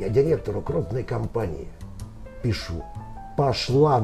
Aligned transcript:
Я 0.00 0.08
директору 0.08 0.62
крупной 0.62 1.02
компании 1.02 1.68
пишу. 2.42 2.82
Пошла. 3.36 4.02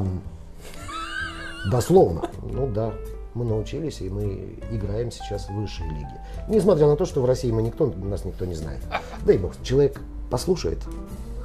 Дословно. 1.70 2.28
Ну 2.42 2.66
да, 2.66 2.92
мы 3.32 3.46
научились, 3.46 4.02
и 4.02 4.10
мы 4.10 4.58
играем 4.70 5.10
сейчас 5.10 5.48
в 5.48 5.54
высшей 5.54 5.88
лиге. 5.88 6.20
Несмотря 6.48 6.86
на 6.86 6.96
то, 6.96 7.06
что 7.06 7.22
в 7.22 7.24
России 7.24 7.50
мы 7.50 7.62
никто, 7.62 7.86
нас 7.86 8.26
никто 8.26 8.44
не 8.44 8.54
знает. 8.54 8.82
Да 9.24 9.32
и 9.32 9.38
бог, 9.38 9.54
человек 9.62 9.98
послушает 10.30 10.78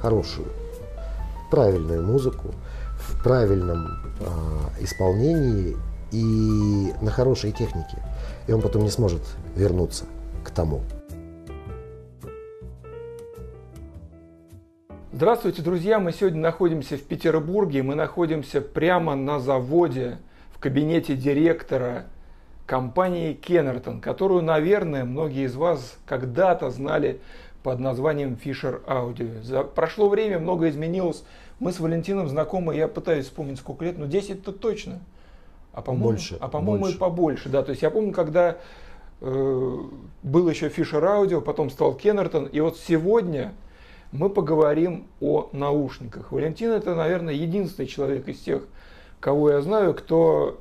хорошую, 0.02 0.48
правильную 1.50 2.06
музыку 2.06 2.48
в 2.98 3.22
правильном 3.22 3.86
э, 4.20 4.84
исполнении 4.84 5.76
и 6.10 6.92
на 7.00 7.10
хорошей 7.10 7.52
технике. 7.52 7.96
И 8.46 8.52
он 8.52 8.60
потом 8.60 8.82
не 8.82 8.90
сможет 8.90 9.22
вернуться 9.56 10.04
к 10.44 10.50
тому. 10.50 10.82
Здравствуйте, 15.22 15.62
друзья! 15.62 16.00
Мы 16.00 16.10
сегодня 16.10 16.40
находимся 16.40 16.96
в 16.96 17.02
Петербурге. 17.04 17.84
Мы 17.84 17.94
находимся 17.94 18.60
прямо 18.60 19.14
на 19.14 19.38
заводе, 19.38 20.18
в 20.52 20.58
кабинете 20.58 21.14
директора 21.14 22.06
компании 22.66 23.32
Кеннертон, 23.32 24.00
которую, 24.00 24.42
наверное, 24.42 25.04
многие 25.04 25.44
из 25.44 25.54
вас 25.54 25.96
когда-то 26.06 26.70
знали 26.70 27.20
под 27.62 27.78
названием 27.78 28.36
Fisher 28.44 28.84
Audio. 28.84 29.40
За 29.44 29.62
прошло 29.62 30.08
время, 30.08 30.40
много 30.40 30.68
изменилось. 30.68 31.22
Мы 31.60 31.70
с 31.70 31.78
Валентином 31.78 32.28
знакомы, 32.28 32.74
я 32.74 32.88
пытаюсь 32.88 33.26
вспомнить, 33.26 33.60
сколько 33.60 33.84
лет, 33.84 33.98
но 33.98 34.06
10-то 34.06 34.50
точно. 34.50 34.98
А 35.72 35.82
по-моему, 35.82 36.08
Больше, 36.08 36.36
а 36.40 36.48
по-моему 36.48 36.80
больше. 36.80 36.96
и 36.96 36.98
побольше. 36.98 37.48
Да, 37.48 37.62
то 37.62 37.70
есть 37.70 37.82
я 37.82 37.90
помню, 37.90 38.12
когда 38.12 38.56
э, 39.20 39.76
был 40.24 40.48
еще 40.48 40.66
Fisher 40.66 41.00
Audio, 41.00 41.40
потом 41.40 41.70
стал 41.70 41.94
Кеннертон, 41.94 42.46
и 42.46 42.58
вот 42.58 42.76
сегодня 42.76 43.52
мы 44.12 44.28
поговорим 44.28 45.06
о 45.20 45.48
наушниках. 45.52 46.30
Валентин 46.32 46.70
это, 46.70 46.94
наверное, 46.94 47.34
единственный 47.34 47.86
человек 47.86 48.28
из 48.28 48.38
тех, 48.40 48.62
кого 49.20 49.50
я 49.50 49.62
знаю, 49.62 49.94
кто 49.94 50.60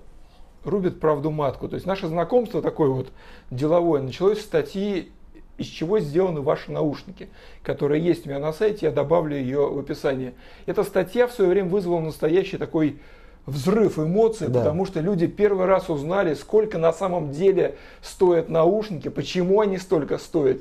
рубит 0.63 0.99
правду 0.99 1.31
матку. 1.31 1.67
То 1.67 1.75
есть 1.75 1.85
наше 1.85 2.08
знакомство 2.08 2.61
такое 2.61 2.89
вот 2.89 3.09
деловое 3.49 4.02
началось 4.02 4.39
с 4.39 4.43
статьи 4.43 5.11
из 5.58 5.67
чего 5.67 5.99
сделаны 5.99 6.41
ваши 6.41 6.71
наушники, 6.71 7.30
которая 7.61 7.99
есть 7.99 8.25
у 8.25 8.30
меня 8.30 8.39
на 8.39 8.52
сайте, 8.52 8.88
я 8.88 8.91
добавлю 8.91 9.35
ее 9.35 9.69
в 9.69 9.77
описание. 9.77 10.33
Эта 10.65 10.83
статья 10.83 11.27
в 11.27 11.33
свое 11.33 11.52
время 11.52 11.69
вызвала 11.69 11.99
настоящий 11.99 12.58
такой 12.58 12.99
взрыв 13.45 13.99
эмоций, 13.99 14.47
Да. 14.47 14.59
потому 14.59 14.86
что 14.86 15.02
люди 15.02 15.27
первый 15.27 15.65
раз 15.65 15.89
узнали, 15.89 16.33
сколько 16.33 16.77
на 16.77 16.93
самом 16.93 17.31
деле 17.31 17.75
стоят 18.02 18.49
наушники, 18.49 19.09
почему 19.09 19.61
они 19.61 19.77
столько 19.77 20.17
стоят. 20.17 20.59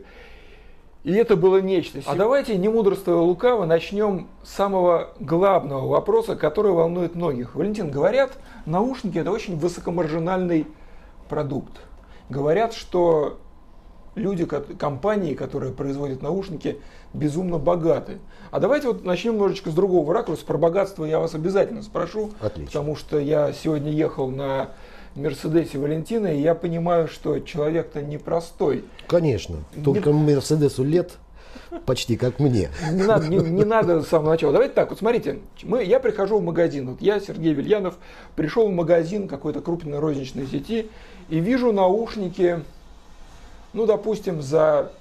И 1.03 1.13
это 1.15 1.35
было 1.37 1.61
нечто. 1.63 2.01
А 2.07 2.15
давайте, 2.15 2.57
не 2.59 2.69
мудрствуя 2.69 3.17
лукаво, 3.17 3.65
начнем 3.65 4.29
с 4.43 4.51
самого 4.51 5.11
главного 5.19 5.87
вопроса, 5.89 6.37
который 6.37 6.73
волнует 6.73 7.15
многих. 7.15 7.55
Валентин, 7.55 7.91
говорят, 7.91 8.33
наушники 8.67 9.17
это 9.17 9.31
очень 9.31 9.59
высокомаржинальный 9.59 10.67
продукт. 11.31 11.73
Говорят, 12.29 12.75
что 12.75 13.39
люди, 14.15 14.45
ко- 14.45 14.61
компании, 14.61 15.33
которые 15.35 15.73
производят 15.73 16.21
наушники, 16.21 16.81
безумно 17.15 17.57
богаты. 17.59 18.19
А 18.51 18.61
давайте 18.61 18.89
вот 18.89 19.03
начнем 19.03 19.35
немножечко 19.35 19.71
с 19.71 19.75
другого 19.75 20.13
ракурса. 20.13 20.45
Про 20.45 20.59
богатство 20.59 21.07
я 21.07 21.19
вас 21.19 21.35
обязательно 21.35 21.83
спрошу, 21.83 22.31
Отлично. 22.41 22.67
потому 22.67 22.95
что 22.97 23.19
я 23.19 23.53
сегодня 23.55 23.91
ехал 23.91 24.29
на 24.29 24.71
Мерседесе 25.15 25.79
Валентина, 25.79 26.29
и 26.29 26.41
я 26.41 26.55
понимаю, 26.55 27.09
что 27.09 27.39
человек-то 27.41 28.03
непростой. 28.03 28.85
Конечно. 29.07 29.57
Только 29.85 30.13
Мерседесу 30.13 30.85
лет 30.85 31.13
почти 31.87 32.17
как 32.17 32.39
мне. 32.39 32.71
Не 32.93 33.03
надо, 33.03 33.29
не, 33.29 33.39
не 33.39 33.65
надо 33.65 34.03
с 34.03 34.09
самого 34.09 34.31
начала. 34.31 34.53
Давайте 34.53 34.75
так, 34.75 34.91
вот 34.91 34.99
смотрите, 34.99 35.39
мы, 35.63 35.85
я 35.85 36.01
прихожу 36.01 36.39
в 36.39 36.43
магазин, 36.43 36.91
вот 36.91 37.01
я, 37.01 37.21
Сергей 37.21 37.53
Вильянов, 37.53 37.97
пришел 38.37 38.69
в 38.69 38.73
магазин 38.73 39.29
какой-то 39.29 39.61
крупной 39.61 39.99
розничной 39.99 40.47
сети 40.47 40.89
и 41.29 41.41
вижу 41.41 41.73
наушники, 41.73 42.63
ну, 43.73 43.87
допустим, 43.87 44.43
за 44.43 44.93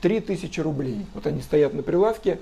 3000 0.00 0.60
рублей. 0.60 1.06
Вот 1.14 1.26
они 1.26 1.42
стоят 1.42 1.74
на 1.74 1.82
прилавке, 1.82 2.38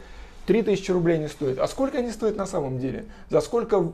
3000 0.46 0.90
рублей 0.90 1.18
не 1.18 1.28
стоят. 1.28 1.58
А 1.58 1.66
сколько 1.68 1.98
они 1.98 2.10
стоят 2.10 2.36
на 2.36 2.46
самом 2.46 2.78
деле? 2.78 3.06
За 3.30 3.40
сколько 3.40 3.92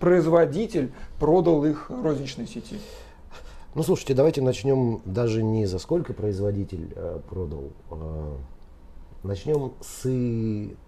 производитель 0.00 0.92
продал 1.18 1.64
их 1.64 1.90
розничной 1.90 2.46
сети? 2.46 2.78
Ну, 3.74 3.84
слушайте, 3.84 4.14
давайте 4.14 4.42
начнем 4.42 5.00
даже 5.04 5.44
не 5.44 5.66
за 5.66 5.78
сколько 5.78 6.12
производитель 6.12 6.92
э, 6.96 7.20
продал. 7.28 7.70
а 7.90 8.36
начнем 9.22 9.72
с 9.80 10.08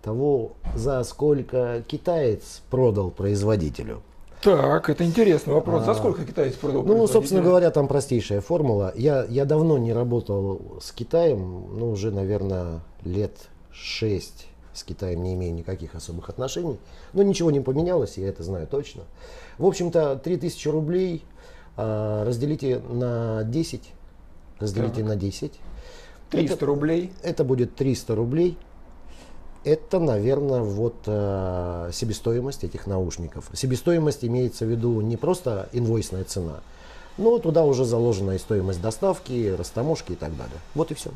того, 0.03 0.53
за 0.75 1.03
сколько 1.05 1.85
китаец 1.87 2.63
продал 2.71 3.11
производителю. 3.11 4.03
Так, 4.43 4.91
это 4.91 5.05
интересный 5.05 5.55
вопрос. 5.55 5.85
За 5.85 5.93
А, 5.93 5.95
сколько 5.95 6.25
китаец 6.25 6.55
продал 6.55 6.83
Ну, 6.83 7.07
собственно 7.07 7.43
говоря, 7.43 7.71
там 7.71 7.87
простейшая 7.87 8.41
формула. 8.41 8.93
Я, 8.97 9.25
я 9.29 9.45
давно 9.45 9.79
не 9.79 9.93
работал 9.93 10.79
с 10.81 10.91
Китаем, 10.91 11.79
ну, 11.79 11.91
уже, 11.91 12.11
наверное, 12.11 12.81
лет 13.05 13.37
шесть 13.71 14.49
с 14.75 14.85
Китаем 14.85 15.23
не 15.23 15.35
имею 15.35 15.55
никаких 15.55 15.95
особых 15.95 16.29
отношений. 16.29 16.79
Но 17.13 17.23
ничего 17.23 17.51
не 17.51 17.61
поменялось, 17.61 18.19
я 18.19 18.29
это 18.29 18.43
знаю 18.43 18.67
точно. 18.67 19.03
В 19.59 19.67
общем-то, 19.67 20.17
3000 20.17 20.69
рублей 20.69 21.25
а, 21.77 22.25
разделите 22.25 22.81
на 22.81 23.45
10. 23.45 23.93
Разделите 24.59 24.97
Так. 24.97 25.05
на 25.05 25.17
10. 25.17 25.53
300 26.31 26.55
Это- 26.55 26.67
рублей. 26.67 27.13
Это 27.23 27.45
будет 27.45 27.75
300 27.77 28.15
рублей. 28.15 28.57
Это, 29.65 30.01
наверное, 30.01 30.61
вот 30.63 30.97
э, 31.07 31.91
себестоимость 31.93 32.65
этих 32.65 32.89
наушников. 32.89 33.49
Себестоимость 33.53 34.25
имеется 34.25 34.65
в 34.67 34.69
виду 34.69 35.01
не 35.01 35.17
просто 35.17 35.69
инвойсная 35.73 36.25
цена, 36.25 36.63
но 37.17 37.39
туда 37.39 37.65
уже 37.65 37.85
заложена 37.85 38.33
и 38.33 38.39
стоимость 38.39 38.81
доставки, 38.83 39.55
растаможки 39.57 40.13
и 40.13 40.17
так 40.17 40.37
далее. 40.37 40.57
Вот 40.75 40.91
и 40.91 40.95
все. 40.95 41.11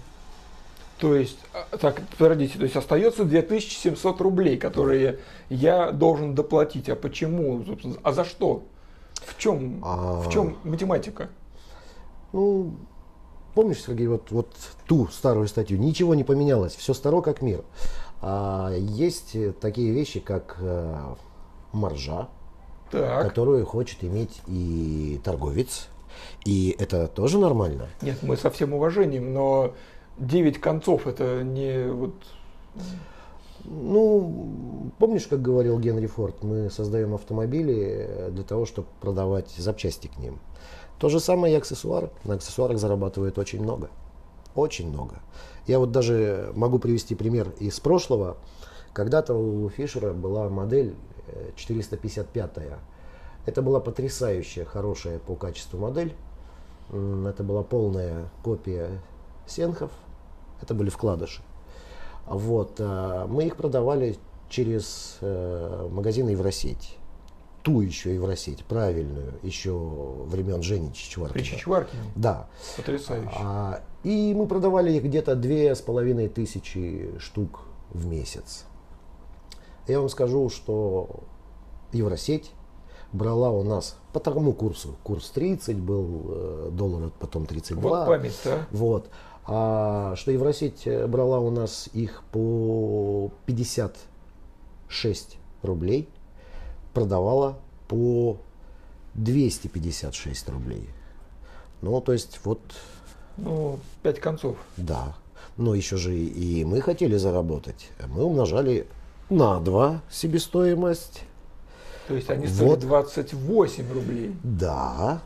То 0.98 1.14
есть, 1.14 1.38
а, 1.52 1.76
так, 1.76 2.00
подождите, 2.18 2.56
то 2.58 2.64
есть 2.64 2.76
остается 2.76 3.24
2700 3.24 4.20
рублей, 4.20 4.56
которые 4.56 5.18
я 5.50 5.92
должен 5.92 6.34
доплатить. 6.34 6.88
А 6.88 6.96
почему, 6.96 7.62
собственно, 7.64 7.96
а 8.02 8.12
за 8.12 8.24
что? 8.24 8.62
В 9.14 9.36
чем, 9.36 9.80
А. 9.84 10.20
в 10.22 10.30
чем 10.30 10.56
математика? 10.64 11.28
Ну, 12.32 12.76
помнишь, 13.54 13.82
Сергей, 13.82 14.06
вот, 14.06 14.30
вот 14.30 14.54
ту 14.86 15.06
старую 15.08 15.48
статью, 15.48 15.78
ничего 15.78 16.14
не 16.14 16.24
поменялось, 16.24 16.74
все 16.74 16.94
старо 16.94 17.20
как 17.20 17.42
мир. 17.42 17.62
А 18.22 18.72
есть 18.74 19.36
такие 19.60 19.92
вещи, 19.92 20.20
как 20.20 20.56
э, 20.60 20.96
маржа, 21.72 22.28
Так, 22.90 23.22
которую 23.22 23.66
хочет 23.66 24.02
иметь 24.02 24.40
и 24.46 25.20
торговец. 25.22 25.88
И 26.46 26.74
это 26.78 27.08
тоже 27.08 27.38
нормально. 27.38 27.88
нет, 28.00 28.22
мы 28.22 28.38
со 28.38 28.50
всем 28.50 28.72
уважением, 28.72 29.34
но 29.34 29.74
9 30.18 30.60
концов 30.60 31.06
это 31.06 31.42
не 31.42 31.90
вот... 31.90 32.14
Ну, 33.64 34.92
помнишь, 34.98 35.26
как 35.26 35.42
говорил 35.42 35.80
Генри 35.80 36.06
Форд, 36.06 36.44
мы 36.44 36.70
создаем 36.70 37.14
автомобили 37.14 38.06
э, 38.08 38.30
для 38.30 38.44
того, 38.44 38.64
чтобы 38.64 38.86
продавать 39.00 39.50
запчасти 39.56 40.06
к 40.06 40.18
ним. 40.18 40.38
То 41.00 41.08
же 41.08 41.18
самое 41.18 41.54
и 41.54 41.56
аксессуары. 41.56 42.10
На 42.22 42.34
аксессуарах 42.34 42.78
зарабатывают 42.78 43.38
очень 43.38 43.60
много. 43.60 43.90
Очень 44.54 44.90
много. 44.90 45.16
Я 45.66 45.80
вот 45.80 45.90
даже 45.90 46.52
могу 46.54 46.78
привести 46.78 47.16
пример 47.16 47.52
из 47.58 47.80
прошлого. 47.80 48.36
Когда-то 48.92 49.34
у 49.34 49.68
Фишера 49.68 50.12
была 50.12 50.48
модель 50.48 50.94
э, 51.26 51.50
455. 51.56 52.50
Это 53.46 53.62
была 53.62 53.80
потрясающая, 53.80 54.64
хорошая 54.64 55.18
по 55.18 55.34
качеству 55.34 55.78
модель. 55.78 56.14
Это 56.90 57.42
была 57.42 57.64
полная 57.64 58.30
копия 58.44 59.02
Сенхов. 59.46 59.90
Это 60.62 60.74
были 60.74 60.90
вкладыши. 60.90 61.42
Вот, 62.26 62.76
а, 62.78 63.26
мы 63.26 63.46
их 63.46 63.56
продавали 63.56 64.16
через 64.48 65.18
э, 65.20 65.88
магазины 65.90 66.30
Евросеть. 66.30 66.96
Ту 67.62 67.80
еще 67.80 68.14
Евросеть, 68.14 68.64
правильную, 68.64 69.34
еще 69.42 69.72
времен 70.26 70.62
Жени 70.62 70.92
Чичваркина. 70.92 71.34
При 71.34 71.42
Чичваркине. 71.42 72.02
Да. 72.14 72.48
Потрясающе. 72.76 73.30
А, 73.34 73.80
и 74.04 74.34
мы 74.34 74.46
продавали 74.46 74.92
их 74.92 75.02
где-то 75.02 75.34
две 75.34 75.74
с 75.74 75.80
половиной 75.80 76.28
тысячи 76.28 77.10
штук 77.18 77.62
в 77.90 78.06
месяц. 78.06 78.64
Я 79.88 79.98
вам 80.00 80.08
скажу, 80.08 80.48
что 80.48 81.08
Евросеть 81.92 82.52
брала 83.12 83.50
у 83.50 83.62
нас 83.62 83.96
по 84.12 84.20
тому 84.20 84.52
курсу. 84.52 84.96
Курс 85.02 85.30
30 85.30 85.76
был, 85.76 86.22
э, 86.28 86.68
доллар 86.72 87.10
потом 87.18 87.46
32. 87.46 87.82
Вот 87.82 88.06
память, 88.06 88.38
да? 88.44 88.66
Вот. 88.70 89.08
А 89.48 90.14
что 90.16 90.32
Евросеть 90.32 90.88
брала 91.08 91.38
у 91.38 91.50
нас 91.50 91.88
их 91.92 92.22
по 92.32 93.30
56 93.46 95.38
рублей, 95.62 96.08
продавала 96.92 97.58
по 97.88 98.38
256 99.14 100.48
рублей. 100.48 100.88
Ну, 101.82 102.00
то 102.00 102.12
есть, 102.12 102.40
вот, 102.44 102.60
Ну, 103.36 103.78
5 104.02 104.20
концов. 104.20 104.56
да. 104.76 105.14
Но 105.56 105.74
еще 105.74 105.96
же 105.96 106.14
и 106.14 106.64
мы 106.64 106.82
хотели 106.82 107.16
заработать. 107.16 107.90
Мы 108.08 108.24
умножали 108.24 108.86
на 109.30 109.58
2 109.60 110.02
себестоимость. 110.10 111.22
То 112.08 112.14
есть 112.14 112.30
они 112.30 112.46
стоили 112.46 112.70
вот. 112.70 112.80
28 112.80 113.92
рублей. 113.92 114.36
Да. 114.42 115.22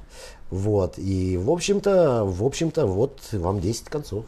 Вот. 0.51 0.99
И 0.99 1.37
в 1.37 1.51
общем-то, 1.51 2.25
в 2.25 2.45
общем-то, 2.45 2.87
вот 2.87 3.21
вам 3.33 3.61
10 3.61 3.85
концов. 3.87 4.25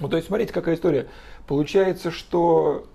Ну, 0.00 0.08
то 0.08 0.16
есть, 0.16 0.28
смотрите, 0.28 0.52
какая 0.52 0.74
история. 0.74 1.08
Получается, 1.46 2.10
что 2.10 2.86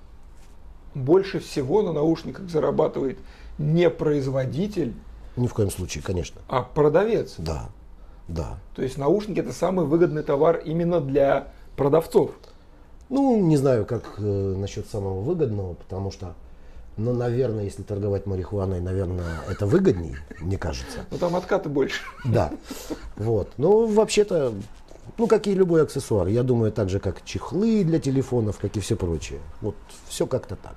больше 0.94 1.40
всего 1.40 1.82
на 1.82 1.94
наушниках 1.94 2.50
зарабатывает 2.50 3.20
не 3.58 3.90
производитель. 3.90 4.94
Ни 5.36 5.48
в 5.48 5.54
коем 5.54 5.72
случае, 5.72 6.04
конечно. 6.04 6.42
А 6.48 6.62
продавец. 6.62 7.36
Да, 7.38 7.70
да. 8.28 8.58
То 8.76 8.82
есть 8.82 8.98
наушники 8.98 9.40
это 9.40 9.54
самый 9.54 9.86
выгодный 9.86 10.24
товар 10.24 10.58
именно 10.58 11.00
для 11.00 11.48
продавцов. 11.76 12.32
Ну, 13.10 13.42
не 13.42 13.58
знаю, 13.58 13.86
как 13.86 14.16
э, 14.18 14.22
насчет 14.22 14.88
самого 14.88 15.22
выгодного, 15.22 15.74
потому 15.74 16.12
что, 16.12 16.34
ну, 16.98 17.14
наверное, 17.14 17.64
если 17.64 17.84
торговать 17.84 18.26
марихуаной, 18.26 18.82
наверное, 18.82 19.40
это 19.50 19.66
выгоднее, 19.66 20.18
мне 20.40 20.58
кажется. 20.58 21.06
Ну, 21.10 21.18
там 21.18 21.36
откаты 21.36 21.70
больше. 21.70 22.02
Да. 22.26 22.52
Вот. 23.16 23.50
Ну, 23.58 23.88
вообще-то, 23.88 24.54
ну, 25.18 25.28
как 25.28 25.48
и 25.48 25.54
любой 25.54 25.84
аксессуар. 25.84 26.28
Я 26.28 26.44
думаю, 26.44 26.72
так 26.72 26.90
же, 26.90 27.00
как 27.00 27.24
чехлы 27.24 27.84
для 27.84 28.00
телефонов, 28.00 28.60
как 28.60 28.76
и 28.78 28.80
все 28.80 28.96
прочее. 28.96 29.40
Вот 29.62 29.76
все 30.08 30.28
как-то 30.28 30.56
так. 30.56 30.76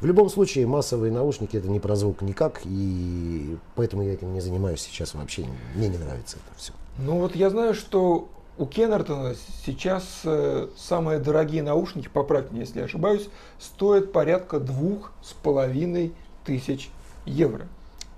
В 0.00 0.06
любом 0.06 0.30
случае, 0.30 0.66
массовые 0.66 1.12
наушники 1.12 1.56
это 1.56 1.68
не 1.68 1.80
про 1.80 1.96
звук 1.96 2.22
никак, 2.22 2.60
и 2.64 3.56
поэтому 3.74 4.04
я 4.04 4.12
этим 4.12 4.32
не 4.32 4.40
занимаюсь 4.40 4.80
сейчас 4.80 5.14
вообще. 5.14 5.44
Мне 5.74 5.88
не 5.88 5.98
нравится 5.98 6.36
это 6.36 6.56
все. 6.56 6.72
Ну 6.98 7.18
вот 7.18 7.34
я 7.34 7.50
знаю, 7.50 7.74
что 7.74 8.28
у 8.58 8.66
Кеннертона 8.66 9.34
сейчас 9.64 10.20
э, 10.24 10.68
самые 10.76 11.20
дорогие 11.20 11.62
наушники, 11.62 12.08
поправьте 12.12 12.52
меня, 12.52 12.62
если 12.62 12.80
я 12.80 12.84
ошибаюсь, 12.86 13.28
стоят 13.58 14.12
порядка 14.12 14.58
двух 14.58 15.12
с 15.22 15.32
половиной 15.32 16.12
тысяч 16.44 16.90
евро. 17.24 17.68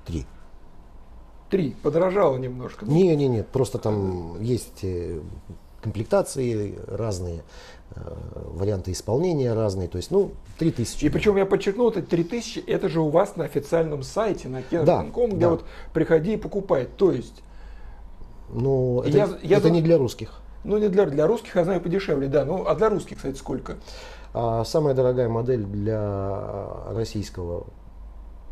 Три. 0.06 0.24
Три. 1.50 1.76
Подорожало 1.82 2.38
немножко. 2.38 2.86
Не, 2.86 3.14
не, 3.16 3.28
нет. 3.28 3.48
Просто 3.48 3.78
там 3.78 4.40
есть 4.40 4.82
э, 4.82 5.20
комплектации 5.82 6.78
разные, 6.88 7.42
э, 7.94 8.00
варианты 8.54 8.92
исполнения 8.92 9.52
разные. 9.52 9.88
То 9.88 9.96
есть, 9.96 10.10
ну, 10.10 10.32
3000. 10.58 11.04
И 11.04 11.08
причем 11.10 11.36
я 11.36 11.44
подчеркнул, 11.44 11.90
это 11.90 12.02
3000, 12.02 12.60
это 12.60 12.88
же 12.88 13.00
у 13.00 13.10
вас 13.10 13.36
на 13.36 13.44
официальном 13.44 14.02
сайте, 14.02 14.48
на 14.48 14.60
Kenner.com, 14.60 15.30
да, 15.30 15.36
где 15.36 15.44
да. 15.44 15.50
вот 15.50 15.64
приходи 15.92 16.34
и 16.34 16.36
покупай. 16.36 16.86
То 16.86 17.12
есть... 17.12 17.42
Ну, 18.52 19.02
это, 19.02 19.16
я, 19.16 19.28
я 19.42 19.56
это 19.58 19.70
не 19.70 19.82
для 19.82 19.98
русских. 19.98 20.40
Ну, 20.64 20.78
не 20.78 20.88
для, 20.88 21.06
для 21.06 21.26
русских, 21.26 21.56
я 21.56 21.64
знаю, 21.64 21.80
подешевле, 21.80 22.28
да. 22.28 22.44
Ну, 22.44 22.66
а 22.66 22.74
для 22.74 22.88
русских, 22.90 23.16
кстати, 23.16 23.36
сколько? 23.36 23.76
А 24.34 24.64
самая 24.64 24.94
дорогая 24.94 25.28
модель 25.28 25.64
для 25.64 26.68
российского 26.88 27.66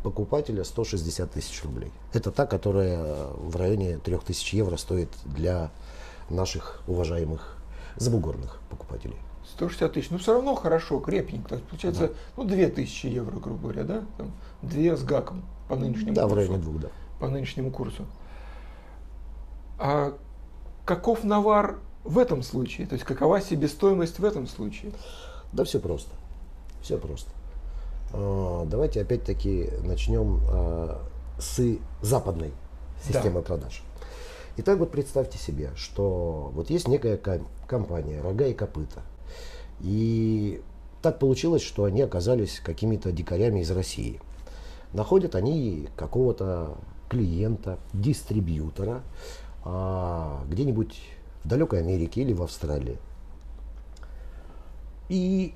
покупателя 0.02 0.64
160 0.64 1.30
тысяч 1.30 1.62
рублей. 1.64 1.92
Это 2.12 2.30
та, 2.30 2.46
которая 2.46 3.26
в 3.36 3.56
районе 3.56 3.98
3000 3.98 4.54
евро 4.56 4.76
стоит 4.76 5.10
для 5.24 5.70
наших 6.30 6.82
уважаемых 6.86 7.56
забугорных 7.96 8.60
покупателей. 8.70 9.16
160 9.56 9.92
тысяч. 9.92 10.10
Ну, 10.10 10.18
все 10.18 10.34
равно 10.34 10.54
хорошо, 10.54 11.00
крепенько. 11.00 11.50
То 11.50 11.54
есть, 11.56 11.66
получается, 11.66 12.08
да. 12.08 12.14
ну, 12.36 12.44
2000 12.44 13.06
евро, 13.06 13.38
грубо 13.38 13.60
говоря, 13.60 13.84
да? 13.84 14.02
Там, 14.16 14.30
две 14.62 14.96
с 14.96 15.02
гаком 15.02 15.42
по 15.68 15.76
нынешнему 15.76 16.14
да, 16.14 16.22
курсу. 16.22 16.34
Да, 16.36 16.42
в 16.42 16.46
районе 16.46 16.58
двух, 16.58 16.80
да. 16.80 16.88
По 17.18 17.28
нынешнему 17.28 17.70
курсу. 17.70 18.04
А 19.78 20.16
каков 20.84 21.24
навар 21.24 21.78
в 22.04 22.18
этом 22.18 22.42
случае? 22.42 22.86
То 22.86 22.94
есть, 22.94 23.04
какова 23.04 23.40
себестоимость 23.40 24.18
в 24.18 24.24
этом 24.24 24.46
случае? 24.46 24.92
Да 25.52 25.64
все 25.64 25.78
просто. 25.80 26.10
Все 26.82 26.98
просто. 26.98 27.30
А, 28.12 28.64
давайте 28.66 29.00
опять-таки 29.00 29.70
начнем 29.82 30.40
а, 30.50 31.00
с 31.38 31.78
западной 32.02 32.52
системы 33.04 33.40
да. 33.40 33.46
продаж. 33.46 33.82
Итак, 34.56 34.78
вот 34.78 34.90
представьте 34.90 35.38
себе, 35.38 35.70
что 35.76 36.50
вот 36.52 36.68
есть 36.68 36.88
некая 36.88 37.20
компания 37.66 38.20
«Рога 38.20 38.46
и 38.46 38.54
копыта». 38.54 39.02
И 39.80 40.60
так 41.00 41.20
получилось, 41.20 41.62
что 41.62 41.84
они 41.84 42.02
оказались 42.02 42.58
какими-то 42.58 43.12
дикарями 43.12 43.60
из 43.60 43.70
России. 43.70 44.20
Находят 44.92 45.36
они 45.36 45.88
какого-то 45.96 46.76
клиента, 47.08 47.78
дистрибьютора 47.92 49.02
а, 49.70 50.44
где-нибудь 50.48 50.98
в 51.44 51.48
далекой 51.48 51.80
Америке 51.80 52.22
или 52.22 52.32
в 52.32 52.42
Австралии. 52.42 52.96
И 55.10 55.52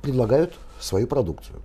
предлагают 0.00 0.54
свою 0.80 1.06
продукцию. 1.06 1.60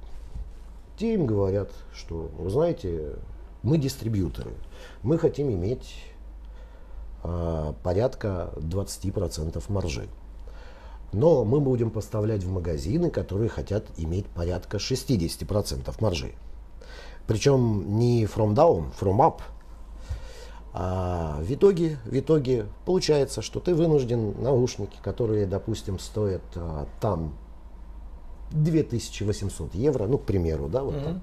Те 0.97 1.13
им 1.13 1.25
говорят, 1.25 1.71
что, 1.93 2.29
вы 2.37 2.49
знаете, 2.49 3.15
мы 3.63 3.77
дистрибьюторы, 3.77 4.51
мы 5.01 5.17
хотим 5.17 5.49
иметь 5.49 6.03
э, 7.23 7.73
порядка 7.83 8.51
20% 8.57 9.63
маржи. 9.69 10.09
Но 11.13 11.45
мы 11.45 11.61
будем 11.61 11.89
поставлять 11.89 12.43
в 12.43 12.51
магазины, 12.51 13.09
которые 13.09 13.47
хотят 13.47 13.85
иметь 13.95 14.25
порядка 14.25 14.75
60% 14.75 15.95
маржи. 16.01 16.33
Причем 17.27 17.97
не 17.97 18.25
from 18.25 18.53
down, 18.53 18.91
from 18.99 19.19
up. 19.19 19.41
А 20.71 21.39
в 21.41 21.51
итоге, 21.51 21.97
в 22.05 22.17
итоге 22.17 22.67
получается, 22.85 23.41
что 23.41 23.59
ты 23.59 23.73
вынужден 23.73 24.35
наушники, 24.41 24.97
которые, 25.01 25.47
допустим, 25.47 25.97
стоят 25.97 26.43
а, 26.55 26.85
там 27.01 27.33
2800 28.51 29.73
евро, 29.73 30.05
ну, 30.05 30.17
к 30.17 30.25
примеру, 30.25 30.67
да, 30.67 30.83
вот 30.83 30.95
mm-hmm. 30.95 31.03
там, 31.03 31.21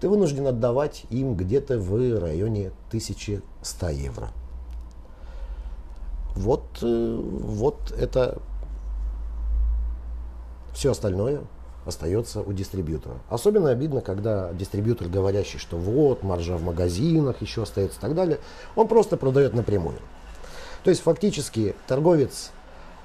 ты 0.00 0.08
вынужден 0.08 0.46
отдавать 0.46 1.06
им 1.10 1.34
где-то 1.34 1.78
в 1.78 2.20
районе 2.20 2.72
1100 2.88 3.88
евро. 3.88 4.28
Вот, 6.36 6.64
э, 6.82 7.20
вот 7.20 7.92
это 7.92 8.38
все 10.72 10.90
остальное 10.90 11.42
остается 11.84 12.40
у 12.40 12.52
дистрибьютора. 12.52 13.16
Особенно 13.28 13.70
обидно, 13.70 14.00
когда 14.00 14.52
дистрибьютор, 14.52 15.08
говорящий, 15.08 15.58
что 15.58 15.76
вот, 15.76 16.22
маржа 16.22 16.56
в 16.56 16.62
магазинах 16.62 17.40
еще 17.42 17.62
остается 17.62 17.98
и 17.98 18.00
так 18.00 18.14
далее, 18.14 18.38
он 18.76 18.88
просто 18.88 19.16
продает 19.16 19.54
напрямую. 19.54 19.98
То 20.82 20.90
есть 20.90 21.02
фактически 21.02 21.74
торговец, 21.86 22.50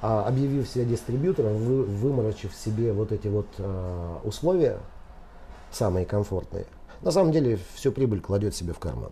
а, 0.02 0.26
объявив 0.26 0.68
себя 0.68 0.86
дистрибьютором, 0.86 1.58
вы, 1.58 1.84
выморочив 1.84 2.54
себе 2.56 2.94
вот 2.94 3.12
эти 3.12 3.28
вот 3.28 3.48
а, 3.58 4.20
условия, 4.24 4.80
самые 5.72 6.06
комфортные, 6.06 6.66
на 7.02 7.12
самом 7.12 7.32
деле 7.32 7.60
всю 7.76 7.92
прибыль 7.92 8.22
кладет 8.22 8.56
себе 8.56 8.74
в 8.74 8.80
карман. 8.80 9.12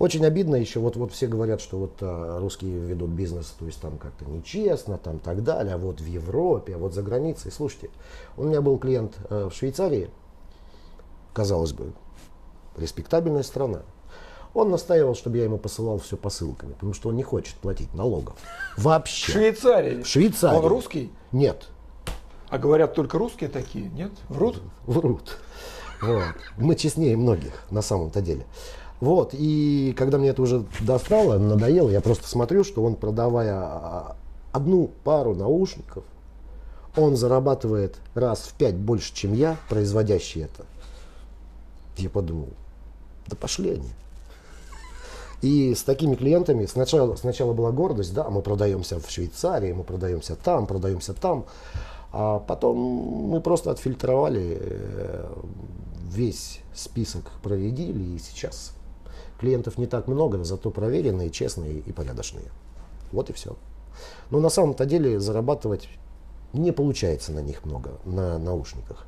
Очень 0.00 0.24
обидно 0.24 0.56
еще, 0.56 0.80
вот, 0.80 0.96
вот 0.96 1.12
все 1.12 1.26
говорят, 1.26 1.60
что 1.60 1.76
вот 1.76 1.98
а, 2.00 2.40
русские 2.40 2.72
ведут 2.72 3.10
бизнес, 3.10 3.54
то 3.58 3.66
есть 3.66 3.82
там 3.82 3.98
как-то 3.98 4.24
нечестно, 4.24 4.96
там 4.96 5.18
так 5.18 5.44
далее, 5.44 5.74
а 5.74 5.76
вот 5.78 6.00
в 6.00 6.06
Европе, 6.06 6.74
а 6.74 6.78
вот 6.78 6.94
за 6.94 7.02
границей. 7.02 7.52
Слушайте, 7.52 7.90
у 8.38 8.44
меня 8.44 8.62
был 8.62 8.78
клиент 8.78 9.18
а, 9.28 9.50
в 9.50 9.54
Швейцарии, 9.54 10.08
казалось 11.34 11.74
бы, 11.74 11.92
респектабельная 12.78 13.42
страна. 13.42 13.82
Он 14.54 14.70
настаивал, 14.70 15.14
чтобы 15.14 15.36
я 15.36 15.44
ему 15.44 15.58
посылал 15.58 15.98
все 15.98 16.16
посылками, 16.16 16.72
потому 16.72 16.94
что 16.94 17.10
он 17.10 17.16
не 17.16 17.22
хочет 17.22 17.56
платить 17.56 17.92
налогов. 17.92 18.36
Вообще. 18.78 19.32
В 19.32 19.34
Швейцарии? 19.34 20.02
В 20.02 20.06
Швейцарии. 20.06 20.56
Он 20.56 20.64
русский? 20.64 21.12
Нет. 21.30 21.68
А 22.48 22.56
говорят, 22.56 22.94
только 22.94 23.18
русские 23.18 23.50
такие, 23.50 23.90
нет? 23.90 24.12
Врут? 24.30 24.62
Врут. 24.86 25.36
Вот. 26.00 26.24
Мы 26.56 26.74
честнее 26.74 27.18
многих, 27.18 27.64
на 27.70 27.82
самом-то 27.82 28.22
деле. 28.22 28.46
Вот, 29.00 29.30
и 29.32 29.94
когда 29.96 30.18
мне 30.18 30.28
это 30.28 30.42
уже 30.42 30.64
достало, 30.80 31.38
надоело, 31.38 31.88
я 31.88 32.02
просто 32.02 32.28
смотрю, 32.28 32.64
что 32.64 32.84
он, 32.84 32.96
продавая 32.96 33.54
а, 33.54 34.16
одну 34.52 34.90
пару 35.04 35.34
наушников, 35.34 36.04
он 36.96 37.16
зарабатывает 37.16 37.96
раз 38.14 38.40
в 38.40 38.54
пять 38.54 38.74
больше, 38.74 39.14
чем 39.14 39.32
я, 39.32 39.56
производящий 39.70 40.42
это. 40.42 40.66
Я 41.96 42.10
подумал, 42.10 42.48
да 43.26 43.36
пошли 43.36 43.70
они. 43.70 43.88
И 45.40 45.74
с 45.74 45.82
такими 45.82 46.14
клиентами 46.14 46.66
сначала, 46.66 47.16
сначала 47.16 47.54
была 47.54 47.70
гордость, 47.70 48.12
да, 48.12 48.28
мы 48.28 48.42
продаемся 48.42 49.00
в 49.00 49.10
Швейцарии, 49.10 49.72
мы 49.72 49.84
продаемся 49.84 50.36
там, 50.36 50.66
продаемся 50.66 51.14
там. 51.14 51.46
А 52.12 52.40
потом 52.40 52.76
мы 52.76 53.40
просто 53.40 53.70
отфильтровали 53.70 54.58
э, 54.60 55.32
весь 56.02 56.60
список, 56.74 57.30
проредили, 57.42 58.16
и 58.16 58.18
сейчас 58.18 58.74
Клиентов 59.40 59.78
не 59.78 59.86
так 59.86 60.06
много, 60.06 60.44
зато 60.44 60.70
проверенные, 60.70 61.30
честные 61.30 61.78
и 61.78 61.92
порядочные. 61.92 62.44
Вот 63.10 63.30
и 63.30 63.32
все. 63.32 63.56
Но 64.30 64.38
на 64.38 64.50
самом-то 64.50 64.84
деле 64.84 65.18
зарабатывать 65.18 65.88
не 66.52 66.72
получается 66.72 67.32
на 67.32 67.40
них 67.40 67.64
много, 67.64 67.92
на 68.04 68.38
наушниках. 68.38 69.06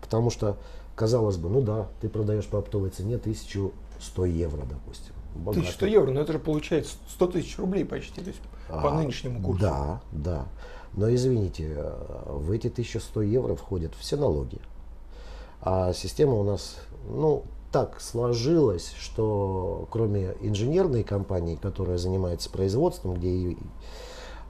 Потому 0.00 0.30
что, 0.30 0.56
казалось 0.94 1.36
бы, 1.36 1.50
ну 1.50 1.60
да, 1.60 1.88
ты 2.00 2.08
продаешь 2.08 2.46
по 2.46 2.58
оптовой 2.58 2.88
цене 2.88 3.16
1100 3.16 4.24
евро, 4.24 4.62
допустим. 4.64 5.12
Богатый. 5.34 5.58
1100 5.58 5.86
евро, 5.86 6.10
но 6.10 6.20
это 6.20 6.32
же 6.32 6.38
получается 6.38 6.94
100 7.10 7.26
тысяч 7.26 7.58
рублей 7.58 7.84
почти. 7.84 8.22
То 8.22 8.28
есть 8.28 8.40
по 8.68 8.92
а, 8.92 8.94
нынешнему 8.94 9.42
курсу. 9.42 9.60
Да, 9.60 10.00
да. 10.10 10.46
Но 10.94 11.14
извините, 11.14 11.92
в 12.26 12.50
эти 12.50 12.68
1100 12.68 13.20
евро 13.22 13.54
входят 13.54 13.92
все 13.98 14.16
налоги. 14.16 14.58
А 15.60 15.92
система 15.92 16.34
у 16.34 16.44
нас, 16.44 16.76
ну, 17.06 17.44
так 17.76 18.00
сложилась, 18.00 18.94
что 18.98 19.86
кроме 19.90 20.34
инженерной 20.40 21.04
компании, 21.04 21.56
которая 21.56 21.98
занимается 21.98 22.48
производством, 22.48 23.12
где, 23.16 23.58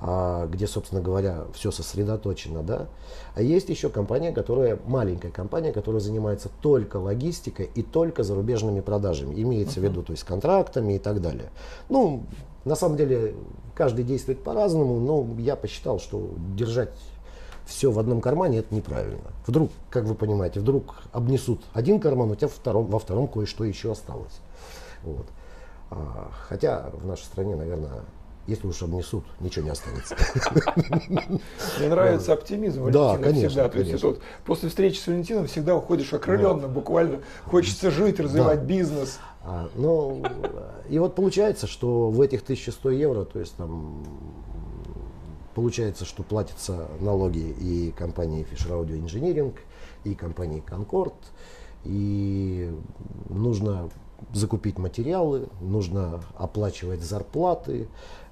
а, 0.00 0.46
где 0.46 0.68
собственно 0.68 1.00
говоря, 1.00 1.46
все 1.52 1.72
сосредоточено, 1.72 2.62
да, 2.62 2.86
а 3.34 3.42
есть 3.42 3.68
еще 3.68 3.88
компания, 3.88 4.30
которая, 4.30 4.78
маленькая 4.86 5.32
компания, 5.32 5.72
которая 5.72 6.00
занимается 6.00 6.50
только 6.62 6.98
логистикой 6.98 7.68
и 7.74 7.82
только 7.82 8.22
зарубежными 8.22 8.80
продажами. 8.80 9.34
Имеется 9.42 9.80
uh-huh. 9.80 9.88
в 9.88 9.90
виду, 9.90 10.02
то 10.04 10.12
есть 10.12 10.22
контрактами 10.22 10.92
и 10.92 10.98
так 11.00 11.20
далее. 11.20 11.50
Ну, 11.88 12.26
на 12.64 12.76
самом 12.76 12.96
деле, 12.96 13.34
каждый 13.74 14.04
действует 14.04 14.44
по-разному, 14.44 15.00
но 15.00 15.26
я 15.40 15.56
посчитал, 15.56 15.98
что 15.98 16.30
держать 16.54 16.90
все 17.66 17.90
в 17.90 17.98
одном 17.98 18.20
кармане, 18.20 18.58
это 18.58 18.74
неправильно. 18.74 19.32
Вдруг, 19.46 19.70
как 19.90 20.04
вы 20.04 20.14
понимаете, 20.14 20.60
вдруг 20.60 21.02
обнесут 21.12 21.60
один 21.74 22.00
карман, 22.00 22.30
у 22.30 22.34
тебя 22.36 22.48
втором, 22.48 22.86
во 22.86 22.98
втором 22.98 23.28
кое-что 23.28 23.64
еще 23.64 23.92
осталось. 23.92 24.40
Вот. 25.02 25.26
А, 25.90 26.30
хотя 26.48 26.90
в 26.92 27.06
нашей 27.06 27.24
стране, 27.24 27.56
наверное, 27.56 28.02
если 28.46 28.68
уж 28.68 28.80
обнесут, 28.82 29.24
ничего 29.40 29.64
не 29.64 29.70
останется. 29.70 30.16
Мне 31.78 31.88
нравится 31.88 32.32
оптимизм 32.32 32.82
Валентина 32.82 33.16
да, 33.16 33.18
конечно, 33.18 33.48
всегда. 33.48 33.68
То 33.68 33.78
есть 33.78 34.04
вот 34.04 34.20
после 34.44 34.68
встречи 34.68 34.98
с 34.98 35.06
Валентином 35.06 35.46
всегда 35.46 35.76
уходишь 35.76 36.12
окрыленно, 36.12 36.68
буквально 36.68 37.20
хочется 37.44 37.90
жить, 37.90 38.20
развивать 38.20 38.60
бизнес. 38.60 39.18
А, 39.42 39.68
ну, 39.74 40.22
и 40.88 40.98
вот 40.98 41.14
получается, 41.14 41.66
что 41.66 42.10
в 42.10 42.20
этих 42.20 42.42
1100 42.42 42.90
евро, 42.90 43.24
то 43.24 43.38
есть 43.38 43.54
там 43.56 44.04
Получается, 45.56 46.04
что 46.04 46.22
платятся 46.22 46.86
налоги 47.00 47.38
и 47.38 47.90
компании 47.92 48.46
Fisher 48.46 48.78
Audio 48.78 49.02
Engineering, 49.02 49.56
и 50.04 50.14
компании 50.14 50.62
Concord, 50.62 51.14
и 51.82 52.70
нужно 53.30 53.88
закупить 54.34 54.76
материалы, 54.76 55.48
нужно 55.62 56.20
оплачивать 56.36 57.00
зарплаты, 57.00 57.88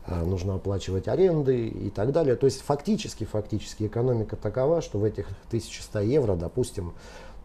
э, 0.07 0.23
нужно 0.23 0.57
оплачивать 0.57 1.09
аренды 1.09 1.69
и 1.69 1.89
так 1.89 2.13
далее. 2.13 2.37
То 2.37 2.45
есть 2.45 2.61
фактически, 2.61 3.25
фактически 3.25 3.85
экономика 3.85 4.37
такова, 4.37 4.83
что 4.83 4.99
в 4.99 5.05
этих 5.05 5.27
1100 5.49 6.01
евро, 6.01 6.37
допустим, 6.37 6.93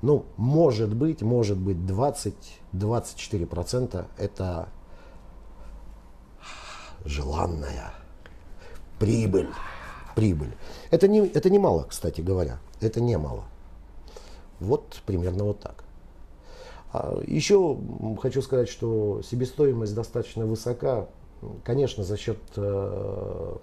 ну, 0.02 0.26
может 0.36 0.94
быть, 0.94 1.22
может 1.22 1.58
быть 1.58 1.78
20-24% 1.78 4.08
это 4.18 4.68
желанная 7.06 7.94
прибыль. 9.00 9.50
Прибыль. 10.16 10.56
Это 10.92 11.08
не, 11.08 11.26
это 11.28 11.50
не 11.50 11.60
мало, 11.60 11.86
кстати 11.90 12.22
говоря. 12.22 12.60
Это 12.82 13.02
не 13.02 13.18
мало. 13.18 13.44
Вот 14.60 15.02
примерно 15.06 15.46
вот 15.46 15.60
так. 15.60 15.84
А 16.92 17.22
еще 17.26 17.78
хочу 18.22 18.42
сказать, 18.42 18.68
что 18.68 19.22
себестоимость 19.24 19.94
достаточно 19.94 20.46
высока, 20.46 21.08
конечно, 21.64 22.04
за 22.04 22.18
счет 22.18 22.40
э, 22.56 23.56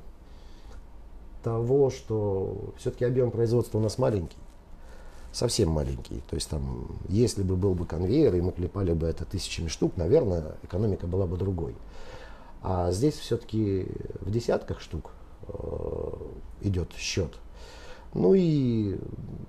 того, 1.42 1.90
что 1.90 2.72
все-таки 2.78 3.04
объем 3.04 3.30
производства 3.30 3.78
у 3.78 3.80
нас 3.80 3.98
маленький, 3.98 4.38
совсем 5.32 5.70
маленький. 5.70 6.22
То 6.30 6.36
есть 6.36 6.48
там, 6.48 6.88
если 7.08 7.42
бы 7.42 7.56
был 7.56 7.74
бы 7.74 7.84
конвейер, 7.84 8.34
и 8.36 8.40
мы 8.40 8.52
клепали 8.52 8.92
бы 8.92 9.08
это 9.08 9.24
тысячами 9.24 9.68
штук, 9.68 9.96
наверное, 9.96 10.54
экономика 10.62 11.06
была 11.06 11.26
бы 11.26 11.36
другой. 11.36 11.74
А 12.62 12.90
здесь 12.92 13.14
все-таки 13.14 13.86
в 14.20 14.30
десятках 14.30 14.80
штук 14.80 15.12
идет 16.60 16.92
счет. 16.94 17.32
Ну 18.14 18.34
и 18.34 18.98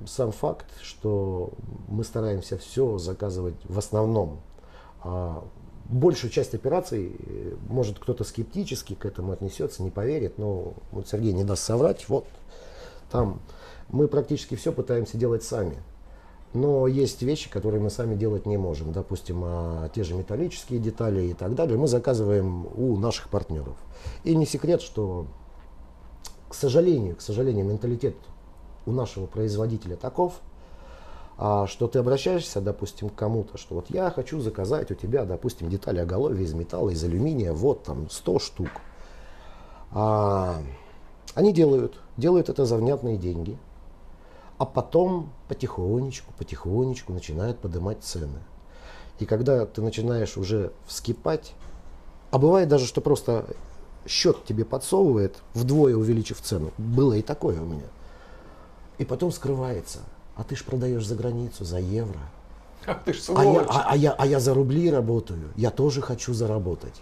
сам 0.06 0.32
факт, 0.32 0.68
что 0.82 1.52
мы 1.88 2.04
стараемся 2.04 2.58
все 2.58 2.98
заказывать 2.98 3.56
в 3.64 3.78
основном. 3.80 4.42
А 5.04 5.44
большую 5.86 6.32
часть 6.32 6.54
операций, 6.54 7.16
э, 7.18 7.56
может 7.70 8.00
кто-то 8.00 8.24
скептически 8.24 8.94
к 8.94 9.06
этому 9.06 9.32
отнесется, 9.32 9.84
не 9.84 9.90
поверит, 9.90 10.38
но 10.38 10.74
вот 10.92 11.08
Сергей 11.08 11.32
не 11.32 11.46
даст 11.46 11.64
соврать, 11.64 12.10
вот 12.10 12.26
там 13.10 13.40
мы 13.90 14.08
практически 14.10 14.56
все 14.56 14.74
пытаемся 14.74 15.18
делать 15.18 15.44
сами. 15.44 15.78
Но 16.54 16.88
есть 16.88 17.22
вещи, 17.22 17.50
которые 17.50 17.82
мы 17.82 17.90
сами 17.90 18.16
делать 18.16 18.46
не 18.46 18.58
можем. 18.58 18.92
Допустим, 18.92 19.42
а, 19.44 19.90
те 19.94 20.04
же 20.04 20.14
металлические 20.14 20.80
детали 20.80 21.28
и 21.28 21.34
так 21.34 21.56
далее 21.56 21.78
мы 21.78 21.88
заказываем 21.88 22.68
у 22.76 22.98
наших 22.98 23.30
партнеров. 23.30 23.78
И 24.24 24.36
не 24.36 24.46
секрет, 24.46 24.82
что 24.82 25.28
к 26.50 26.54
сожалению, 26.54 27.16
к 27.16 27.22
сожалению, 27.22 27.66
менталитет 27.66 28.16
у 28.86 28.92
нашего 28.92 29.26
производителя 29.26 29.96
таков, 29.96 30.42
а, 31.38 31.68
что 31.68 31.88
ты 31.88 32.00
обращаешься, 32.00 32.62
допустим, 32.62 33.10
к 33.10 33.16
кому-то, 33.16 33.58
что 33.58 33.76
вот 33.76 33.90
я 33.90 34.10
хочу 34.10 34.40
заказать 34.40 34.90
у 34.92 34.96
тебя, 34.96 35.26
допустим, 35.26 35.70
детали 35.70 36.00
оголовья 36.00 36.44
из 36.44 36.54
металла, 36.54 36.90
из 36.90 37.04
алюминия, 37.04 37.54
вот 37.54 37.84
там 37.84 38.10
100 38.10 38.40
штук. 38.40 38.70
А, 39.92 40.58
они 41.36 41.54
делают, 41.54 42.00
делают 42.18 42.50
это 42.50 42.66
за 42.66 42.78
внятные 42.78 43.18
деньги, 43.18 43.58
а 44.58 44.66
потом 44.66 45.30
потихонечку, 45.48 46.34
потихонечку 46.38 47.14
начинают 47.14 47.60
поднимать 47.60 48.04
цены. 48.04 48.40
И 49.20 49.26
когда 49.26 49.66
ты 49.66 49.82
начинаешь 49.82 50.38
уже 50.38 50.72
вскипать, 50.88 51.54
а 52.32 52.40
бывает 52.40 52.68
даже, 52.68 52.86
что 52.86 53.02
просто 53.02 53.46
счет 54.08 54.46
тебе 54.46 54.66
подсовывает, 54.66 55.38
вдвое 55.54 55.96
увеличив 55.96 56.42
цену. 56.42 56.72
Было 56.78 57.14
и 57.14 57.22
такое 57.22 57.62
у 57.62 57.66
меня. 57.66 57.88
И 58.98 59.06
потом 59.06 59.32
скрывается. 59.32 60.00
А 60.36 60.44
ты 60.44 60.56
ж 60.56 60.64
продаешь 60.64 61.06
за 61.06 61.16
границу, 61.16 61.66
за 61.66 61.80
евро. 61.80 62.20
Ах 62.86 63.04
ты 63.04 63.14
ж 63.14 63.22
а 63.36 63.44
я, 63.44 63.62
а, 63.62 63.86
а, 63.92 63.98
я, 63.98 64.12
а 64.14 64.26
я 64.26 64.40
за 64.40 64.54
рубли 64.54 64.90
работаю. 64.90 65.52
Я 65.56 65.72
тоже 65.72 66.02
хочу 66.02 66.34
заработать. 66.34 67.02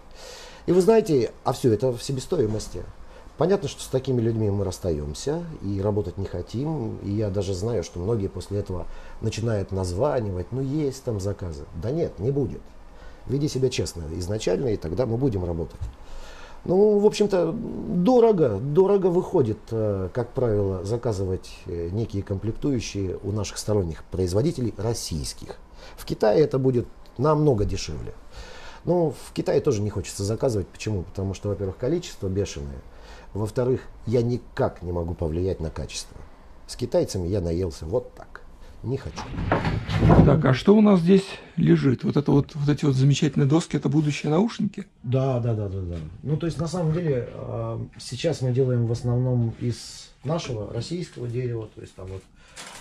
И 0.66 0.72
вы 0.72 0.80
знаете, 0.80 1.32
а 1.44 1.52
все 1.52 1.72
это 1.72 1.92
в 1.92 2.02
себестоимости. 2.02 2.82
Понятно, 3.38 3.68
что 3.68 3.82
с 3.82 3.86
такими 3.86 4.20
людьми 4.20 4.50
мы 4.50 4.64
расстаемся 4.64 5.44
и 5.62 5.80
работать 5.80 6.16
не 6.16 6.24
хотим. 6.24 6.96
И 6.98 7.10
я 7.10 7.28
даже 7.28 7.54
знаю, 7.54 7.84
что 7.84 8.00
многие 8.00 8.28
после 8.28 8.60
этого 8.60 8.86
начинают 9.20 9.70
названивать, 9.70 10.50
ну 10.50 10.62
есть 10.62 11.04
там 11.04 11.20
заказы. 11.20 11.64
Да 11.80 11.90
нет, 11.90 12.18
не 12.18 12.30
будет. 12.30 12.62
Веди 13.26 13.48
себя 13.48 13.68
честно 13.68 14.04
изначально, 14.12 14.68
и 14.68 14.76
тогда 14.76 15.04
мы 15.04 15.18
будем 15.18 15.44
работать. 15.44 15.80
Ну, 16.68 16.98
в 16.98 17.06
общем-то, 17.06 17.52
дорого, 17.52 18.58
дорого 18.58 19.06
выходит, 19.06 19.58
э, 19.70 20.08
как 20.12 20.32
правило, 20.32 20.84
заказывать 20.84 21.48
э, 21.66 21.90
некие 21.92 22.24
комплектующие 22.24 23.18
у 23.22 23.30
наших 23.30 23.58
сторонних 23.58 24.02
производителей 24.04 24.74
российских. 24.76 25.58
В 25.96 26.04
Китае 26.04 26.40
это 26.42 26.58
будет 26.58 26.88
намного 27.18 27.64
дешевле. 27.64 28.14
Но 28.84 29.10
в 29.10 29.32
Китае 29.32 29.60
тоже 29.60 29.80
не 29.80 29.90
хочется 29.90 30.24
заказывать. 30.24 30.66
Почему? 30.66 31.04
Потому 31.04 31.34
что, 31.34 31.50
во-первых, 31.50 31.76
количество 31.76 32.26
бешеное. 32.26 32.82
Во-вторых, 33.32 33.82
я 34.06 34.22
никак 34.22 34.82
не 34.82 34.90
могу 34.90 35.14
повлиять 35.14 35.60
на 35.60 35.70
качество. 35.70 36.16
С 36.66 36.74
китайцами 36.74 37.28
я 37.28 37.40
наелся 37.40 37.86
вот 37.86 38.12
так 38.14 38.35
не 38.86 38.96
хочу. 38.96 39.18
Так, 40.24 40.44
а 40.44 40.54
что 40.54 40.76
у 40.76 40.80
нас 40.80 41.00
здесь 41.00 41.24
лежит? 41.56 42.04
Вот 42.04 42.16
это 42.16 42.30
вот, 42.30 42.54
вот 42.54 42.68
эти 42.68 42.84
вот 42.84 42.94
замечательные 42.94 43.46
доски, 43.46 43.76
это 43.76 43.88
будущие 43.88 44.30
наушники? 44.30 44.86
Да, 45.02 45.40
да, 45.40 45.54
да, 45.54 45.68
да, 45.68 45.80
да. 45.80 45.96
Ну, 46.22 46.36
то 46.36 46.46
есть, 46.46 46.58
на 46.58 46.68
самом 46.68 46.92
деле, 46.92 47.28
а, 47.32 47.84
сейчас 47.98 48.40
мы 48.40 48.52
делаем 48.52 48.86
в 48.86 48.92
основном 48.92 49.54
из 49.60 50.10
нашего 50.24 50.72
российского 50.72 51.28
дерева, 51.28 51.68
то 51.74 51.80
есть 51.80 51.94
там 51.94 52.06
вот 52.06 52.22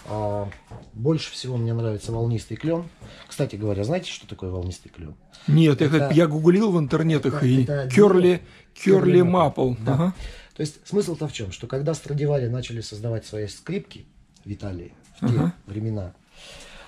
а, 0.07 0.50
больше 0.93 1.31
всего 1.31 1.57
мне 1.57 1.74
нравится 1.74 2.12
волнистый 2.12 2.57
клен. 2.57 2.85
Кстати 3.27 3.55
говоря, 3.55 3.83
знаете, 3.83 4.12
что 4.12 4.27
такое 4.27 4.50
волнистый 4.50 4.91
клен? 4.91 5.15
Нет, 5.47 5.81
это, 5.81 5.97
это 5.97 6.13
я 6.13 6.27
гуглил 6.27 6.71
в 6.71 6.79
интернетах 6.79 7.38
это, 7.38 7.45
и 7.45 7.63
это 7.63 7.89
Керли, 7.93 8.41
Керли 8.74 9.21
Мапл. 9.21 9.74
Да. 9.85 9.93
Ага. 9.93 10.15
То 10.55 10.62
есть 10.62 10.88
смысл-то 10.88 11.27
в 11.27 11.33
чем? 11.33 11.51
Что 11.51 11.67
когда 11.67 11.93
Страдивари 11.93 12.47
начали 12.47 12.81
создавать 12.81 13.25
свои 13.25 13.47
скрипки 13.47 14.05
в 14.45 14.51
Италии, 14.51 14.93
в 15.15 15.27
те 15.27 15.34
uh-huh. 15.34 15.51
времена. 15.67 16.13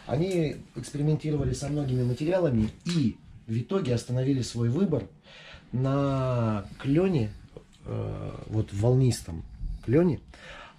Они 0.05 0.55
экспериментировали 0.75 1.53
со 1.53 1.67
многими 1.67 2.03
материалами 2.03 2.69
и 2.86 3.17
в 3.46 3.57
итоге 3.57 3.93
остановили 3.93 4.41
свой 4.41 4.69
выбор 4.69 5.03
на 5.72 6.65
клене, 6.79 7.31
э, 7.86 8.31
вот 8.48 8.72
волнистом 8.74 9.43
клене, 9.86 10.19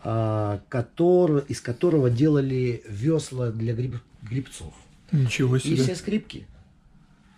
э, 0.04 0.58
который, 0.68 1.42
из 1.48 1.60
которого 1.60 2.10
делали 2.10 2.82
весла 2.88 3.50
для 3.50 3.74
гриб, 3.74 3.96
грибцов. 4.22 4.72
Ничего 5.12 5.58
себе. 5.58 5.74
И 5.74 5.76
все 5.76 5.94
скрипки, 5.94 6.46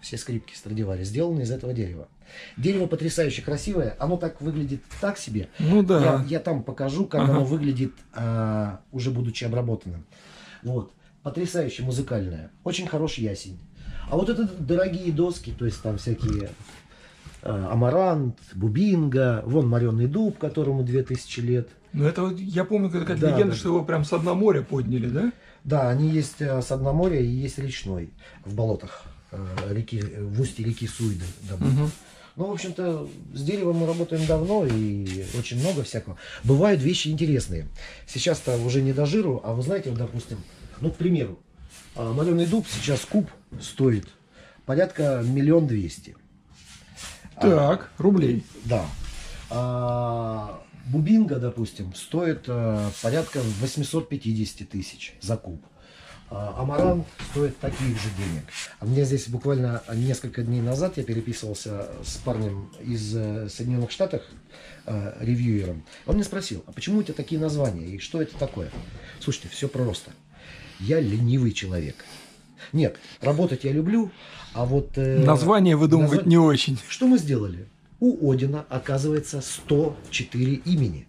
все 0.01 0.17
скрипки 0.17 0.55
Страдивари 0.55 1.05
сделаны 1.05 1.43
из 1.43 1.51
этого 1.51 1.73
дерева. 1.73 2.09
Дерево 2.57 2.87
потрясающе 2.87 3.43
красивое, 3.43 3.97
оно 3.99 4.17
так 4.17 4.41
выглядит 4.41 4.83
так 5.01 5.19
себе. 5.19 5.49
Ну 5.59 5.83
да. 5.83 6.01
Я, 6.01 6.25
я 6.29 6.41
там 6.41 6.63
покажу, 6.63 7.07
как 7.07 7.23
ага. 7.23 7.33
оно 7.33 7.45
выглядит, 7.45 7.93
а, 8.13 8.81
уже 8.93 9.11
будучи 9.11 9.45
обработанным. 9.45 10.07
Вот. 10.63 10.93
Потрясающе 11.23 11.83
музыкальное. 11.83 12.51
Очень 12.65 12.87
хороший 12.87 13.25
ясень. 13.25 13.59
А 14.11 14.17
вот 14.17 14.29
это 14.29 14.49
дорогие 14.59 15.13
доски, 15.13 15.53
то 15.57 15.65
есть 15.67 15.83
там 15.83 15.99
всякие 15.99 16.51
э, 17.43 17.67
амарант, 17.71 18.39
бубинга, 18.55 19.43
вон 19.47 19.69
мореный 19.69 20.07
дуб, 20.07 20.39
которому 20.39 20.83
2000 20.83 21.41
лет. 21.41 21.69
Ну 21.93 22.07
это 22.07 22.23
вот, 22.23 22.39
я 22.39 22.65
помню, 22.65 22.91
как, 22.91 23.07
да, 23.21 23.31
легенда, 23.31 23.53
да. 23.53 23.55
что 23.55 23.69
его 23.69 23.85
прям 23.85 24.05
с 24.05 24.19
дна 24.19 24.35
моря 24.35 24.63
подняли, 24.63 25.09
да? 25.09 25.33
Да, 25.63 25.91
они 25.91 26.09
есть 26.09 26.41
э, 26.41 26.61
с 26.61 26.77
дна 26.77 26.93
моря 26.93 27.21
и 27.21 27.27
есть 27.27 27.59
речной 27.59 28.11
в 28.45 28.55
болотах 28.55 29.05
реки, 29.69 30.01
в 30.01 30.41
устье 30.41 30.65
реки 30.65 30.87
Суйды. 30.87 31.25
Угу. 31.51 31.91
Ну, 32.37 32.47
в 32.47 32.53
общем-то, 32.53 33.09
с 33.35 33.43
деревом 33.43 33.79
мы 33.79 33.87
работаем 33.87 34.25
давно 34.27 34.65
и 34.65 35.25
очень 35.39 35.59
много 35.61 35.83
всякого. 35.83 36.17
Бывают 36.45 36.81
вещи 36.81 37.09
интересные. 37.09 37.69
Сейчас-то 38.07 38.57
уже 38.57 38.83
не 38.83 38.93
до 38.93 39.05
жиру, 39.05 39.41
а 39.45 39.53
вы 39.53 39.63
знаете, 39.63 39.91
вот, 39.91 39.99
допустим, 39.99 40.39
ну, 40.81 40.91
к 40.91 40.97
примеру, 40.97 41.39
а, 41.97 42.13
Маленый 42.13 42.47
дуб 42.47 42.67
сейчас 42.69 43.01
куб 43.05 43.29
стоит 43.61 44.09
порядка 44.65 45.23
миллион 45.25 45.67
двести. 45.67 46.17
Так, 47.41 47.91
а, 47.99 48.03
рублей. 48.03 48.45
Да. 48.65 48.87
А, 49.51 50.63
бубинга, 50.87 51.37
допустим, 51.37 51.95
стоит 51.95 52.45
а, 52.47 52.91
порядка 53.03 53.41
850 53.61 54.69
тысяч 54.69 55.15
за 55.21 55.37
куб. 55.37 55.65
А, 56.31 56.55
амаран 56.59 57.05
стоит 57.31 57.59
таких 57.59 58.01
же 58.01 58.09
денег. 58.17 58.45
А 58.79 58.85
мне 58.85 59.05
здесь 59.05 59.29
буквально 59.29 59.83
несколько 59.93 60.43
дней 60.43 60.61
назад 60.61 60.97
я 60.97 61.03
переписывался 61.03 61.89
с 62.05 62.19
парнем 62.19 62.71
из 62.81 63.17
э, 63.17 63.49
Соединенных 63.49 63.91
Штатов, 63.91 64.23
э, 64.87 65.15
ревьюером. 65.19 65.83
Он 66.07 66.15
мне 66.15 66.25
спросил, 66.25 66.63
а 66.69 66.73
почему 66.73 67.01
у 67.01 67.03
тебя 67.03 67.15
такие 67.15 67.41
названия 67.41 67.85
и 67.85 67.99
что 67.99 68.23
это 68.23 68.39
такое? 68.39 68.71
Слушайте, 69.19 69.49
все 69.49 69.67
просто. 69.69 70.13
Я 70.79 71.01
ленивый 71.01 71.51
человек. 71.51 72.05
Нет, 72.73 72.97
работать 73.21 73.65
я 73.65 73.73
люблю, 73.73 74.13
а 74.53 74.67
вот... 74.67 74.93
Э, 74.97 75.25
Название 75.25 75.75
выдумывать 75.75 76.21
назв... 76.21 76.27
не 76.29 76.39
очень. 76.39 76.79
Что 76.89 77.09
мы 77.09 77.19
сделали? 77.19 77.67
У 77.99 78.31
Одина, 78.31 78.65
оказывается, 78.69 79.41
104 79.41 80.55
имени. 80.65 81.09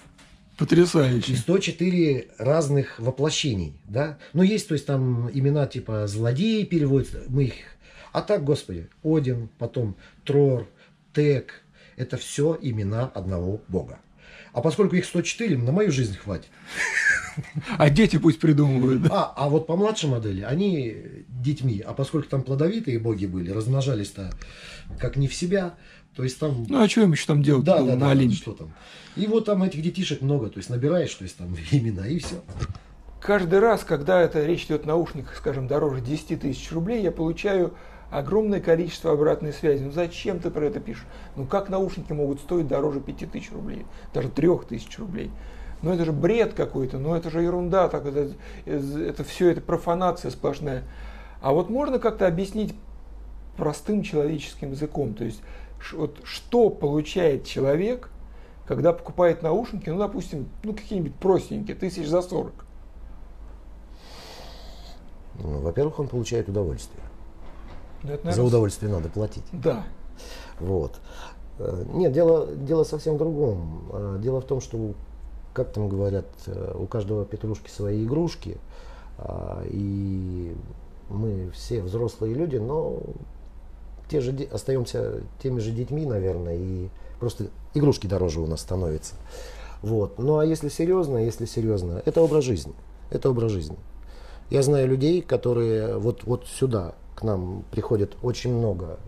Потрясающе. 0.57 1.33
И 1.33 1.35
104 1.35 2.27
разных 2.37 2.99
воплощений, 2.99 3.73
да? 3.85 4.19
Ну, 4.33 4.43
есть, 4.43 4.67
то 4.67 4.73
есть, 4.73 4.85
там 4.85 5.29
имена 5.31 5.65
типа 5.65 6.07
злодеи 6.07 6.63
переводятся, 6.63 7.23
мы 7.27 7.45
их... 7.45 7.55
А 8.11 8.21
так, 8.21 8.43
господи, 8.43 8.89
Один, 9.03 9.49
потом 9.57 9.95
Трор, 10.25 10.67
Тек, 11.13 11.63
это 11.95 12.17
все 12.17 12.57
имена 12.61 13.05
одного 13.05 13.61
бога. 13.67 13.99
А 14.53 14.61
поскольку 14.61 14.95
их 14.95 15.05
104, 15.05 15.57
на 15.57 15.71
мою 15.71 15.91
жизнь 15.91 16.17
хватит. 16.17 16.49
А 17.77 17.89
дети 17.89 18.17
пусть 18.17 18.39
придумывают. 18.39 19.07
А, 19.09 19.33
а 19.35 19.47
вот 19.47 19.65
по 19.65 19.77
младшей 19.77 20.09
модели, 20.09 20.41
они 20.41 20.97
детьми, 21.29 21.81
а 21.85 21.93
поскольку 21.93 22.27
там 22.27 22.43
плодовитые 22.43 22.99
боги 22.99 23.25
были, 23.25 23.51
размножались-то 23.51 24.31
как 24.99 25.15
не 25.15 25.29
в 25.29 25.33
себя, 25.33 25.75
то 26.15 26.23
есть 26.23 26.39
там... 26.39 26.65
Ну, 26.67 26.81
а 26.81 26.89
что 26.89 27.01
им 27.01 27.11
еще 27.13 27.25
там 27.25 27.41
делать 27.41 27.63
да, 27.63 27.81
да, 27.81 27.95
на 27.95 28.15
да, 28.15 28.31
что 28.31 28.53
там. 28.53 28.73
И 29.15 29.27
вот 29.27 29.45
там 29.45 29.63
этих 29.63 29.81
детишек 29.81 30.21
много, 30.21 30.49
то 30.49 30.57
есть 30.57 30.69
набираешь, 30.69 31.13
то 31.13 31.23
есть 31.23 31.37
там 31.37 31.55
имена 31.71 32.07
и 32.07 32.19
все. 32.19 32.41
Каждый 33.21 33.59
раз, 33.59 33.83
когда 33.83 34.19
это 34.19 34.43
речь 34.43 34.65
идет 34.65 34.85
о 34.85 34.87
наушниках, 34.87 35.35
скажем, 35.35 35.67
дороже 35.67 36.01
10 36.01 36.41
тысяч 36.41 36.71
рублей, 36.71 37.01
я 37.01 37.11
получаю 37.11 37.73
огромное 38.09 38.59
количество 38.59 39.13
обратной 39.13 39.53
связи. 39.53 39.83
Ну 39.83 39.91
зачем 39.91 40.39
ты 40.39 40.51
про 40.51 40.65
это 40.65 40.79
пишешь? 40.79 41.05
Ну 41.35 41.45
как 41.45 41.69
наушники 41.69 42.11
могут 42.11 42.41
стоить 42.41 42.67
дороже 42.67 42.99
5 42.99 43.31
тысяч 43.31 43.51
рублей, 43.51 43.85
даже 44.13 44.29
3 44.29 44.49
тысяч 44.67 44.99
рублей? 44.99 45.31
Ну 45.81 45.91
это 45.91 46.05
же 46.05 46.11
бред 46.11 46.53
какой-то, 46.53 46.99
ну 46.99 47.15
это 47.15 47.31
же 47.31 47.41
ерунда, 47.41 47.87
так, 47.87 48.05
это, 48.05 48.33
это 48.65 49.23
все, 49.23 49.49
это 49.49 49.61
профанация 49.61 50.29
сплошная. 50.29 50.83
А 51.41 51.53
вот 51.53 51.69
можно 51.69 51.97
как-то 51.97 52.27
объяснить 52.27 52.75
простым 53.57 54.03
человеческим 54.03 54.71
языком, 54.71 55.15
то 55.15 55.23
есть 55.23 55.41
вот 55.93 56.19
что 56.23 56.69
получает 56.69 57.45
человек, 57.45 58.09
когда 58.65 58.93
покупает 58.93 59.41
наушники, 59.41 59.89
ну 59.89 59.97
допустим, 59.97 60.49
ну 60.63 60.73
какие-нибудь 60.73 61.15
простенькие, 61.15 61.75
тысяч 61.75 62.07
за 62.07 62.21
40? 62.21 62.53
Ну, 65.43 65.59
во-первых, 65.59 65.99
он 65.99 66.07
получает 66.07 66.49
удовольствие. 66.49 67.03
Ну, 68.03 68.09
наверное, 68.09 68.33
За 68.33 68.43
удовольствие 68.43 68.91
надо 68.91 69.09
платить. 69.09 69.43
Да. 69.51 69.83
Вот. 70.59 70.99
Э, 71.59 71.83
нет, 71.93 72.11
дело, 72.11 72.47
дело 72.47 72.83
совсем 72.83 73.15
в 73.15 73.17
другом. 73.17 73.89
Э, 73.91 74.19
дело 74.21 74.41
в 74.41 74.45
том, 74.45 74.61
что, 74.61 74.93
как 75.53 75.71
там 75.71 75.89
говорят, 75.89 76.27
э, 76.47 76.75
у 76.77 76.85
каждого 76.87 77.25
петрушки 77.25 77.69
свои 77.69 78.05
игрушки. 78.05 78.57
И 79.65 80.55
мы 81.09 81.51
все 81.53 81.83
взрослые 81.83 82.33
люди, 82.33 82.55
но 82.55 83.01
те 84.11 84.19
же, 84.19 84.35
остаемся 84.51 85.21
теми 85.41 85.59
же 85.59 85.71
детьми, 85.71 86.05
наверное, 86.05 86.57
и 86.57 86.89
просто 87.19 87.45
игрушки 87.73 88.07
дороже 88.07 88.41
у 88.41 88.47
нас 88.47 88.59
становятся. 88.59 89.15
Вот. 89.81 90.19
Ну 90.19 90.37
а 90.37 90.45
если 90.45 90.67
серьезно, 90.67 91.17
если 91.17 91.45
серьезно, 91.45 92.01
это 92.05 92.21
образ 92.21 92.43
жизни. 92.43 92.73
Это 93.09 93.29
образ 93.29 93.51
жизни. 93.51 93.77
Я 94.49 94.63
знаю 94.63 94.89
людей, 94.89 95.21
которые 95.21 95.97
вот, 95.97 96.25
вот 96.25 96.45
сюда, 96.45 96.93
к 97.15 97.23
нам 97.23 97.63
приходит 97.71 98.17
очень 98.21 98.53
много 98.53 98.99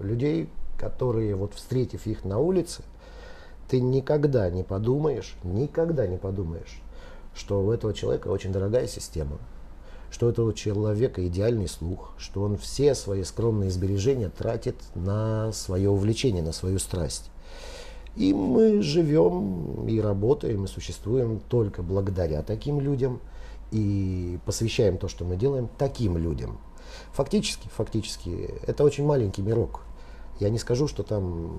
э, 0.00 0.04
людей, 0.04 0.48
которые, 0.78 1.34
вот 1.34 1.52
встретив 1.54 2.06
их 2.06 2.24
на 2.24 2.38
улице, 2.38 2.82
ты 3.68 3.80
никогда 3.80 4.48
не 4.48 4.62
подумаешь, 4.62 5.36
никогда 5.42 6.06
не 6.06 6.16
подумаешь, 6.16 6.80
что 7.34 7.62
у 7.62 7.70
этого 7.70 7.92
человека 7.92 8.28
очень 8.28 8.50
дорогая 8.50 8.86
система, 8.86 9.36
что 10.10 10.26
у 10.26 10.30
этого 10.30 10.54
человека 10.54 11.26
идеальный 11.26 11.68
слух, 11.68 12.12
что 12.18 12.42
он 12.42 12.56
все 12.56 12.94
свои 12.94 13.24
скромные 13.24 13.70
сбережения 13.70 14.30
тратит 14.30 14.76
на 14.94 15.52
свое 15.52 15.90
увлечение, 15.90 16.42
на 16.42 16.52
свою 16.52 16.78
страсть. 16.78 17.30
И 18.16 18.32
мы 18.32 18.82
живем 18.82 19.86
и 19.86 20.00
работаем, 20.00 20.64
и 20.64 20.68
существуем 20.68 21.40
только 21.48 21.82
благодаря 21.82 22.42
таким 22.42 22.80
людям, 22.80 23.20
и 23.70 24.38
посвящаем 24.46 24.98
то, 24.98 25.08
что 25.08 25.24
мы 25.24 25.36
делаем, 25.36 25.68
таким 25.78 26.16
людям– 26.16 26.58
Фактически, 27.12 27.68
фактически, 27.68 28.54
это 28.66 28.84
очень 28.84 29.04
маленький 29.04 29.42
мирок. 29.42 29.80
Я 30.40 30.50
не 30.50 30.58
скажу, 30.58 30.86
что 30.86 31.02
там, 31.02 31.52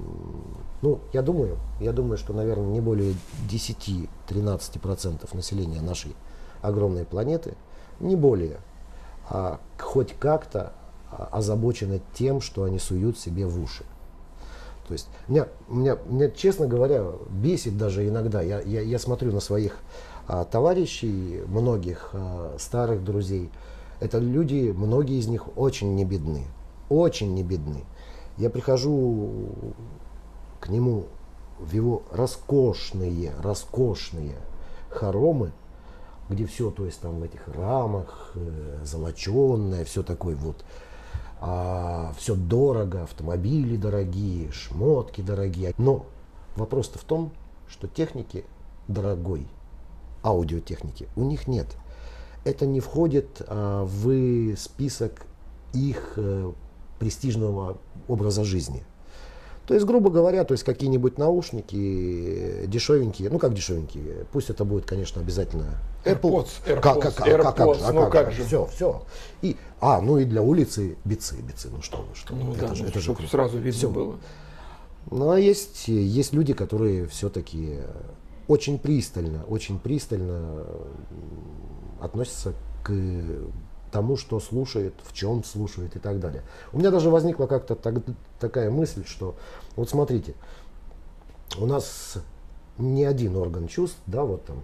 ну, 0.82 1.00
я 1.12 1.22
думаю, 1.22 1.58
я 1.82 1.92
думаю, 1.92 2.18
что, 2.18 2.34
наверное, 2.34 2.70
не 2.70 2.80
более 2.80 3.14
10-13% 3.50 5.36
населения 5.36 5.82
нашей 5.82 6.16
огромной 6.62 7.06
планеты, 7.06 7.56
не 8.00 8.16
более, 8.16 8.58
а 9.30 9.60
хоть 9.78 10.14
как-то 10.20 10.74
озабочены 11.10 12.02
тем, 12.14 12.42
что 12.42 12.64
они 12.64 12.80
суют 12.80 13.18
себе 13.18 13.46
в 13.46 13.62
уши. 13.62 13.84
То 14.88 14.94
есть 14.94 15.08
меня, 15.28 15.48
меня, 15.68 15.98
меня 16.08 16.32
честно 16.32 16.68
говоря, 16.68 17.06
бесит 17.30 17.78
даже 17.78 18.08
иногда. 18.08 18.42
Я, 18.42 18.60
я, 18.62 18.82
я 18.82 18.98
смотрю 18.98 19.32
на 19.32 19.40
своих 19.40 19.78
а, 20.28 20.46
товарищей, 20.46 21.44
многих 21.48 22.10
а, 22.14 22.56
старых 22.58 23.04
друзей, 23.04 23.52
это 24.00 24.18
люди, 24.18 24.74
многие 24.76 25.20
из 25.20 25.28
них 25.28 25.58
очень 25.58 25.96
не 25.96 26.06
бедны. 26.06 26.46
Очень 26.90 27.34
не 27.34 27.44
бедны. 27.44 27.84
Я 28.38 28.50
прихожу 28.50 29.50
к 30.60 30.70
нему 30.70 31.06
в 31.60 31.74
его 31.74 32.04
роскошные, 32.12 33.34
роскошные 33.42 34.38
хоромы, 34.90 35.52
где 36.30 36.46
все, 36.46 36.72
то 36.72 36.86
есть 36.86 37.02
там 37.02 37.20
в 37.20 37.24
этих 37.24 37.48
рамах, 37.48 38.32
э, 38.36 38.82
золоченное, 38.84 39.84
все 39.86 40.04
такое 40.04 40.36
вот, 40.36 40.64
а, 41.42 42.14
все 42.18 42.36
дорого, 42.36 43.04
автомобили 43.04 43.76
дорогие, 43.76 44.52
шмотки 44.52 45.22
дорогие. 45.22 45.74
Но 45.78 46.06
вопрос-то 46.56 47.00
в 47.00 47.04
том, 47.04 47.32
что 47.68 47.88
техники 47.88 48.46
дорогой, 48.88 49.48
аудиотехники 50.24 51.08
у 51.16 51.24
них 51.24 51.48
нет 51.48 51.68
это 52.44 52.66
не 52.66 52.80
входит 52.80 53.42
а, 53.48 53.86
в 53.86 54.56
список 54.58 55.26
их 55.74 56.14
а, 56.18 56.54
престижного 57.00 57.78
образа 58.08 58.44
жизни. 58.44 58.84
То 59.70 59.76
есть, 59.76 59.86
грубо 59.86 60.10
говоря, 60.10 60.46
то 60.46 60.54
есть 60.54 60.64
какие-нибудь 60.64 61.20
наушники 61.20 62.66
дешевенькие, 62.66 63.30
ну 63.30 63.38
как 63.38 63.54
дешевенькие, 63.54 64.26
пусть 64.32 64.50
это 64.50 64.66
будет, 64.66 64.88
конечно, 64.88 65.22
обязательно 65.22 65.80
Apple. 66.06 66.22
AirPods, 66.22 66.50
AirPods, 66.66 66.82
как, 66.82 67.02
как, 67.02 67.28
AirPods, 67.28 67.44
как, 67.44 67.56
как, 67.56 67.78
а 67.84 67.94
ну 67.94 68.02
как, 68.02 68.12
как 68.12 68.32
же. 68.32 68.46
Все, 68.46 68.66
все. 68.66 69.04
И, 69.44 69.58
а, 69.80 70.02
ну 70.02 70.18
и 70.18 70.26
для 70.26 70.42
улицы 70.42 70.98
бицы, 71.06 71.36
бицы, 71.36 71.70
ну 71.70 71.84
что 71.84 71.98
вы, 71.98 72.16
что 72.16 72.34
ну, 72.34 72.54
это 72.54 72.70
да, 72.70 72.74
же, 72.74 72.88
это 72.88 73.00
же 73.00 73.16
сразу 73.30 73.60
видно 73.60 73.78
все. 73.78 73.90
было. 73.92 74.16
Ну 75.12 75.30
а 75.30 75.40
есть, 75.40 75.88
есть 75.88 76.34
люди, 76.34 76.54
которые 76.54 77.06
все-таки 77.06 77.78
очень 78.48 78.80
пристально, 78.80 79.44
очень 79.44 79.78
пристально 79.78 80.66
относится 82.02 82.56
к 82.84 82.92
тому, 83.92 84.18
что 84.18 84.40
слушает, 84.40 84.94
в 85.04 85.14
чем 85.14 85.44
слушает 85.44 85.96
и 85.96 86.00
так 86.00 86.20
далее. 86.20 86.44
У 86.74 86.80
меня 86.80 86.92
даже 86.92 87.10
возникла 87.10 87.48
как-то 87.48 87.76
так, 87.76 87.96
такая 88.40 88.70
мысль, 88.70 89.06
что 89.06 89.36
вот 89.76 89.90
смотрите, 89.90 90.36
у 91.58 91.66
нас 91.66 92.18
не 92.78 93.06
один 93.06 93.36
орган 93.36 93.68
чувств, 93.68 94.00
да, 94.06 94.24
вот 94.24 94.46
там, 94.46 94.62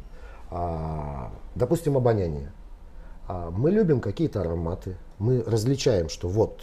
а, 0.50 1.32
допустим, 1.56 1.98
обоняние. 1.98 2.52
А 3.28 3.50
мы 3.50 3.72
любим 3.72 4.00
какие-то 4.02 4.42
ароматы, 4.42 4.98
мы 5.18 5.42
различаем, 5.44 6.10
что 6.10 6.28
вот 6.28 6.62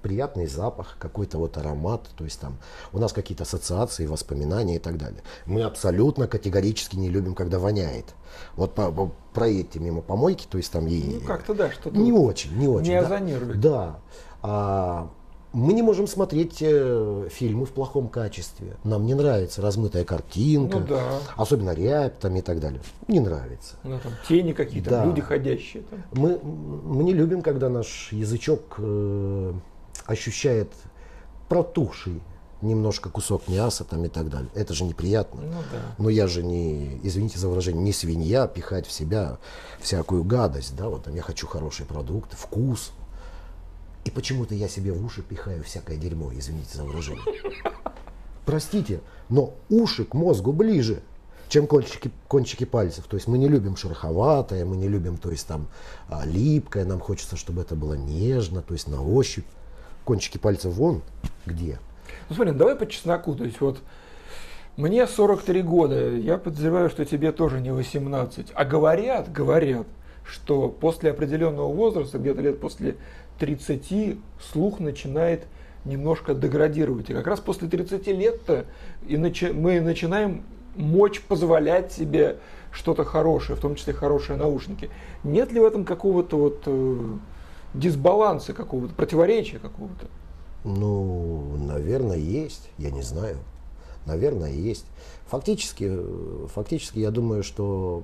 приятный 0.00 0.46
запах, 0.46 0.96
какой-то 0.98 1.38
вот 1.38 1.56
аромат, 1.56 2.08
то 2.16 2.24
есть 2.24 2.40
там 2.40 2.58
у 2.92 2.98
нас 2.98 3.12
какие-то 3.12 3.44
ассоциации, 3.44 4.06
воспоминания 4.06 4.76
и 4.76 4.78
так 4.78 4.98
далее. 4.98 5.22
Мы 5.46 5.62
абсолютно 5.62 6.26
категорически 6.26 6.96
не 6.96 7.08
любим, 7.08 7.34
когда 7.34 7.58
воняет. 7.58 8.14
Вот 8.56 8.74
по, 8.74 8.90
по, 8.90 9.12
проедьте 9.32 9.78
мимо 9.80 10.02
помойки, 10.02 10.46
то 10.48 10.58
есть 10.58 10.72
там 10.72 10.86
ей... 10.86 11.20
Ну 11.20 11.26
как-то 11.26 11.54
да, 11.54 11.70
что-то... 11.70 11.96
Не 11.98 12.12
очень, 12.12 12.56
не 12.56 12.68
очень. 12.68 12.90
Не 12.90 13.00
да. 13.00 13.06
озонирует. 13.06 13.60
Да. 13.60 13.98
А, 14.42 15.10
мы 15.52 15.72
не 15.72 15.82
можем 15.82 16.06
смотреть 16.06 16.58
э, 16.60 17.28
фильмы 17.30 17.66
в 17.66 17.70
плохом 17.70 18.08
качестве. 18.08 18.76
Нам 18.84 19.04
не 19.04 19.14
нравится 19.14 19.60
размытая 19.60 20.04
картинка, 20.04 20.78
Ну 20.78 20.86
да. 20.86 21.02
особенно 21.36 21.74
рябь 21.74 22.18
там 22.20 22.36
и 22.36 22.40
так 22.40 22.60
далее. 22.60 22.80
Не 23.08 23.18
нравится. 23.20 23.74
Ну, 23.82 23.98
там 23.98 24.12
тени 24.28 24.52
какие-то, 24.52 24.90
Да. 24.90 25.04
люди 25.04 25.20
ходящие. 25.20 25.82
Там. 25.82 26.04
Мы, 26.12 26.38
мы 26.38 27.02
не 27.02 27.12
любим, 27.12 27.42
когда 27.42 27.68
наш 27.68 28.12
язычок 28.12 28.76
э, 28.78 29.52
ощущает 30.06 30.72
протухший 31.48 32.22
немножко 32.62 33.08
кусок 33.08 33.48
мяса 33.48 33.84
там 33.84 34.04
и 34.04 34.08
так 34.08 34.28
далее. 34.28 34.50
Это 34.54 34.74
же 34.74 34.84
неприятно. 34.84 35.42
Ну 35.42 35.62
да. 35.72 35.82
Но 35.98 36.08
я 36.10 36.26
же 36.26 36.42
не, 36.42 37.00
извините 37.02 37.38
за 37.38 37.48
выражение, 37.48 37.82
не 37.82 37.92
свинья 37.92 38.46
пихать 38.46 38.86
в 38.86 38.92
себя 38.92 39.38
всякую 39.80 40.24
гадость, 40.24 40.76
да, 40.76 40.88
вот 40.88 41.04
там 41.04 41.14
я 41.14 41.22
хочу 41.22 41.46
хороший 41.46 41.86
продукт, 41.86 42.34
вкус. 42.34 42.92
И 44.04 44.10
почему-то 44.10 44.54
я 44.54 44.68
себе 44.68 44.92
в 44.92 45.04
уши 45.04 45.22
пихаю 45.22 45.62
всякое 45.64 45.96
дерьмо, 45.96 46.30
извините 46.32 46.76
за 46.76 46.84
выражение. 46.84 47.22
Простите, 48.46 49.00
но 49.28 49.54
уши 49.68 50.04
к 50.04 50.14
мозгу 50.14 50.52
ближе, 50.52 51.02
чем 51.48 51.66
кончики, 51.66 52.10
кончики 52.26 52.64
пальцев. 52.64 53.04
То 53.06 53.16
есть 53.16 53.28
мы 53.28 53.36
не 53.36 53.48
любим 53.48 53.76
шероховатое, 53.76 54.64
мы 54.64 54.76
не 54.76 54.88
любим, 54.88 55.18
то 55.18 55.30
есть 55.30 55.46
там 55.46 55.68
а, 56.08 56.24
липкое, 56.24 56.84
нам 56.84 57.00
хочется, 57.00 57.36
чтобы 57.36 57.62
это 57.62 57.74
было 57.74 57.94
нежно, 57.94 58.62
то 58.62 58.72
есть 58.72 58.88
на 58.88 59.02
ощупь. 59.02 59.46
Кончики 60.10 60.38
пальцев 60.38 60.72
вон 60.74 61.02
где. 61.46 61.78
Ну 62.28 62.34
смотри, 62.34 62.52
давай 62.52 62.74
по 62.74 62.84
чесноку. 62.84 63.36
То 63.36 63.44
есть 63.44 63.60
вот 63.60 63.78
мне 64.76 65.06
43 65.06 65.62
года, 65.62 66.16
я 66.16 66.36
подозреваю, 66.36 66.90
что 66.90 67.04
тебе 67.04 67.30
тоже 67.30 67.60
не 67.60 67.70
18. 67.70 68.48
А 68.52 68.64
говорят, 68.64 69.30
говорят, 69.30 69.86
что 70.24 70.68
после 70.68 71.12
определенного 71.12 71.72
возраста, 71.72 72.18
где-то 72.18 72.40
лет 72.40 72.58
после 72.58 72.96
30, 73.38 74.18
слух 74.50 74.80
начинает 74.80 75.44
немножко 75.84 76.34
деградировать. 76.34 77.08
И 77.10 77.14
как 77.14 77.28
раз 77.28 77.38
после 77.38 77.68
30 77.68 78.08
лет-то 78.08 78.64
и 79.06 79.14
начи- 79.14 79.52
мы 79.52 79.80
начинаем 79.80 80.42
мочь 80.74 81.20
позволять 81.20 81.92
себе 81.92 82.38
что-то 82.72 83.04
хорошее, 83.04 83.56
в 83.56 83.60
том 83.62 83.76
числе 83.76 83.92
хорошие 83.92 84.36
наушники. 84.36 84.90
Нет 85.22 85.52
ли 85.52 85.60
в 85.60 85.64
этом 85.64 85.84
какого-то 85.84 86.36
вот 86.36 86.62
э, 86.66 86.98
дисбаланса 87.74 88.52
какого-то, 88.52 88.94
противоречия 88.94 89.58
какого-то? 89.58 90.06
Ну, 90.64 91.56
наверное, 91.56 92.18
есть, 92.18 92.70
я 92.78 92.90
не 92.90 93.02
знаю. 93.02 93.38
Наверное, 94.06 94.52
есть. 94.52 94.86
Фактически, 95.26 95.98
фактически 96.52 96.98
я 96.98 97.10
думаю, 97.10 97.42
что 97.42 98.02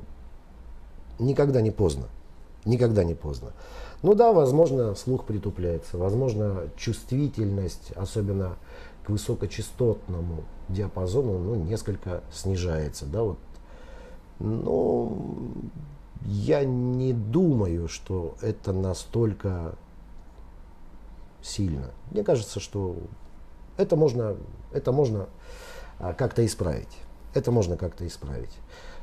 никогда 1.19 1.61
не 1.61 1.71
поздно. 1.71 2.07
Никогда 2.65 3.05
не 3.05 3.15
поздно. 3.15 3.53
Ну 4.03 4.15
да, 4.15 4.33
возможно, 4.33 4.95
слух 4.95 5.25
притупляется, 5.25 5.99
возможно, 5.99 6.69
чувствительность, 6.77 7.93
особенно 7.93 8.57
к 9.05 9.11
высокочастотному 9.11 10.45
диапазону, 10.69 11.39
ну, 11.39 11.55
несколько 11.55 12.23
снижается, 12.33 13.07
да, 13.07 13.23
вот. 13.23 13.39
Но 14.39 15.17
я 16.27 16.65
не 16.65 17.13
думаю, 17.13 17.89
что 17.89 18.35
это 18.41 18.73
настолько 18.73 19.77
сильно. 21.41 21.91
Мне 22.11 22.25
кажется, 22.25 22.59
что 22.59 22.97
это 23.77 23.97
можно, 23.97 24.37
это 24.73 24.93
можно 24.93 25.29
а, 25.99 26.13
как-то 26.15 26.45
исправить. 26.45 26.99
Это 27.35 27.51
можно 27.51 27.77
как-то 27.77 28.07
исправить. 28.07 28.57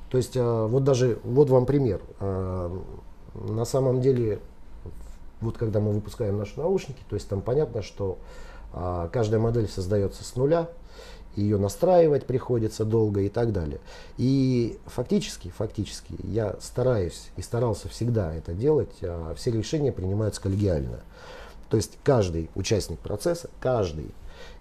То 0.10 0.18
есть 0.18 0.36
а, 0.36 0.68
вот 0.68 0.84
даже, 0.84 1.20
вот 1.24 1.50
вам 1.50 1.66
пример. 1.66 2.02
А, 2.20 2.72
на 3.34 3.66
самом 3.66 4.02
деле, 4.02 4.40
вот 5.40 5.58
когда 5.58 5.80
мы 5.80 5.94
выпускаем 5.94 6.38
наши 6.38 6.60
наушники, 6.60 7.02
то 7.10 7.16
есть 7.16 7.28
там 7.30 7.42
понятно, 7.42 7.82
что 7.82 8.20
каждая 9.12 9.40
модель 9.40 9.68
создается 9.68 10.24
с 10.24 10.36
нуля, 10.36 10.68
ее 11.36 11.58
настраивать 11.58 12.26
приходится 12.26 12.86
долго 12.86 13.22
и 13.22 13.30
так 13.30 13.52
далее. 13.52 13.80
И 14.18 14.78
фактически, 14.86 15.50
фактически 15.50 16.16
я 16.24 16.56
стараюсь 16.60 17.30
и 17.38 17.42
старался 17.42 17.90
всегда 17.90 18.34
это 18.34 18.54
делать, 18.54 18.94
а, 19.02 19.34
все 19.36 19.52
решения 19.52 19.92
принимаются 19.92 20.42
коллегиально. 20.42 21.00
То 21.70 21.78
есть 21.78 21.98
каждый 22.04 22.50
участник 22.56 23.00
процесса, 23.00 23.50
каждый 23.60 24.12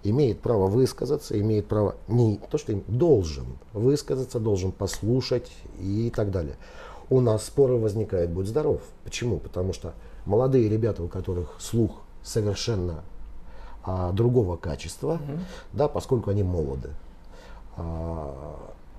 имеет 0.03 0.41
право 0.41 0.67
высказаться, 0.67 1.39
имеет 1.39 1.67
право 1.67 1.97
не 2.09 2.41
то, 2.51 2.59
что 2.59 2.73
им 2.73 2.85
должен 2.89 3.47
высказаться, 3.73 4.41
должен 4.41 4.73
послушать 4.73 5.51
и 5.79 6.11
так 6.15 6.31
далее. 6.31 6.57
У 7.11 7.21
нас 7.21 7.45
споры 7.45 7.77
возникают, 7.77 8.31
будь 8.31 8.47
здоров. 8.47 8.81
Почему? 9.05 9.39
Потому 9.39 9.73
что 9.73 9.93
молодые 10.25 10.69
ребята, 10.69 11.03
у 11.03 11.09
которых 11.09 11.57
слух 11.59 12.01
совершенно 12.23 13.03
а, 13.85 14.13
другого 14.13 14.57
качества, 14.57 15.21
да, 15.73 15.89
поскольку 15.89 16.31
они 16.31 16.43
молоды, 16.43 16.91
а, 17.77 18.57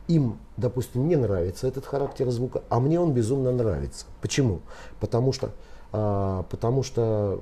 им, 0.07 0.37
допустим, 0.57 1.07
не 1.07 1.15
нравится 1.15 1.67
этот 1.67 1.85
характер 1.85 2.29
звука, 2.29 2.63
а 2.69 2.79
мне 2.79 2.99
он 2.99 3.13
безумно 3.13 3.51
нравится. 3.51 4.05
Почему? 4.21 4.59
Потому 4.99 5.31
что, 5.31 5.51
а, 5.91 6.43
потому 6.49 6.83
что 6.83 7.41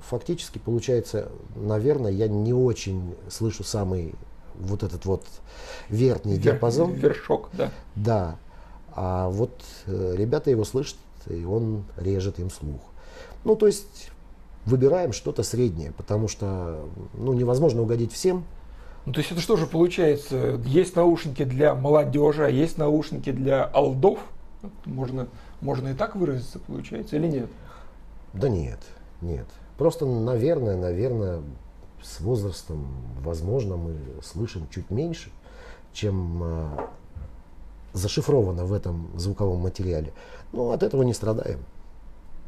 фактически 0.00 0.58
получается, 0.58 1.28
наверное, 1.54 2.10
я 2.10 2.28
не 2.28 2.52
очень 2.52 3.14
слышу 3.28 3.62
самый 3.64 4.14
вот 4.54 4.82
этот 4.82 5.04
вот 5.06 5.24
верхний 5.88 6.34
Вер- 6.34 6.42
диапазон. 6.42 6.92
Вершок, 6.92 7.48
да. 7.52 7.70
Да. 7.94 8.36
А 8.94 9.28
вот 9.30 9.62
э, 9.86 10.14
ребята 10.16 10.50
его 10.50 10.64
слышат, 10.64 10.98
и 11.28 11.44
он 11.44 11.84
режет 11.96 12.38
им 12.38 12.50
слух. 12.50 12.80
Ну, 13.44 13.56
то 13.56 13.66
есть 13.66 14.10
выбираем 14.64 15.12
что-то 15.12 15.42
среднее, 15.42 15.92
потому 15.92 16.28
что 16.28 16.88
ну, 17.14 17.32
невозможно 17.32 17.82
угодить 17.82 18.12
всем. 18.12 18.44
Ну, 19.04 19.12
то 19.12 19.18
есть 19.18 19.32
это 19.32 19.40
что 19.40 19.56
же 19.56 19.66
получается? 19.66 20.60
Есть 20.64 20.94
наушники 20.94 21.44
для 21.44 21.74
молодежи, 21.74 22.44
а 22.44 22.48
есть 22.48 22.78
наушники 22.78 23.32
для 23.32 23.64
алдов? 23.64 24.20
Можно, 24.84 25.26
можно 25.60 25.88
и 25.88 25.94
так 25.94 26.14
выразиться, 26.14 26.60
получается, 26.60 27.16
или 27.16 27.26
нет? 27.26 27.50
Да 28.32 28.48
нет, 28.48 28.78
нет. 29.20 29.46
Просто, 29.76 30.06
наверное, 30.06 30.76
наверное, 30.76 31.42
с 32.00 32.20
возрастом, 32.20 32.86
возможно, 33.20 33.76
мы 33.76 33.96
слышим 34.22 34.68
чуть 34.70 34.90
меньше, 34.90 35.32
чем 35.92 36.42
а, 36.42 36.90
зашифровано 37.92 38.64
в 38.64 38.72
этом 38.72 39.10
звуковом 39.18 39.60
материале. 39.60 40.12
Но 40.52 40.70
от 40.70 40.82
этого 40.84 41.02
не 41.02 41.12
страдаем. 41.12 41.60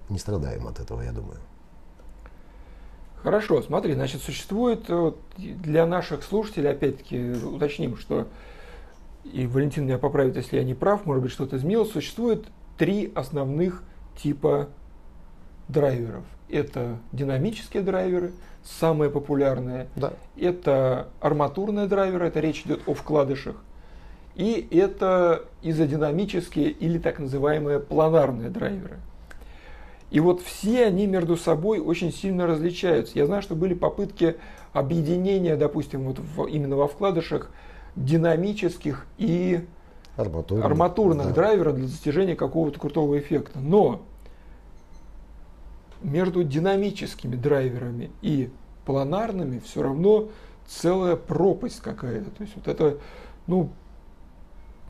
Не 0.08 0.18
страдаем 0.18 0.68
от 0.68 0.78
этого, 0.78 1.02
я 1.02 1.12
думаю. 1.12 1.38
Хорошо, 3.24 3.62
смотри, 3.62 3.94
значит, 3.94 4.20
существует 4.20 4.84
э, 4.88 5.12
для 5.38 5.86
наших 5.86 6.22
слушателей, 6.22 6.70
опять-таки, 6.70 7.32
уточним, 7.32 7.96
что, 7.96 8.28
и 9.24 9.46
Валентин 9.46 9.86
меня 9.86 9.96
поправит, 9.96 10.36
если 10.36 10.58
я 10.58 10.62
не 10.62 10.74
прав, 10.74 11.06
может 11.06 11.22
быть, 11.22 11.32
что-то 11.32 11.56
изменилось, 11.56 11.90
существует 11.90 12.44
три 12.76 13.10
основных 13.14 13.82
типа 14.22 14.68
драйверов. 15.68 16.24
Это 16.50 16.98
динамические 17.12 17.82
драйверы, 17.82 18.32
самые 18.62 19.10
популярные. 19.10 19.88
Да. 19.96 20.12
Это 20.36 21.08
арматурные 21.20 21.86
драйверы, 21.86 22.26
это 22.26 22.40
речь 22.40 22.60
идет 22.66 22.82
о 22.86 22.92
вкладышах. 22.92 23.56
И 24.34 24.68
это 24.70 25.46
изодинамические 25.62 26.68
или 26.68 26.98
так 26.98 27.20
называемые 27.20 27.80
планарные 27.80 28.50
драйверы. 28.50 28.98
И 30.14 30.20
вот 30.20 30.40
все 30.42 30.86
они 30.86 31.08
между 31.08 31.36
собой 31.36 31.80
очень 31.80 32.12
сильно 32.12 32.46
различаются. 32.46 33.18
Я 33.18 33.26
знаю, 33.26 33.42
что 33.42 33.56
были 33.56 33.74
попытки 33.74 34.36
объединения, 34.72 35.56
допустим, 35.56 36.04
вот 36.04 36.20
в- 36.20 36.46
именно 36.46 36.76
во 36.76 36.86
вкладышах 36.86 37.50
динамических 37.96 39.06
и 39.18 39.66
Арматурных, 40.16 40.64
арматурных 40.64 41.26
да. 41.26 41.32
драйверов 41.32 41.74
для 41.74 41.86
достижения 41.86 42.36
какого-то 42.36 42.78
крутого 42.78 43.18
эффекта. 43.18 43.58
Но 43.58 44.02
между 46.00 46.44
динамическими 46.44 47.34
драйверами 47.34 48.12
и 48.22 48.50
планарными 48.86 49.58
все 49.58 49.82
равно 49.82 50.28
целая 50.64 51.16
пропасть 51.16 51.80
какая-то. 51.80 52.30
То 52.30 52.42
есть 52.44 52.54
вот 52.54 52.68
это, 52.68 52.98
ну, 53.48 53.70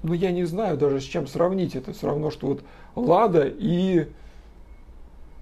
ну 0.02 0.12
я 0.12 0.32
не 0.32 0.44
знаю 0.44 0.76
даже 0.76 1.00
с 1.00 1.04
чем 1.04 1.26
сравнить. 1.26 1.76
Это 1.76 1.94
все 1.94 2.08
равно, 2.08 2.30
что 2.30 2.46
вот 2.48 2.62
Лада 2.94 3.46
и 3.46 4.08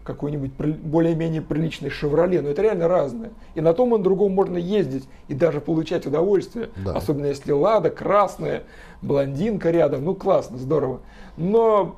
какой-нибудь 0.04 0.52
более-менее 0.52 1.42
приличный 1.42 1.90
Шевроле. 1.90 2.40
Но 2.42 2.48
это 2.48 2.62
реально 2.62 2.88
разное. 2.88 3.30
И 3.54 3.60
на 3.60 3.72
том 3.72 3.94
и 3.94 3.98
на 3.98 4.02
другом 4.02 4.32
можно 4.32 4.56
ездить 4.56 5.08
и 5.28 5.34
даже 5.34 5.60
получать 5.60 6.06
удовольствие. 6.06 6.70
Да. 6.76 6.94
Особенно 6.94 7.26
если 7.26 7.52
Лада 7.52 7.90
красная, 7.90 8.64
блондинка 9.00 9.70
рядом. 9.70 10.04
Ну 10.04 10.14
классно, 10.14 10.58
здорово. 10.58 11.00
Но 11.36 11.96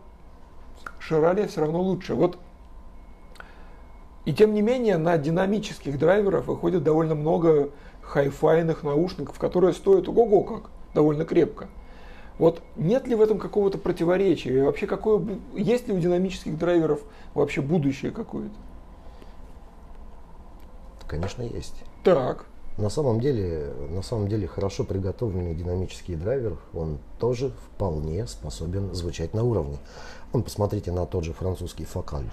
Шевроле 0.98 1.46
все 1.46 1.60
равно 1.60 1.80
лучше. 1.80 2.14
Вот 2.14 2.38
И 4.24 4.32
тем 4.32 4.54
не 4.54 4.62
менее 4.62 4.96
на 4.96 5.18
динамических 5.18 5.98
драйверах 5.98 6.46
выходит 6.46 6.82
довольно 6.82 7.14
много 7.14 7.70
хай-файных 8.02 8.82
наушников, 8.82 9.38
которые 9.38 9.72
стоят 9.72 10.08
ого-го 10.08 10.42
как, 10.42 10.70
довольно 10.94 11.24
крепко. 11.24 11.68
Вот 12.38 12.62
нет 12.76 13.06
ли 13.06 13.14
в 13.14 13.20
этом 13.20 13.38
какого-то 13.38 13.78
противоречия? 13.78 14.58
И 14.58 14.60
вообще, 14.60 14.86
какое, 14.86 15.38
есть 15.54 15.86
ли 15.86 15.94
у 15.94 15.98
динамических 15.98 16.58
драйверов 16.58 17.02
вообще 17.34 17.60
будущее 17.60 18.10
какое-то? 18.10 18.54
Конечно, 21.06 21.42
есть. 21.42 21.74
Так. 22.02 22.46
На 22.76 22.90
самом 22.90 23.20
деле, 23.20 23.72
на 23.90 24.02
самом 24.02 24.26
деле 24.26 24.48
хорошо 24.48 24.82
приготовленный 24.82 25.54
динамический 25.54 26.16
драйвер, 26.16 26.58
он 26.72 26.98
тоже 27.20 27.50
вполне 27.50 28.26
способен 28.26 28.92
звучать 28.94 29.32
на 29.32 29.44
уровне. 29.44 29.78
Вон, 30.32 30.42
посмотрите 30.42 30.90
на 30.90 31.06
тот 31.06 31.22
же 31.22 31.32
французский 31.32 31.84
фокаль. 31.84 32.28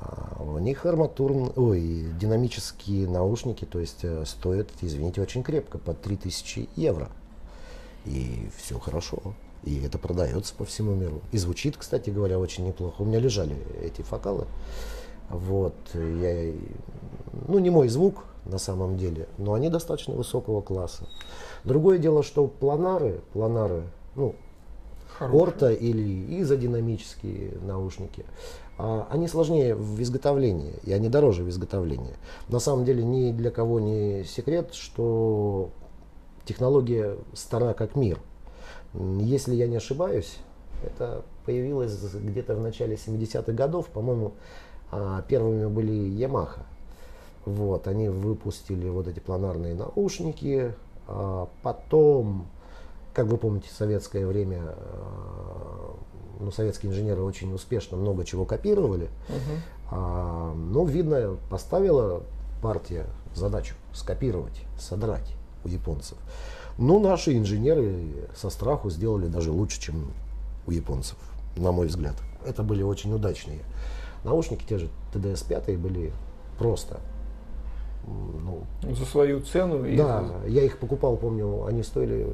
А, 0.00 0.42
у 0.42 0.58
них 0.58 0.84
арматурные, 0.84 1.52
ой, 1.54 2.06
динамические 2.18 3.08
наушники, 3.08 3.64
то 3.64 3.78
есть 3.78 4.00
э, 4.02 4.24
стоят, 4.26 4.70
извините, 4.80 5.22
очень 5.22 5.44
крепко, 5.44 5.78
под 5.78 6.02
3000 6.02 6.68
евро. 6.74 7.08
И 8.04 8.48
все 8.56 8.78
хорошо. 8.78 9.18
И 9.64 9.80
это 9.82 9.98
продается 9.98 10.54
по 10.54 10.64
всему 10.64 10.94
миру. 10.94 11.20
И 11.30 11.38
звучит, 11.38 11.76
кстати 11.76 12.10
говоря, 12.10 12.38
очень 12.38 12.66
неплохо. 12.66 13.02
У 13.02 13.04
меня 13.04 13.20
лежали 13.20 13.56
эти 13.82 14.02
фокалы. 14.02 14.46
Вот, 15.30 15.74
я, 15.94 16.52
ну, 17.48 17.58
не 17.58 17.70
мой 17.70 17.88
звук 17.88 18.24
на 18.44 18.58
самом 18.58 18.98
деле, 18.98 19.28
но 19.38 19.54
они 19.54 19.70
достаточно 19.70 20.14
высокого 20.14 20.60
класса. 20.60 21.08
Другое 21.64 21.98
дело, 21.98 22.22
что 22.22 22.46
планары, 22.46 23.20
планары, 23.32 23.84
ну, 24.14 24.34
Хорошие. 25.16 25.40
орта 25.40 25.72
или 25.72 26.40
изодинамические 26.42 27.58
наушники, 27.62 28.26
а, 28.78 29.06
они 29.10 29.28
сложнее 29.28 29.74
в 29.74 30.02
изготовлении, 30.02 30.74
и 30.84 30.92
они 30.92 31.08
дороже 31.08 31.44
в 31.44 31.48
изготовлении. 31.48 32.14
На 32.48 32.58
самом 32.58 32.84
деле 32.84 33.04
ни 33.04 33.30
для 33.30 33.50
кого 33.50 33.80
не 33.80 34.24
секрет, 34.24 34.74
что 34.74 35.70
технология 36.44 37.16
стара 37.34 37.74
как 37.74 37.96
мир. 37.96 38.18
Если 38.94 39.54
я 39.54 39.66
не 39.66 39.76
ошибаюсь, 39.76 40.38
это 40.84 41.22
появилось 41.44 41.96
где-то 42.14 42.54
в 42.54 42.60
начале 42.60 42.96
70-х 42.96 43.52
годов, 43.52 43.88
по-моему, 43.88 44.32
а, 44.90 45.22
первыми 45.22 45.66
были 45.66 45.92
Yamaha. 45.92 46.60
Вот, 47.44 47.88
они 47.88 48.08
выпустили 48.08 48.88
вот 48.88 49.08
эти 49.08 49.18
планарные 49.18 49.74
наушники. 49.74 50.74
А 51.08 51.48
потом, 51.62 52.46
как 53.14 53.26
вы 53.26 53.36
помните, 53.36 53.68
в 53.68 53.72
советское 53.72 54.26
время 54.26 54.60
а, 54.64 55.96
ну, 56.40 56.50
советские 56.50 56.92
инженеры 56.92 57.22
очень 57.22 57.52
успешно 57.54 57.96
много 57.96 58.24
чего 58.24 58.44
копировали. 58.44 59.08
Uh-huh. 59.28 59.58
А, 59.90 60.54
но, 60.54 60.84
видно, 60.84 61.36
поставила 61.50 62.22
партия 62.62 63.06
задачу 63.34 63.74
скопировать, 63.92 64.62
содрать 64.78 65.34
у 65.64 65.68
японцев. 65.68 66.18
Но 66.78 66.98
наши 66.98 67.36
инженеры 67.36 68.28
со 68.34 68.50
страху 68.50 68.90
сделали 68.90 69.26
даже 69.26 69.50
лучше, 69.50 69.80
чем 69.80 70.12
у 70.66 70.70
японцев, 70.70 71.16
на 71.56 71.72
мой 71.72 71.86
взгляд. 71.86 72.16
Это 72.44 72.62
были 72.62 72.82
очень 72.82 73.12
удачные 73.12 73.60
Наушники 74.24 74.64
те 74.68 74.78
же 74.78 74.88
TDS-5 75.12 75.78
были 75.78 76.12
просто 76.58 77.00
ну, 78.06 78.62
за 78.94 79.04
свою 79.04 79.40
цену. 79.40 79.84
Да, 79.96 80.24
я 80.46 80.62
их 80.62 80.78
покупал, 80.78 81.16
помню, 81.16 81.64
они 81.66 81.82
стоили, 81.82 82.28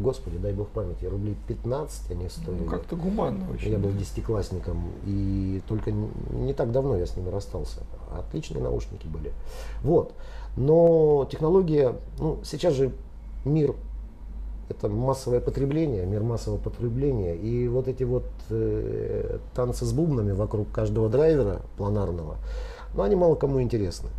господи, 0.00 0.38
дай 0.38 0.52
бог 0.52 0.68
памяти, 0.68 1.04
рублей 1.04 1.36
15 1.46 2.10
они 2.10 2.28
стоили. 2.28 2.60
Ну, 2.60 2.66
как-то 2.66 2.96
гуманно 2.96 3.50
очень. 3.52 3.72
Я 3.72 3.78
был 3.78 3.92
десятиклассником, 3.92 4.92
и 5.04 5.60
только 5.68 5.92
не 5.92 6.54
так 6.54 6.72
давно 6.72 6.96
я 6.96 7.06
с 7.06 7.16
ними 7.16 7.28
расстался. 7.28 7.80
Отличные 8.16 8.62
наушники 8.62 9.06
были. 9.06 9.32
Вот. 9.82 10.12
Но 10.56 11.28
технология, 11.30 11.94
ну, 12.18 12.38
сейчас 12.42 12.74
же 12.74 12.92
мир 13.44 13.74
это 14.70 14.88
массовое 14.88 15.40
потребление, 15.40 16.06
мир 16.06 16.22
массового 16.22 16.58
потребления. 16.58 17.36
И 17.36 17.68
вот 17.68 17.88
эти 17.88 18.04
вот 18.04 18.24
э, 18.50 19.38
танцы 19.54 19.84
с 19.84 19.92
бубнами 19.92 20.32
вокруг 20.32 20.70
каждого 20.70 21.08
драйвера 21.08 21.62
планарного, 21.76 22.36
ну, 22.94 23.02
они 23.02 23.16
мало 23.16 23.34
кому 23.34 23.60
интересны. 23.60 24.10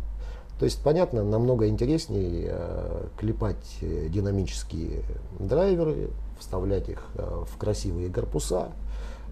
То 0.62 0.66
есть, 0.66 0.80
понятно, 0.80 1.24
намного 1.24 1.66
интереснее 1.66 2.46
э, 2.52 3.06
клепать 3.18 3.78
э, 3.80 4.06
динамические 4.08 5.02
драйверы, 5.40 6.10
вставлять 6.38 6.88
их 6.88 7.02
э, 7.16 7.44
в 7.48 7.58
красивые 7.58 8.12
корпуса, 8.12 8.68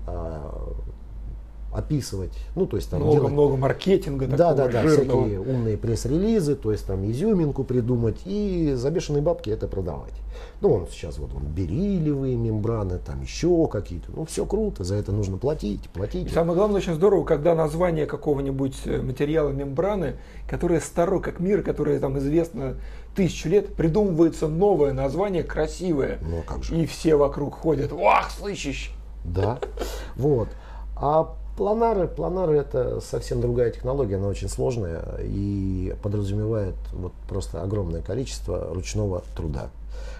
э, 0.08 0.40
описывать, 1.72 2.32
ну 2.56 2.66
то 2.66 2.76
есть 2.76 2.90
там 2.90 3.00
много 3.00 3.16
делать, 3.16 3.32
много 3.32 3.56
маркетинга, 3.56 4.26
да, 4.26 4.54
да, 4.54 4.68
да, 4.68 4.82
жирного. 4.82 5.22
всякие 5.22 5.40
умные 5.40 5.76
пресс-релизы, 5.76 6.56
то 6.56 6.72
есть 6.72 6.84
там 6.86 7.08
изюминку 7.08 7.62
придумать 7.62 8.20
и 8.24 8.72
за 8.74 8.90
бешеные 8.90 9.22
бабки 9.22 9.50
это 9.50 9.68
продавать. 9.68 10.14
Ну 10.60 10.72
он 10.72 10.88
сейчас 10.90 11.18
вот 11.18 11.30
он 11.34 11.44
бериллиевые 11.44 12.36
мембраны, 12.36 12.98
там 12.98 13.22
еще 13.22 13.68
какие-то, 13.68 14.10
ну 14.14 14.24
все 14.24 14.44
круто, 14.46 14.82
за 14.82 14.96
это 14.96 15.12
нужно 15.12 15.36
платить, 15.36 15.88
платить. 15.90 16.26
И 16.26 16.34
самое 16.34 16.56
главное 16.56 16.78
очень 16.78 16.94
здорово, 16.94 17.24
когда 17.24 17.54
название 17.54 18.06
какого-нибудь 18.06 18.76
э, 18.86 19.00
материала 19.00 19.50
мембраны, 19.50 20.16
которое 20.48 20.80
старо 20.80 21.20
как 21.20 21.38
мир, 21.38 21.62
которое 21.62 22.00
там 22.00 22.18
известно 22.18 22.76
тысячу 23.14 23.48
лет, 23.48 23.74
придумывается 23.74 24.48
новое 24.48 24.92
название 24.92 25.44
красивое, 25.44 26.18
ну, 26.22 26.42
как 26.44 26.64
же. 26.64 26.76
и 26.76 26.86
все 26.86 27.14
вокруг 27.14 27.54
ходят, 27.54 27.92
вах, 27.92 28.30
слышишь? 28.30 28.92
Да, 29.24 29.58
вот. 30.16 30.48
А 30.96 31.34
Планары, 31.60 32.08
планары 32.08 32.56
это 32.56 33.02
совсем 33.02 33.42
другая 33.42 33.70
технология, 33.70 34.16
она 34.16 34.28
очень 34.28 34.48
сложная 34.48 35.04
и 35.22 35.94
подразумевает 36.02 36.74
вот 36.94 37.12
просто 37.28 37.62
огромное 37.62 38.00
количество 38.00 38.72
ручного 38.72 39.22
труда. 39.36 39.68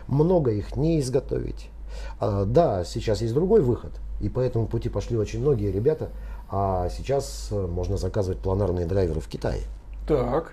Много 0.06 0.50
их 0.50 0.76
не 0.76 1.00
изготовить. 1.00 1.70
А, 2.18 2.44
да, 2.44 2.84
сейчас 2.84 3.22
есть 3.22 3.32
другой 3.32 3.62
выход, 3.62 3.92
и 4.20 4.28
по 4.28 4.40
этому 4.40 4.66
пути 4.66 4.90
пошли 4.90 5.16
очень 5.16 5.40
многие 5.40 5.72
ребята. 5.72 6.10
А 6.50 6.90
сейчас 6.90 7.48
э, 7.50 7.66
можно 7.66 7.96
заказывать 7.96 8.40
планарные 8.40 8.84
драйверы 8.84 9.22
в 9.22 9.28
Китае. 9.28 9.62
Так. 10.06 10.52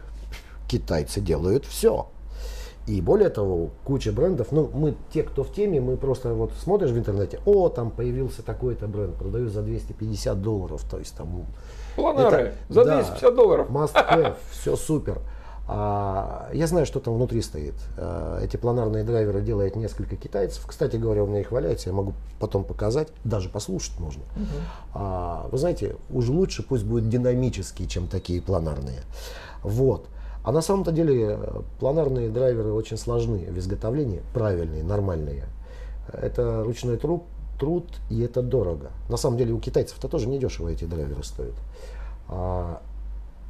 Китайцы 0.69 1.19
делают 1.19 1.65
все. 1.65 2.07
И 2.87 3.01
более 3.01 3.29
того, 3.29 3.71
куча 3.83 4.13
брендов, 4.13 4.47
ну, 4.51 4.69
мы, 4.73 4.95
те, 5.13 5.21
кто 5.21 5.43
в 5.43 5.53
теме, 5.53 5.81
мы 5.81 5.97
просто 5.97 6.33
вот 6.33 6.53
смотришь 6.53 6.91
в 6.91 6.97
интернете, 6.97 7.41
о, 7.45 7.67
там 7.67 7.91
появился 7.91 8.43
такой-то 8.43 8.87
бренд, 8.87 9.15
продаю 9.15 9.49
за 9.49 9.61
250 9.61 10.41
долларов, 10.41 10.81
то 10.89 10.97
есть 10.97 11.15
там... 11.15 11.45
Планары, 11.97 12.53
это, 12.69 12.73
за 12.73 12.85
250 12.85 13.21
да, 13.21 13.31
долларов. 13.31 13.69
Must 13.69 13.93
have, 13.93 14.35
все 14.51 14.77
супер. 14.77 15.19
А, 15.67 16.49
я 16.53 16.65
знаю, 16.65 16.85
что 16.85 17.01
там 17.01 17.15
внутри 17.15 17.41
стоит. 17.41 17.75
А, 17.97 18.41
эти 18.41 18.55
планарные 18.55 19.03
драйверы 19.03 19.41
делает 19.41 19.75
несколько 19.75 20.15
китайцев. 20.15 20.65
Кстати 20.65 20.95
говоря, 20.95 21.23
у 21.23 21.27
меня 21.27 21.41
их 21.41 21.51
валяется, 21.51 21.89
я 21.89 21.95
могу 21.95 22.13
потом 22.39 22.63
показать, 22.63 23.09
даже 23.25 23.49
послушать 23.49 23.99
можно. 23.99 24.23
Угу. 24.37 24.45
А, 24.93 25.49
вы 25.51 25.57
знаете, 25.57 25.97
уж 26.09 26.29
лучше 26.29 26.63
пусть 26.63 26.85
будет 26.85 27.09
динамические, 27.09 27.89
чем 27.89 28.07
такие 28.07 28.41
планарные. 28.41 29.01
Вот. 29.61 30.07
А 30.47 30.53
на 30.53 30.61
самом-то 30.61 30.93
деле 30.93 31.37
э, 31.37 31.61
планарные 31.77 32.29
драйверы 32.29 32.71
очень 32.71 32.95
сложны 32.95 33.39
в 33.51 33.57
изготовлении, 33.59 34.21
правильные, 34.33 34.81
нормальные. 34.81 35.43
Это 36.13 36.63
ручной 36.63 36.95
труд, 36.95 37.23
труд 37.59 37.83
и 38.09 38.21
это 38.21 38.41
дорого. 38.41 38.91
На 39.09 39.17
самом 39.17 39.37
деле 39.37 39.51
у 39.51 39.59
китайцев-то 39.59 40.07
тоже 40.07 40.29
недешево 40.29 40.69
эти 40.69 40.85
драйверы 40.85 41.21
стоят. 41.21 41.55
А 42.29 42.81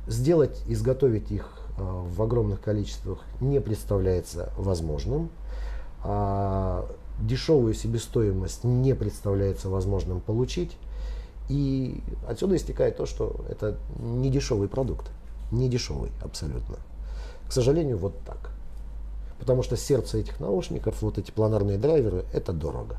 сделать, 0.07 0.59
изготовить 0.65 1.29
их 1.29 1.47
э, 1.77 1.83
в 1.83 2.19
огромных 2.19 2.61
количествах 2.61 3.19
не 3.41 3.61
представляется 3.61 4.49
возможным. 4.57 5.29
А 6.03 6.89
дешевую 7.21 7.75
себестоимость 7.75 8.63
не 8.63 8.95
представляется 8.95 9.69
возможным 9.69 10.19
получить. 10.19 10.75
И 11.47 12.01
отсюда 12.27 12.55
истекает 12.55 12.97
то, 12.97 13.05
что 13.05 13.35
это 13.49 13.77
не 13.99 14.31
дешевый 14.31 14.67
продукт 14.67 15.11
не 15.51 15.69
дешевый 15.69 16.11
абсолютно. 16.23 16.77
К 17.47 17.51
сожалению, 17.51 17.97
вот 17.97 18.19
так. 18.25 18.51
Потому 19.39 19.63
что 19.63 19.77
сердце 19.77 20.19
этих 20.19 20.39
наушников, 20.39 21.01
вот 21.01 21.17
эти 21.17 21.31
планарные 21.31 21.77
драйверы, 21.77 22.25
это 22.33 22.53
дорого. 22.53 22.97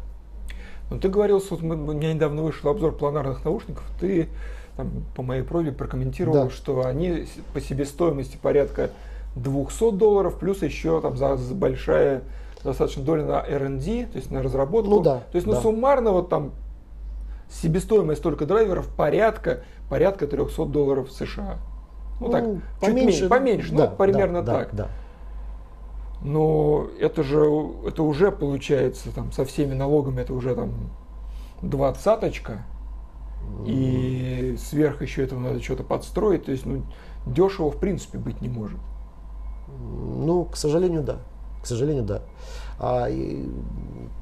Ну, 0.91 0.99
ты 0.99 1.09
говорил, 1.09 1.43
вот 1.51 1.61
мы, 1.61 1.75
у 1.75 1.93
меня 1.93 2.15
недавно 2.15 2.43
вышел 2.43 2.71
обзор 2.71 2.97
планарных 2.97 3.45
наушников, 3.45 3.85
ты 4.01 4.29
там, 4.77 5.05
по 5.15 5.23
моей 5.23 5.43
просьбе 5.43 5.73
прокомментировал, 5.73 6.45
да. 6.45 6.51
что 6.51 6.87
они 6.87 7.27
по 7.53 7.61
себестоимости 7.61 8.39
порядка 8.41 8.91
200 9.35 9.93
долларов, 9.93 10.39
плюс 10.39 10.63
еще 10.63 11.01
там 11.01 11.17
за, 11.17 11.37
за 11.37 11.55
большая 11.55 12.23
достаточно 12.65 13.03
доля 13.03 13.25
на 13.25 13.41
R&D, 13.41 14.07
то 14.07 14.17
есть 14.17 14.31
на 14.31 14.43
разработку. 14.43 14.91
Ну 14.91 15.01
да. 15.01 15.23
То 15.31 15.37
есть, 15.37 15.47
ну, 15.47 15.55
да. 15.55 15.61
суммарно 15.61 16.13
вот 16.13 16.29
там 16.29 16.53
себестоимость 17.51 18.23
только 18.23 18.47
драйверов 18.47 18.89
порядка, 18.89 19.65
порядка 19.89 20.27
300 20.27 20.65
долларов 20.67 21.11
США. 21.13 21.59
Ну, 22.21 22.31
так, 22.31 22.45
ну, 22.45 22.61
поменьше, 22.81 23.21
чуть 23.21 23.29
поменьше, 23.29 23.75
да, 23.75 23.91
ну, 23.91 23.97
примерно 23.97 24.43
да, 24.43 24.53
так. 24.53 24.75
Да, 24.75 24.85
да. 24.85 24.91
Но 26.21 26.89
это 26.99 27.23
же, 27.23 27.45
это 27.87 28.03
уже 28.03 28.33
получается, 28.33 29.11
там, 29.15 29.31
со 29.33 29.45
всеми 29.45 29.75
налогами, 29.75 30.21
это 30.21 30.35
уже 30.35 30.55
там 30.55 30.73
двадцаточка. 31.63 32.65
И 33.67 34.57
сверх 34.59 35.01
еще 35.01 35.23
этого 35.25 35.39
надо 35.39 35.63
что-то 35.63 35.85
подстроить. 35.85 36.45
То 36.45 36.53
есть, 36.53 36.67
ну, 36.67 36.83
дешево 37.27 37.71
в 37.71 37.79
принципе 37.79 38.19
быть 38.19 38.41
не 38.41 38.49
может. 38.49 38.79
Ну, 39.69 40.45
к 40.45 40.57
сожалению, 40.57 41.03
да. 41.03 41.19
К 41.63 41.67
сожалению, 41.67 42.05
да. 42.05 42.23
А, 42.79 43.09
и, 43.09 43.49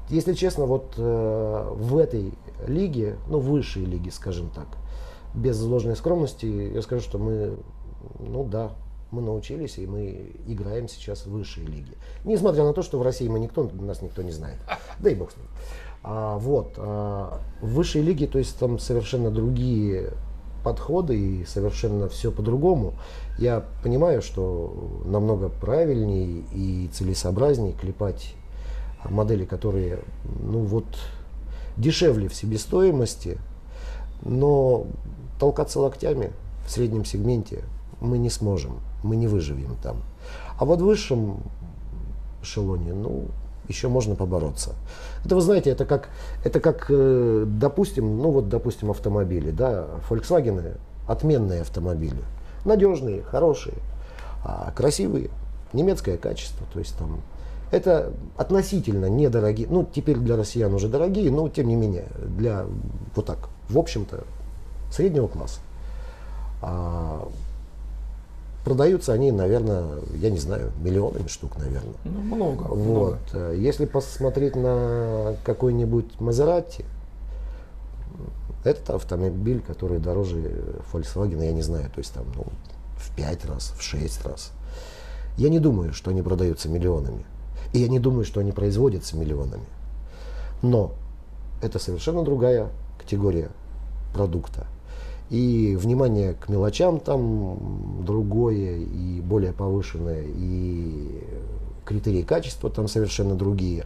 если 0.09 0.33
честно, 0.33 0.65
вот 0.65 0.93
э, 0.97 1.69
в 1.73 1.97
этой 1.97 2.33
лиге, 2.67 3.17
ну, 3.27 3.39
высшей 3.39 3.85
лиге, 3.85 4.11
скажем 4.11 4.49
так, 4.49 4.67
без 5.33 5.61
ложной 5.61 5.95
скромности, 5.95 6.45
я 6.45 6.81
скажу, 6.81 7.01
что 7.01 7.17
мы, 7.19 7.57
ну 8.19 8.43
да, 8.43 8.71
мы 9.11 9.21
научились, 9.21 9.77
и 9.77 9.87
мы 9.87 10.31
играем 10.47 10.87
сейчас 10.87 11.25
в 11.25 11.31
высшей 11.31 11.65
лиге. 11.65 11.93
Несмотря 12.23 12.63
на 12.63 12.73
то, 12.73 12.81
что 12.81 12.99
в 12.99 13.01
России 13.01 13.27
мы 13.27 13.39
никто, 13.39 13.69
нас 13.79 14.01
никто 14.01 14.21
не 14.21 14.31
знает. 14.31 14.57
Да 14.99 15.09
и 15.09 15.15
бог 15.15 15.31
с 15.31 15.37
ним. 15.37 15.45
А, 16.03 16.37
вот, 16.37 16.73
а, 16.77 17.39
в 17.61 17.69
высшей 17.73 18.01
лиге, 18.01 18.27
то 18.27 18.39
есть 18.39 18.57
там 18.57 18.79
совершенно 18.79 19.31
другие 19.31 20.11
подходы 20.63 21.17
и 21.17 21.45
совершенно 21.45 22.09
все 22.09 22.31
по-другому. 22.31 22.95
Я 23.37 23.63
понимаю, 23.83 24.21
что 24.21 25.01
намного 25.05 25.49
правильнее 25.49 26.43
и 26.53 26.89
целесообразнее 26.91 27.73
клепать 27.73 28.33
модели, 29.05 29.45
которые, 29.45 29.99
ну 30.41 30.59
вот, 30.59 30.85
дешевле 31.77 32.27
в 32.27 32.35
себестоимости, 32.35 33.37
но 34.23 34.87
толкаться 35.39 35.79
локтями 35.79 36.31
в 36.65 36.71
среднем 36.71 37.05
сегменте 37.05 37.63
мы 38.01 38.17
не 38.17 38.29
сможем, 38.29 38.79
мы 39.03 39.15
не 39.15 39.27
выживем 39.27 39.75
там. 39.81 40.03
А 40.59 40.65
вот 40.65 40.81
в 40.81 40.85
высшем 40.85 41.39
эшелоне, 42.41 42.93
ну, 42.93 43.25
еще 43.67 43.87
можно 43.89 44.15
побороться. 44.15 44.75
Это 45.25 45.35
вы 45.35 45.41
знаете, 45.41 45.69
это 45.69 45.85
как, 45.85 46.09
это 46.43 46.59
как, 46.59 46.87
э, 46.89 47.45
допустим, 47.47 48.17
ну 48.17 48.31
вот, 48.31 48.49
допустим, 48.49 48.91
автомобили, 48.91 49.51
да, 49.51 49.87
Volkswagen 50.09 50.77
отменные 51.07 51.61
автомобили, 51.61 52.23
надежные, 52.65 53.23
хорошие, 53.23 53.75
а 54.43 54.71
красивые, 54.75 55.29
немецкое 55.73 56.17
качество, 56.17 56.65
то 56.71 56.79
есть 56.79 56.97
там 56.97 57.21
это 57.71 58.13
относительно 58.37 59.07
недорогие, 59.07 59.67
ну 59.69 59.85
теперь 59.93 60.17
для 60.17 60.37
россиян 60.37 60.73
уже 60.73 60.87
дорогие, 60.87 61.29
но 61.31 61.49
тем 61.49 61.67
не 61.67 61.75
менее 61.75 62.05
для 62.25 62.65
вот 63.15 63.25
так, 63.25 63.49
в 63.69 63.77
общем-то, 63.77 64.23
среднего 64.91 65.27
класса. 65.27 65.59
Продаются 68.67 69.13
они, 69.13 69.31
наверное, 69.31 69.99
я 70.15 70.29
не 70.29 70.39
знаю, 70.39 70.73
миллионами 70.81 71.27
штук, 71.27 71.57
наверное. 71.57 71.95
Ну, 72.03 72.19
много. 72.19 72.63
Вот. 72.63 73.21
много. 73.31 73.53
Если 73.53 73.85
посмотреть 73.85 74.57
на 74.57 75.37
какой-нибудь 75.45 76.19
Мазерати, 76.19 76.83
это 78.65 78.95
автомобиль, 78.95 79.61
который 79.61 79.99
дороже 79.99 80.81
Volkswagen, 80.91 81.45
я 81.45 81.53
не 81.53 81.61
знаю, 81.61 81.85
то 81.85 81.99
есть 81.99 82.13
там 82.13 82.25
ну, 82.35 82.43
в 82.97 83.15
5 83.15 83.45
раз, 83.45 83.73
в 83.77 83.81
6 83.81 84.25
раз. 84.25 84.51
Я 85.37 85.47
не 85.47 85.59
думаю, 85.59 85.93
что 85.93 86.11
они 86.11 86.21
продаются 86.21 86.67
миллионами. 86.67 87.25
И 87.71 87.79
я 87.79 87.87
не 87.87 87.99
думаю, 87.99 88.25
что 88.25 88.41
они 88.41 88.51
производятся 88.51 89.15
миллионами. 89.15 89.63
Но 90.61 90.91
это 91.61 91.79
совершенно 91.79 92.21
другая 92.21 92.67
категория 92.99 93.47
продукта. 94.13 94.67
И 95.29 95.75
внимание 95.75 96.33
к 96.35 96.47
мелочам 96.47 96.99
там 96.99 98.03
другое 98.05 98.77
и 98.77 99.19
более 99.19 99.51
повышенное, 99.51 100.23
и 100.25 101.23
критерии 101.85 102.21
качества 102.21 102.69
там 102.69 102.87
совершенно 102.87 103.35
другие. 103.35 103.85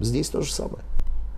Здесь 0.00 0.28
то 0.28 0.42
же 0.42 0.52
самое. 0.52 0.84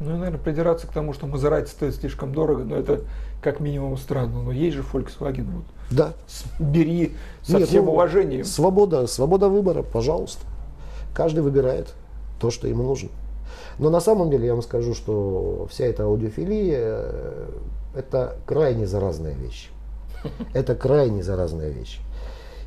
Ну, 0.01 0.17
наверное, 0.17 0.41
придираться 0.41 0.87
к 0.87 0.91
тому, 0.93 1.13
что 1.13 1.27
Мазерати 1.27 1.71
стоит 1.71 1.95
слишком 1.95 2.33
дорого, 2.33 2.65
но 2.65 2.77
это 2.77 3.03
как 3.43 3.61
минимум 3.61 3.97
странно. 3.97 4.43
Но 4.43 4.51
есть 4.51 4.77
же 4.77 4.83
Volkswagen. 4.83 5.47
Вот. 5.51 5.65
Да. 5.91 6.15
Бери 6.59 7.13
со 7.43 7.59
Нет, 7.59 7.69
всем 7.69 7.85
ну, 7.85 7.93
уважением. 7.93 8.45
Свобода, 8.45 9.07
свобода 9.07 9.49
выбора, 9.49 9.83
пожалуйста. 9.83 10.45
Каждый 11.15 11.41
выбирает 11.41 11.95
то, 12.41 12.51
что 12.51 12.67
ему 12.67 12.83
нужно. 12.83 13.11
Но 13.79 13.91
на 13.91 14.01
самом 14.01 14.31
деле 14.31 14.47
я 14.47 14.53
вам 14.53 14.63
скажу, 14.63 14.95
что 14.95 15.67
вся 15.71 15.85
эта 15.85 16.05
аудиофилия 16.05 16.79
э, 16.79 17.51
это 17.95 18.39
крайне 18.47 18.87
заразная 18.87 19.35
вещь. 19.35 19.71
Это 20.53 20.75
крайне 20.75 21.23
заразная 21.23 21.71
вещь. 21.71 22.01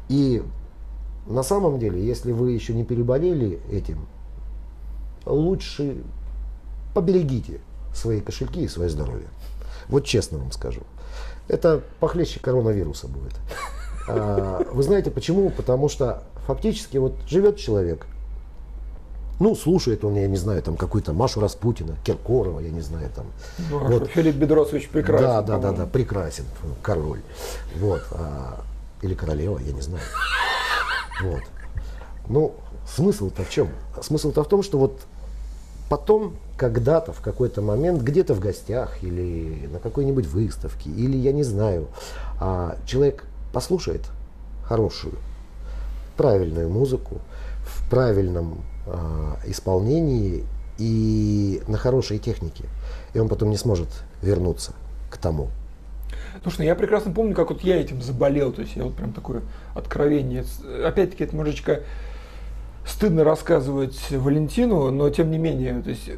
И 0.10 0.43
на 1.26 1.43
самом 1.43 1.80
деле, 1.80 2.06
если 2.06 2.32
вы 2.32 2.52
еще 2.52 2.74
не 2.74 2.84
переболели 2.84 3.60
этим, 3.72 4.08
лучше 5.26 6.04
поберегите 6.93 7.60
свои 7.93 8.22
кошельки 8.22 8.62
и 8.62 8.67
свое 8.67 8.89
здоровье. 8.89 9.28
Вот 9.89 10.06
честно 10.06 10.38
вам 10.38 10.52
скажу. 10.52 10.82
Это 11.48 11.82
похлеще 12.00 12.39
коронавируса 12.39 13.08
будет. 13.08 13.34
А, 14.08 14.65
вы 14.72 14.84
знаете 14.84 15.12
почему? 15.12 15.50
Потому 15.50 15.89
что 15.89 16.24
фактически 16.46 16.98
вот 16.98 17.13
живет 17.28 17.58
человек, 17.58 18.06
ну, 19.39 19.56
слушает 19.56 20.04
он, 20.04 20.15
я 20.15 20.28
не 20.28 20.38
знаю, 20.38 20.63
там 20.63 20.78
какую-то 20.78 21.13
Машу 21.13 21.39
Распутина, 21.39 21.95
Киркорова, 22.04 22.60
я 22.60 22.69
не 22.69 22.82
знаю, 22.82 23.10
там. 23.15 23.26
Ну, 23.69 23.80
вот. 23.80 24.08
Филипп 24.13 24.36
Бедросович 24.36 24.89
прекрасен. 24.89 25.28
Да, 25.28 25.41
да, 25.41 25.58
да, 25.60 25.71
да, 25.71 25.86
прекрасен, 25.86 26.45
король. 26.82 27.21
Вот. 27.76 28.02
А, 28.12 28.62
или 29.02 29.13
королева, 29.13 29.60
я 29.60 29.73
не 29.73 29.82
знаю. 29.82 30.04
Вот. 31.21 31.41
Ну, 32.28 32.56
смысл-то 32.95 33.43
в 33.43 33.50
чем? 33.50 33.69
Смысл-то 34.02 34.43
в 34.43 34.47
том, 34.47 34.63
что 34.63 34.80
вот 34.80 35.00
потом, 35.88 36.36
когда-то, 36.58 37.13
в 37.13 37.21
какой-то 37.21 37.62
момент, 37.62 38.02
где-то 38.02 38.34
в 38.34 38.39
гостях 38.39 39.04
или 39.04 39.67
на 39.67 39.80
какой-нибудь 39.80 40.26
выставке, 40.26 40.89
или 40.89 41.15
я 41.15 41.32
не 41.32 41.43
знаю, 41.43 41.88
а, 42.39 42.78
человек 42.86 43.23
послушает 43.54 44.02
хорошую, 44.63 45.13
правильную 46.17 46.69
музыку 46.69 47.21
в 47.63 47.88
правильном 47.89 48.63
исполнении 49.45 50.43
и 50.78 51.62
на 51.67 51.78
хорошей 51.78 52.19
технике. 52.19 52.65
И 53.13 53.19
он 53.19 53.30
потом 53.30 53.50
не 53.50 53.58
сможет 53.58 53.89
вернуться 54.21 54.73
к 55.10 55.17
тому. 55.17 55.50
Слушай, 56.43 56.60
ну 56.60 56.65
я 56.65 56.76
прекрасно 56.76 57.12
помню, 57.12 57.36
как 57.36 57.50
вот 57.50 57.62
я 57.62 57.82
этим 57.82 58.02
заболел. 58.02 58.52
То 58.52 58.62
есть 58.62 58.76
я 58.76 58.84
вот 58.84 58.95
прям 58.95 59.13
такое 59.13 59.41
откровение. 59.73 60.43
Опять-таки, 60.86 61.23
это 61.23 61.34
немножечко 61.34 61.82
стыдно 62.86 63.23
рассказывать 63.23 64.00
Валентину, 64.12 64.91
но 64.91 65.10
тем 65.10 65.30
не 65.30 65.38
менее, 65.38 65.82
то 65.82 65.89
есть 65.89 66.10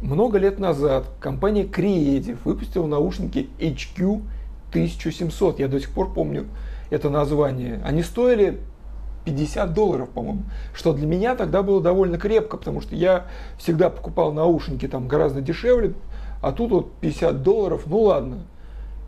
много 0.00 0.38
лет 0.38 0.58
назад 0.58 1.04
компания 1.20 1.64
Creative 1.64 2.38
выпустила 2.44 2.86
наушники 2.86 3.50
HQ 3.58 4.22
1700. 4.70 5.60
Я 5.60 5.68
до 5.68 5.78
сих 5.78 5.90
пор 5.90 6.12
помню 6.12 6.46
это 6.90 7.10
название. 7.10 7.80
Они 7.84 8.02
стоили 8.02 8.60
50 9.24 9.72
долларов, 9.72 10.08
по-моему, 10.10 10.42
что 10.74 10.92
для 10.92 11.06
меня 11.06 11.34
тогда 11.34 11.62
было 11.62 11.80
довольно 11.80 12.18
крепко, 12.18 12.56
потому 12.56 12.80
что 12.80 12.94
я 12.94 13.26
всегда 13.58 13.90
покупал 13.90 14.32
наушники 14.32 14.88
там 14.88 15.08
гораздо 15.08 15.40
дешевле, 15.40 15.94
а 16.40 16.52
тут 16.52 16.70
вот 16.70 16.92
50 17.00 17.42
долларов, 17.42 17.82
ну 17.86 18.00
ладно. 18.00 18.38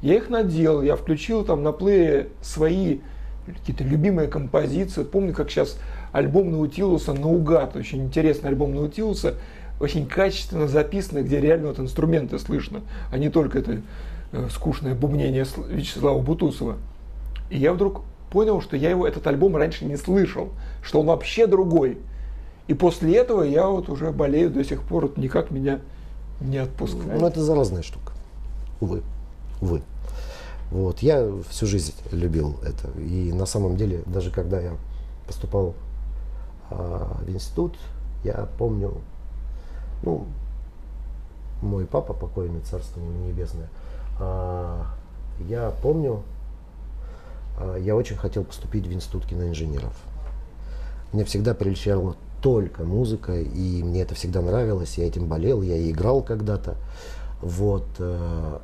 Я 0.03 0.17
их 0.17 0.29
надел, 0.29 0.83
я 0.83 0.97
включил 0.97 1.45
там 1.45 1.63
на 1.63 1.73
плее 1.73 2.29
свои 2.43 2.99
какие-то 3.47 3.85
любимые 3.85 4.29
композиции. 4.29 5.03
Помню, 5.03 5.35
как 5.35 5.51
сейчас 5.51 5.79
альбом 6.13 6.51
Наутилуса 6.53 7.13
наугад, 7.13 7.77
очень 7.77 8.05
интересный 8.05 8.51
альбом 8.51 8.75
Наутилуса, 8.75 9.35
очень 9.81 10.07
качественно 10.07 10.69
записанный, 10.69 11.23
где 11.23 11.41
реально 11.41 11.69
вот 11.69 11.79
инструменты 11.79 12.39
слышно, 12.39 12.83
а 13.11 13.19
не 13.19 13.29
только 13.29 13.59
это 13.59 13.81
э, 14.33 14.49
скучное 14.51 14.95
бубнение 14.95 15.45
Вячеслава 15.69 16.21
Бутусова. 16.21 16.77
И 17.51 17.59
я 17.59 17.73
вдруг 17.73 18.03
понял, 18.35 18.61
что 18.61 18.77
я 18.77 18.91
его, 18.91 19.07
этот 19.07 19.25
альбом 19.29 19.57
раньше 19.57 19.85
не 19.85 19.97
слышал, 19.97 20.49
что 20.83 21.01
он 21.01 21.07
вообще 21.07 21.47
другой. 21.47 21.99
И 22.67 22.75
после 22.75 23.17
этого 23.17 23.43
я 23.43 23.69
вот 23.69 23.89
уже 23.89 24.11
болею 24.11 24.51
до 24.51 24.65
сих 24.65 24.83
пор, 24.83 25.05
вот 25.05 25.17
никак 25.17 25.53
меня 25.53 25.79
не 26.41 26.59
отпускает. 26.59 27.21
Ну, 27.21 27.29
это 27.29 27.41
заразная 27.41 27.83
штука. 27.83 28.13
Увы. 28.81 29.03
Увы. 29.61 29.83
Вот. 30.73 30.99
Я 30.99 31.31
всю 31.49 31.67
жизнь 31.67 31.95
любил 32.11 32.57
это. 32.65 32.91
И 32.99 33.33
на 33.33 33.47
самом 33.47 33.77
деле, 33.77 34.03
даже 34.07 34.33
когда 34.33 34.61
я 34.61 34.73
поступал 35.29 35.75
а, 36.71 37.17
в 37.25 37.31
институт, 37.31 37.77
я 38.25 38.49
помню, 38.59 38.95
ну, 40.03 40.27
мой 41.63 41.87
папа, 41.87 42.13
покойный, 42.15 42.63
царство 42.63 42.99
небесное, 42.99 43.69
а, 44.19 44.87
я 45.39 45.73
помню, 45.83 46.25
я 47.79 47.95
очень 47.97 48.17
хотел 48.17 48.45
поступить 48.45 48.87
в 48.87 48.93
институт 48.93 49.27
киноинженеров. 49.27 49.95
Мне 51.13 51.25
всегда 51.25 51.55
прельщала 51.55 52.17
только 52.45 52.85
музыка, 52.85 53.41
и 53.41 53.83
мне 53.83 54.03
это 54.03 54.15
всегда 54.15 54.43
нравилось, 54.43 54.99
я 54.99 55.07
этим 55.07 55.29
болел, 55.29 55.63
я 55.63 55.77
и 55.77 55.93
играл 55.93 56.23
когда-то. 56.23 56.77
Вот. 57.41 57.87
Э, 57.99 58.59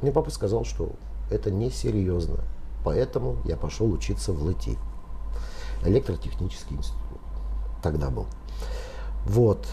мне 0.00 0.12
папа 0.12 0.30
сказал, 0.30 0.64
что 0.64 0.92
это 1.28 1.50
несерьезно, 1.50 2.38
поэтому 2.84 3.38
я 3.44 3.56
пошел 3.56 3.90
учиться 3.90 4.32
в 4.32 4.44
ЛТИ. 4.44 4.78
Электротехнический 5.84 6.76
институт. 6.76 7.00
Тогда 7.82 8.10
был. 8.10 8.26
Вот. 9.24 9.66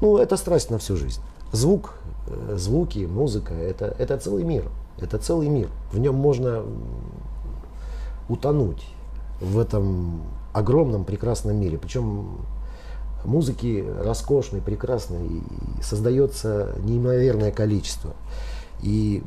Ну, 0.00 0.16
это 0.16 0.38
страсть 0.38 0.70
на 0.70 0.78
всю 0.78 0.96
жизнь. 0.96 1.20
звук, 1.52 1.94
э, 2.28 2.54
звуки, 2.56 3.00
музыка 3.00 3.52
это, 3.52 3.94
это 3.98 4.16
целый 4.16 4.44
мир. 4.44 4.70
Это 4.98 5.18
целый 5.18 5.48
мир. 5.48 5.68
В 5.92 5.98
нем 5.98 6.14
можно 6.14 6.64
утонуть 8.30 8.86
в 9.40 9.58
этом 9.58 10.22
огромном 10.52 11.04
прекрасном 11.04 11.56
мире. 11.56 11.78
Причем 11.78 12.38
музыки 13.24 13.84
роскошной, 14.02 14.60
прекрасной, 14.60 15.26
и 15.26 15.82
создается 15.82 16.74
неимоверное 16.82 17.50
количество. 17.50 18.14
И, 18.82 19.22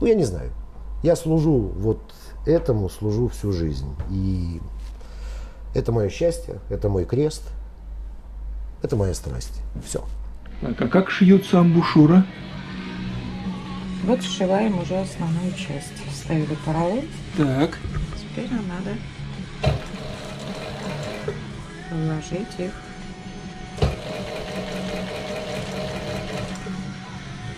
ну, 0.00 0.06
я 0.06 0.14
не 0.14 0.24
знаю, 0.24 0.50
я 1.02 1.14
служу 1.14 1.70
вот 1.78 2.00
этому, 2.46 2.88
служу 2.88 3.28
всю 3.28 3.52
жизнь. 3.52 3.94
И 4.10 4.60
это 5.74 5.92
мое 5.92 6.08
счастье, 6.08 6.60
это 6.70 6.88
мой 6.88 7.04
крест, 7.04 7.42
это 8.82 8.96
моя 8.96 9.14
страсть. 9.14 9.60
Все. 9.84 10.02
Так, 10.60 10.80
а 10.80 10.88
как 10.88 11.10
шьются 11.10 11.60
амбушюра? 11.60 12.24
Вот 14.04 14.22
сшиваем 14.22 14.80
уже 14.80 14.96
основную 14.98 15.52
часть. 15.52 15.92
Ставили 16.28 16.58
поролон. 16.66 17.04
Так. 17.38 17.78
Теперь 18.20 18.50
нам 18.50 18.68
надо 18.68 18.90
уложить 21.90 22.54
их. 22.58 22.70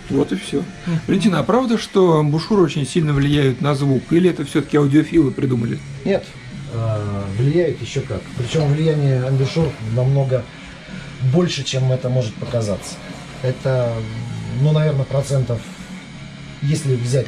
Вот 0.09 0.31
и 0.31 0.37
все. 0.37 0.63
Валентина, 1.09 1.41
а 1.41 1.43
правда, 1.43 1.79
что 1.79 2.21
амбушюры 2.21 2.63
очень 2.63 2.87
сильно 2.87 3.13
влияют 3.13 3.61
на 3.61 3.75
звук? 3.75 4.05
Или 4.13 4.31
это 4.31 4.45
все-таки 4.45 4.77
аудиофилы 4.77 5.33
придумали? 5.33 5.81
Нет, 6.05 6.25
э, 6.73 7.25
влияет 7.39 7.83
еще 7.83 8.03
как. 8.03 8.23
Причем 8.39 8.73
влияние 8.73 9.25
амбушюр 9.25 9.67
намного 9.97 10.45
больше, 11.33 11.65
чем 11.65 11.91
это 11.91 12.09
может 12.09 12.35
показаться. 12.35 12.95
Это, 13.43 13.93
ну, 14.63 14.71
наверное, 14.71 15.07
процентов, 15.07 15.61
если 16.63 16.95
взять 16.95 17.27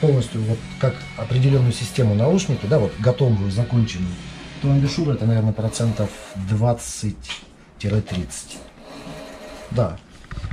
полностью 0.00 0.40
вот 0.42 0.58
как 0.80 0.94
определенную 1.16 1.72
систему 1.72 2.14
наушники, 2.14 2.66
да, 2.66 2.78
вот 2.78 2.92
готовую, 2.98 3.50
законченную, 3.50 4.12
то 4.62 4.70
амбушюра 4.70 5.14
это, 5.14 5.26
наверное, 5.26 5.52
процентов 5.52 6.10
20-30. 6.50 7.14
Да. 9.70 9.98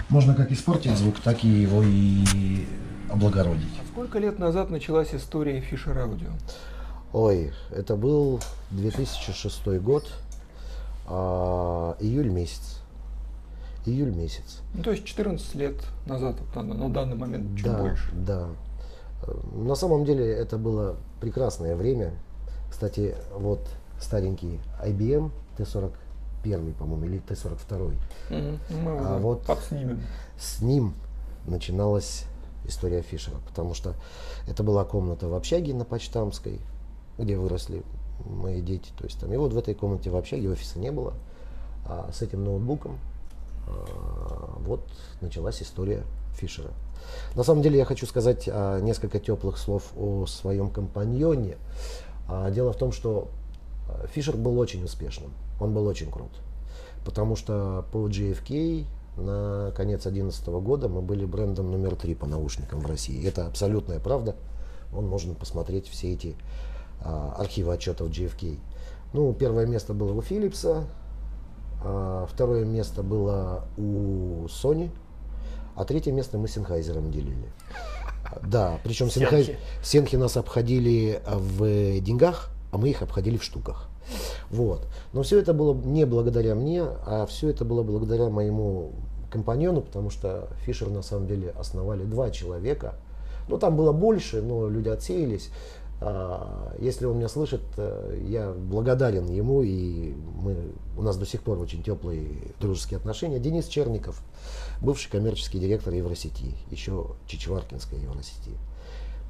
Можно 0.09 0.35
как 0.35 0.51
испортить 0.51 0.97
звук, 0.97 1.19
так 1.19 1.43
и 1.43 1.47
его 1.47 1.83
и 1.83 2.65
облагородить. 3.09 3.67
Сколько 3.91 4.19
лет 4.19 4.39
назад 4.39 4.69
началась 4.69 5.13
история 5.13 5.59
Fisher 5.59 5.95
Audio? 5.95 6.31
Ой, 7.13 7.53
это 7.71 7.95
был 7.95 8.41
2006 8.71 9.79
год, 9.79 10.07
а, 11.07 11.95
июль 11.99 12.29
месяц. 12.29 12.81
Июль 13.85 14.11
месяц. 14.11 14.61
Ну, 14.73 14.83
то 14.83 14.91
есть 14.91 15.05
14 15.05 15.55
лет 15.55 15.75
назад, 16.05 16.35
на, 16.55 16.63
на 16.63 16.89
данный 16.89 17.15
момент, 17.15 17.55
чуть 17.55 17.65
да, 17.65 17.77
больше. 17.77 18.09
Да. 18.13 18.47
На 19.53 19.75
самом 19.75 20.05
деле 20.05 20.31
это 20.31 20.57
было 20.57 20.95
прекрасное 21.19 21.75
время. 21.75 22.13
Кстати, 22.69 23.15
вот 23.35 23.67
старенький 23.99 24.59
IBM 24.83 25.31
T41, 25.57 26.73
по-моему, 26.75 27.05
или 27.05 27.21
T42. 27.27 27.95
Мгм. 28.29 28.59
Ну, 28.69 28.79
Мы 28.79 28.97
А 28.99 29.17
вот 29.19 29.43
подснимем. 29.43 30.01
с 30.39 30.61
ним 30.61 30.93
начиналась 31.45 32.25
история 32.65 33.01
Фишера, 33.01 33.37
потому 33.47 33.73
что 33.73 33.95
это 34.47 34.63
была 34.63 34.83
комната 34.85 35.27
в 35.27 35.33
общаге 35.33 35.73
на 35.73 35.85
Почтамской, 35.85 36.59
где 37.17 37.37
выросли 37.37 37.83
мои 38.25 38.61
дети. 38.61 38.91
То 38.97 39.05
есть 39.05 39.19
там, 39.19 39.33
и 39.33 39.37
вот 39.37 39.53
в 39.53 39.57
этой 39.57 39.73
комнате 39.73 40.09
в 40.09 40.15
общаге 40.15 40.49
офиса 40.49 40.79
не 40.79 40.91
было. 40.91 41.13
А 41.85 42.11
с 42.13 42.21
этим 42.21 42.43
ноутбуком 42.43 42.99
а, 43.67 44.57
вот 44.59 44.81
началась 45.21 45.61
история 45.61 46.03
Фишера. 46.35 46.71
На 47.35 47.43
самом 47.43 47.61
деле 47.61 47.77
я 47.77 47.85
хочу 47.85 48.05
сказать 48.05 48.49
а, 48.51 48.79
несколько 48.79 49.19
теплых 49.19 49.57
слов 49.57 49.91
о 49.95 50.25
своем 50.25 50.69
компаньоне. 50.69 51.57
А, 52.27 52.49
дело 52.51 52.73
в 52.73 52.77
том, 52.77 52.91
что 52.91 53.29
а, 53.89 54.07
Фишер 54.07 54.35
был 54.35 54.57
очень 54.59 54.83
успешным, 54.83 55.31
он 55.59 55.73
был 55.73 55.85
очень 55.85 56.11
крут. 56.11 56.31
Потому 57.05 57.35
что 57.35 57.85
по 57.91 58.07
GFK 58.07 58.85
на 59.17 59.71
конец 59.75 60.03
2011 60.03 60.47
года 60.47 60.89
мы 60.89 61.01
были 61.01 61.25
брендом 61.25 61.71
номер 61.71 61.95
три 61.95 62.15
по 62.15 62.27
наушникам 62.27 62.81
в 62.81 62.85
России. 62.85 63.25
Это 63.27 63.47
абсолютная 63.47 63.99
правда. 63.99 64.35
Он 64.95 65.07
можно 65.07 65.33
посмотреть 65.33 65.87
все 65.87 66.13
эти 66.13 66.35
а, 67.01 67.35
архивы 67.37 67.73
отчетов 67.73 68.09
GFK. 68.09 68.59
Ну, 69.13 69.33
первое 69.33 69.65
место 69.65 69.93
было 69.93 70.13
у 70.13 70.21
Philips'а, 70.21 70.83
а, 71.83 72.25
второе 72.27 72.65
место 72.65 73.03
было 73.03 73.65
у 73.77 74.45
Sony, 74.45 74.91
а 75.77 75.85
третье 75.85 76.11
место 76.11 76.37
мы 76.37 76.47
с 76.47 76.57
Sennheiser 76.57 77.09
делили. 77.09 77.45
Да, 78.43 78.79
причем 78.83 79.07
Sennheiser, 79.07 79.55
Сенхи. 79.83 80.15
Нас 80.15 80.35
обходили 80.35 81.21
а, 81.25 81.37
в 81.37 82.01
деньгах, 82.01 82.49
а 82.71 82.77
мы 82.77 82.89
их 82.89 83.01
обходили 83.01 83.37
в 83.37 83.43
штуках. 83.43 83.87
Вот. 84.49 84.87
Но 85.13 85.23
все 85.23 85.39
это 85.39 85.53
было 85.53 85.73
не 85.73 86.05
благодаря 86.05 86.55
мне, 86.55 86.81
а 86.81 87.25
все 87.27 87.49
это 87.49 87.65
было 87.65 87.83
благодаря 87.83 88.29
моему 88.29 88.91
компаньону, 89.29 89.81
потому 89.81 90.09
что 90.09 90.49
Фишер 90.65 90.89
на 90.89 91.01
самом 91.01 91.27
деле 91.27 91.51
основали 91.51 92.03
два 92.03 92.31
человека. 92.31 92.95
Ну, 93.47 93.57
там 93.57 93.75
было 93.75 93.91
больше, 93.91 94.41
но 94.41 94.67
люди 94.67 94.89
отсеялись. 94.89 95.51
А, 95.99 96.73
Если 96.79 97.05
он 97.05 97.17
меня 97.17 97.27
слышит, 97.27 97.61
э, 97.77 98.23
я 98.27 98.51
благодарен 98.51 99.27
ему, 99.29 99.63
и 99.63 100.13
мы, 100.41 100.55
у 100.95 101.01
нас 101.01 101.17
до 101.17 101.25
сих 101.25 101.41
пор 101.41 101.59
очень 101.59 101.81
теплые 101.81 102.53
дружеские 102.59 102.97
отношения. 102.97 103.39
Денис 103.39 103.65
Черников, 103.67 104.21
бывший 104.81 105.09
коммерческий 105.09 105.59
директор 105.59 105.93
Евросети, 105.93 106.53
еще 106.69 107.07
Чичваркинской 107.25 107.99
Евросети. 107.99 108.51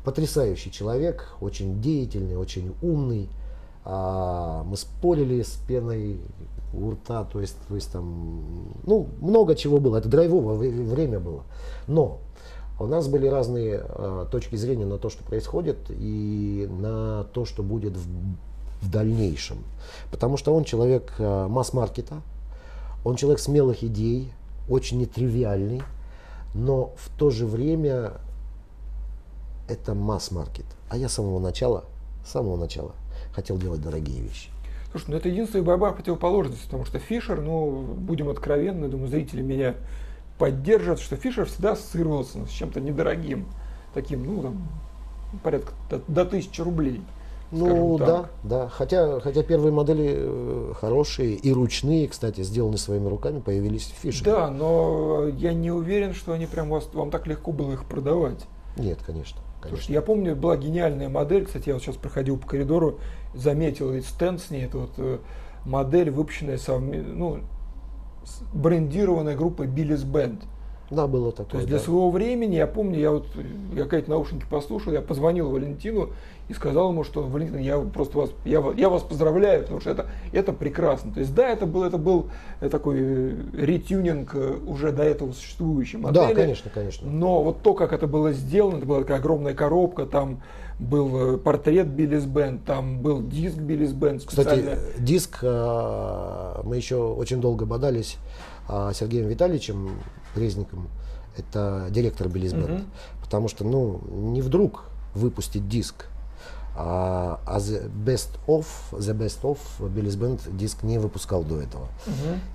Потрясающий 0.03 0.71
человек, 0.71 1.33
очень 1.41 1.81
деятельный, 1.81 2.37
очень 2.37 2.73
умный. 2.81 3.29
А, 3.83 4.63
Мы 4.63 4.77
спорили 4.77 5.41
с 5.41 5.59
пеной 5.67 6.19
у 6.73 6.91
рта, 6.91 7.23
то 7.25 7.39
есть, 7.41 7.55
то 7.67 7.75
есть 7.75 7.91
там, 7.91 8.43
ну, 8.85 9.07
много 9.21 9.55
чего 9.55 9.79
было, 9.79 9.97
это 9.97 10.09
драйвовое 10.09 10.55
вре- 10.55 10.71
время 10.83 11.19
было. 11.19 11.43
Но 11.87 12.19
у 12.79 12.85
нас 12.85 13.07
были 13.07 13.27
разные 13.27 13.81
э, 13.83 14.25
точки 14.31 14.55
зрения 14.55 14.85
на 14.85 14.97
то, 14.97 15.09
что 15.09 15.23
происходит, 15.23 15.77
и 15.89 16.67
на 16.79 17.23
то, 17.33 17.45
что 17.45 17.63
будет 17.63 17.95
в, 17.97 18.07
в 18.81 18.91
дальнейшем. 18.91 19.57
Потому 20.11 20.37
что 20.37 20.53
он 20.53 20.63
человек 20.63 21.13
э, 21.17 21.47
масс-маркета, 21.47 22.21
он 23.03 23.15
человек 23.15 23.39
смелых 23.39 23.83
идей, 23.83 24.31
очень 24.70 24.99
нетривиальный, 24.99 25.82
но 26.53 26.93
в 26.97 27.09
то 27.18 27.30
же 27.30 27.45
время 27.45 28.13
это 29.68 29.93
масс-маркет. 29.93 30.65
А 30.89 30.97
я 30.97 31.09
с 31.09 31.13
самого 31.13 31.39
начала, 31.39 31.86
с 32.26 32.32
самого 32.32 32.57
начала 32.57 32.93
хотел 33.34 33.57
делать 33.57 33.82
дорогие 33.82 34.22
вещи. 34.22 34.49
Слушай, 34.91 35.05
ну 35.09 35.18
это 35.18 35.30
единственная 35.30 35.65
борьба 35.65 35.91
противоположности, 35.91 36.65
потому 36.65 36.86
что 36.86 36.99
Фишер, 36.99 37.41
ну, 37.41 37.82
будем 37.82 38.30
откровенны, 38.30 38.88
думаю, 38.88 39.09
зрители 39.09 39.41
меня 39.41 39.76
поддержат, 40.38 40.99
что 40.99 41.18
Фишер 41.18 41.45
всегда 41.45 41.74
ассоциировался 41.74 42.45
с 42.45 42.49
чем-то 42.49 42.80
недорогим, 42.80 43.47
таким, 43.93 44.24
ну, 44.26 44.41
там, 44.41 44.68
порядка 45.43 45.74
до, 45.89 46.01
до 46.07 46.26
тысячи 46.26 46.61
рублей. 46.61 47.01
Ну 47.51 47.65
скажем 47.65 47.97
да, 47.97 48.05
так. 48.05 48.29
да. 48.43 48.69
Хотя, 48.69 49.19
хотя 49.19 49.43
первые 49.43 49.71
модели 49.71 50.15
э, 50.17 50.73
хорошие 50.79 51.35
и 51.35 51.53
ручные, 51.53 52.07
кстати, 52.07 52.41
сделаны 52.41 52.77
своими 52.77 53.07
руками, 53.07 53.39
появились 53.39 53.85
в 53.85 54.01
Фишере. 54.01 54.31
Да, 54.31 54.49
но 54.49 55.27
я 55.27 55.53
не 55.53 55.71
уверен, 55.71 56.13
что 56.13 56.33
они 56.33 56.45
прям 56.45 56.69
вас, 56.69 56.89
вам 56.93 57.09
так 57.09 57.25
легко 57.27 57.51
было 57.51 57.73
их 57.73 57.85
продавать. 57.85 58.45
Нет, 58.75 58.99
конечно. 59.05 59.39
Потому 59.61 59.77
что 59.81 59.91
я 59.91 60.01
помню, 60.01 60.35
была 60.35 60.55
гениальная 60.55 61.09
модель, 61.09 61.45
кстати, 61.45 61.69
я 61.69 61.75
вот 61.75 61.83
сейчас 61.83 61.95
проходил 61.95 62.37
по 62.37 62.47
коридору, 62.47 62.99
заметил 63.33 63.91
ведь 63.91 64.05
стенд 64.05 64.41
с 64.41 64.51
ней, 64.51 64.65
это 64.65 64.77
вот 64.79 64.91
э, 64.97 65.17
модель, 65.65 66.11
выпущенная 66.11 66.57
совме- 66.57 67.01
ну, 67.01 67.39
брендированная 68.53 69.35
группой 69.35 69.67
Billys 69.67 70.05
Band. 70.05 70.43
Да, 70.89 71.07
было 71.07 71.31
такое. 71.31 71.51
То 71.51 71.57
есть 71.57 71.67
для 71.67 71.77
да. 71.77 71.83
своего 71.83 72.09
времени, 72.09 72.55
я 72.55 72.67
помню, 72.67 72.99
я 72.99 73.11
вот, 73.11 73.27
я 73.73 73.83
какие-то 73.83 74.09
наушники 74.09 74.45
послушал, 74.49 74.93
я 74.93 75.01
позвонил 75.01 75.49
Валентину 75.49 76.09
и 76.47 76.53
сказал 76.53 76.91
ему, 76.91 77.03
что 77.03 77.23
Валентин, 77.23 77.57
я 77.57 77.77
просто 77.79 78.17
вас, 78.17 78.29
я, 78.45 78.63
я 78.77 78.89
вас 78.89 79.03
поздравляю, 79.03 79.63
потому 79.63 79.81
что 79.81 79.89
это, 79.89 80.05
это 80.31 80.53
прекрасно. 80.53 81.13
То 81.13 81.19
есть 81.19 81.35
да, 81.35 81.49
это 81.49 81.65
был, 81.65 81.83
это 81.83 81.97
был 81.97 82.27
э, 82.61 82.69
такой 82.69 82.97
э, 82.99 83.35
ретюнинг 83.53 84.33
э, 84.33 84.57
уже 84.65 84.93
до 84.93 85.03
этого 85.03 85.33
существующей 85.33 85.97
модели. 85.97 86.27
Да, 86.27 86.33
конечно, 86.33 86.71
конечно. 86.73 87.09
Но 87.09 87.43
вот 87.43 87.61
то, 87.63 87.73
как 87.73 87.91
это 87.91 88.07
было 88.07 88.31
сделано, 88.31 88.77
это 88.77 88.85
была 88.85 88.99
такая 89.01 89.17
огромная 89.17 89.53
коробка, 89.53 90.05
там 90.05 90.41
был 90.79 91.38
портрет 91.39 91.88
Биллис 91.88 92.25
Бенд, 92.25 92.63
там 92.63 93.01
был 93.01 93.21
диск 93.21 93.57
Биллис 93.57 93.91
Бенд 93.91 94.23
Кстати, 94.23 94.77
диск 94.99 95.39
э, 95.41 96.61
мы 96.63 96.77
еще 96.77 96.97
очень 96.97 97.41
долго 97.41 97.65
бодались 97.65 98.17
а, 98.69 98.93
Сергеем 98.93 99.27
Витальевичем 99.27 99.91
Резником. 100.38 100.89
Это 101.35 101.88
директор 101.89 102.27
Белизбенд. 102.27 102.69
Мгм. 102.69 102.85
Потому 103.21 103.47
что, 103.47 103.63
ну, 103.63 104.01
не 104.09 104.41
вдруг 104.41 104.85
выпустить 105.13 105.67
диск. 105.67 106.05
А, 106.79 107.39
а 107.47 107.57
The 107.57 107.89
Best 107.91 108.38
Of, 108.47 108.67
The 108.91 109.17
Best 109.17 109.41
Of 109.41 109.89
Биллис 109.89 110.15
Бенд 110.15 110.41
диск 110.55 110.83
не 110.83 110.99
выпускал 110.99 111.43
до 111.43 111.59
этого. 111.59 111.88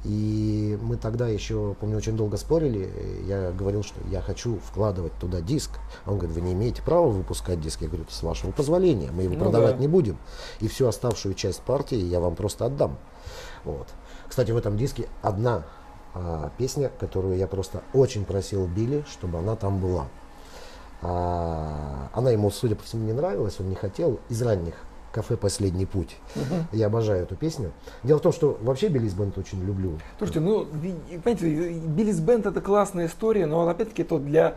И 0.05 0.79
мы 0.81 0.97
тогда 0.97 1.27
еще, 1.27 1.75
помню, 1.81 1.97
очень 1.97 2.17
долго 2.17 2.37
спорили. 2.37 2.89
Я 3.27 3.51
говорил, 3.51 3.83
что 3.83 3.99
я 4.13 4.21
хочу 4.21 4.61
вкладывать 4.61 5.13
туда 5.19 5.41
диск. 5.41 5.73
Он 6.07 6.19
говорит, 6.19 6.37
вы 6.37 6.41
не 6.41 6.53
имеете 6.53 6.83
права 6.83 7.09
выпускать 7.09 7.61
диск. 7.61 7.83
Я 7.83 7.89
говорю, 7.89 8.05
с 8.09 8.23
вашего 8.23 8.53
позволения, 8.53 9.11
мы 9.11 9.25
его 9.25 9.35
Ну 9.35 9.41
продавать 9.41 9.75
да. 9.75 9.81
не 9.81 9.89
будем. 9.89 10.17
И 10.61 10.69
всю 10.69 10.87
оставшую 10.87 11.35
часть 11.35 11.63
партии 11.63 11.99
я 11.99 12.21
вам 12.21 12.37
просто 12.37 12.67
отдам. 12.67 12.99
Вот. 13.65 13.89
Кстати, 14.29 14.53
в 14.53 14.57
этом 14.57 14.77
диске 14.77 15.09
одна 15.21 15.65
а, 16.15 16.51
песня, 16.59 16.91
которую 17.01 17.37
я 17.37 17.47
просто 17.47 17.83
очень 17.93 18.25
просил 18.25 18.67
Билли, 18.67 19.05
чтобы 19.11 19.39
она 19.39 19.57
там 19.57 19.81
была. 19.81 20.07
А, 21.01 22.09
она 22.13 22.31
ему, 22.31 22.51
судя 22.51 22.77
по 22.77 22.83
всему, 22.85 23.05
не 23.05 23.13
нравилась, 23.13 23.57
он 23.59 23.69
не 23.69 23.75
хотел. 23.75 24.21
Из 24.29 24.41
ранних 24.43 24.75
кафе 25.13 25.37
«Последний 25.37 25.87
путь». 25.87 26.17
Я 26.73 26.87
обожаю 26.87 27.23
эту 27.25 27.37
песню. 27.37 27.73
Дело 28.03 28.19
в 28.19 28.23
том, 28.23 28.33
что 28.33 28.59
вообще 28.63 28.89
Биллис 28.89 29.15
Бенд 29.15 29.37
очень 29.39 29.63
люблю. 29.65 29.99
Слушайте, 30.19 30.41
ну, 30.41 30.65
понимаете, 30.65 31.73
Биллис 31.73 32.21
Бенд 32.21 32.47
это 32.47 32.61
классная 32.61 33.07
история, 33.07 33.47
но 33.47 33.69
опять-таки 33.69 34.03
это 34.03 34.19
для 34.19 34.57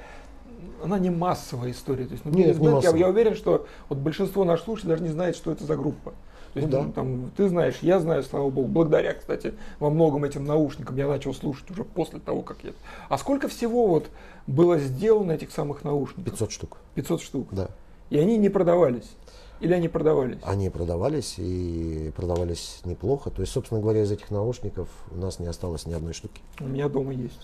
она 0.83 0.99
не 0.99 1.09
массовая 1.09 1.71
история. 1.71 2.05
То 2.05 2.13
есть, 2.13 2.25
ну, 2.25 2.31
Нет, 2.31 2.47
Биллис 2.47 2.59
не 2.59 2.67
Бенд, 2.67 2.83
я, 2.83 2.89
я 2.91 3.09
уверен, 3.09 3.35
что 3.35 3.67
вот 3.89 3.99
большинство 3.99 4.43
наших 4.43 4.65
слушателей 4.65 4.91
даже 4.91 5.03
не 5.03 5.09
знает, 5.09 5.35
что 5.35 5.51
это 5.51 5.65
за 5.65 5.75
группа. 5.75 6.13
То 6.55 6.59
есть, 6.61 6.71
Ну 6.71 6.83
да. 6.85 6.91
там, 6.93 7.31
ты 7.35 7.49
знаешь, 7.49 7.79
я 7.81 7.99
знаю, 7.99 8.23
слава 8.23 8.49
богу, 8.49 8.69
благодаря, 8.69 9.13
кстати, 9.13 9.55
во 9.77 9.89
многом 9.89 10.23
этим 10.23 10.45
наушникам 10.45 10.95
я 10.95 11.05
начал 11.05 11.33
слушать 11.33 11.69
уже 11.69 11.83
после 11.83 12.19
того, 12.21 12.43
как 12.43 12.63
я... 12.63 12.71
А 13.09 13.17
сколько 13.17 13.49
всего 13.49 13.87
вот 13.87 14.09
было 14.47 14.79
сделано 14.79 15.33
этих 15.33 15.51
самых 15.51 15.83
наушников? 15.83 16.23
500 16.23 16.51
штук. 16.53 16.77
500 16.93 17.21
штук. 17.21 17.47
Да. 17.51 17.67
И 18.09 18.17
они 18.17 18.37
не 18.37 18.47
продавались? 18.47 19.11
Или 19.59 19.73
они 19.73 19.89
продавались? 19.89 20.37
Они 20.43 20.69
продавались 20.69 21.35
и 21.39 22.13
продавались 22.15 22.79
неплохо. 22.85 23.31
То 23.31 23.41
есть, 23.41 23.51
собственно 23.51 23.81
говоря, 23.81 24.03
из 24.03 24.11
этих 24.11 24.31
наушников 24.31 24.87
у 25.11 25.17
нас 25.17 25.39
не 25.39 25.47
осталось 25.47 25.85
ни 25.85 25.93
одной 25.93 26.13
штуки. 26.13 26.41
У 26.61 26.67
меня 26.67 26.87
дома 26.87 27.11
есть. 27.11 27.39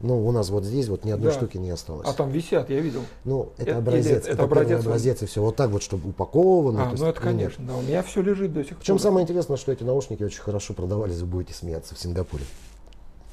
Ну, 0.00 0.26
у 0.26 0.30
нас 0.30 0.50
вот 0.50 0.64
здесь 0.64 0.88
вот 0.88 1.04
ни 1.04 1.10
одной 1.10 1.32
Да. 1.32 1.38
штуки 1.38 1.56
не 1.56 1.70
осталось. 1.70 2.06
А 2.06 2.12
там 2.12 2.30
висят, 2.30 2.68
я 2.68 2.80
видел. 2.80 3.00
Ну, 3.24 3.52
это, 3.56 3.70
Это- 3.70 3.78
образец. 3.78 4.24
Это, 4.24 4.30
это 4.32 4.42
образец, 4.44 4.80
образец, 4.84 5.22
и 5.22 5.26
все. 5.26 5.40
Вот 5.40 5.56
так 5.56 5.70
вот, 5.70 5.82
чтобы 5.82 6.10
упаковано. 6.10 6.82
А, 6.82 6.84
то 6.86 6.90
есть, 6.92 7.02
ну 7.02 7.08
это 7.08 7.18
нет. 7.20 7.24
конечно, 7.24 7.66
да. 7.66 7.76
У 7.76 7.82
меня 7.82 8.02
все 8.02 8.20
лежит 8.20 8.52
до 8.52 8.60
сих 8.62 8.70
пор. 8.70 8.78
Причем 8.80 8.98
самое 8.98 9.24
интересное, 9.24 9.56
что 9.56 9.72
эти 9.72 9.84
наушники 9.84 10.22
очень 10.22 10.40
хорошо 10.42 10.74
продавались, 10.74 11.18
вы 11.20 11.26
будете 11.26 11.54
смеяться, 11.54 11.94
в 11.94 11.98
Сингапуре. 11.98 12.44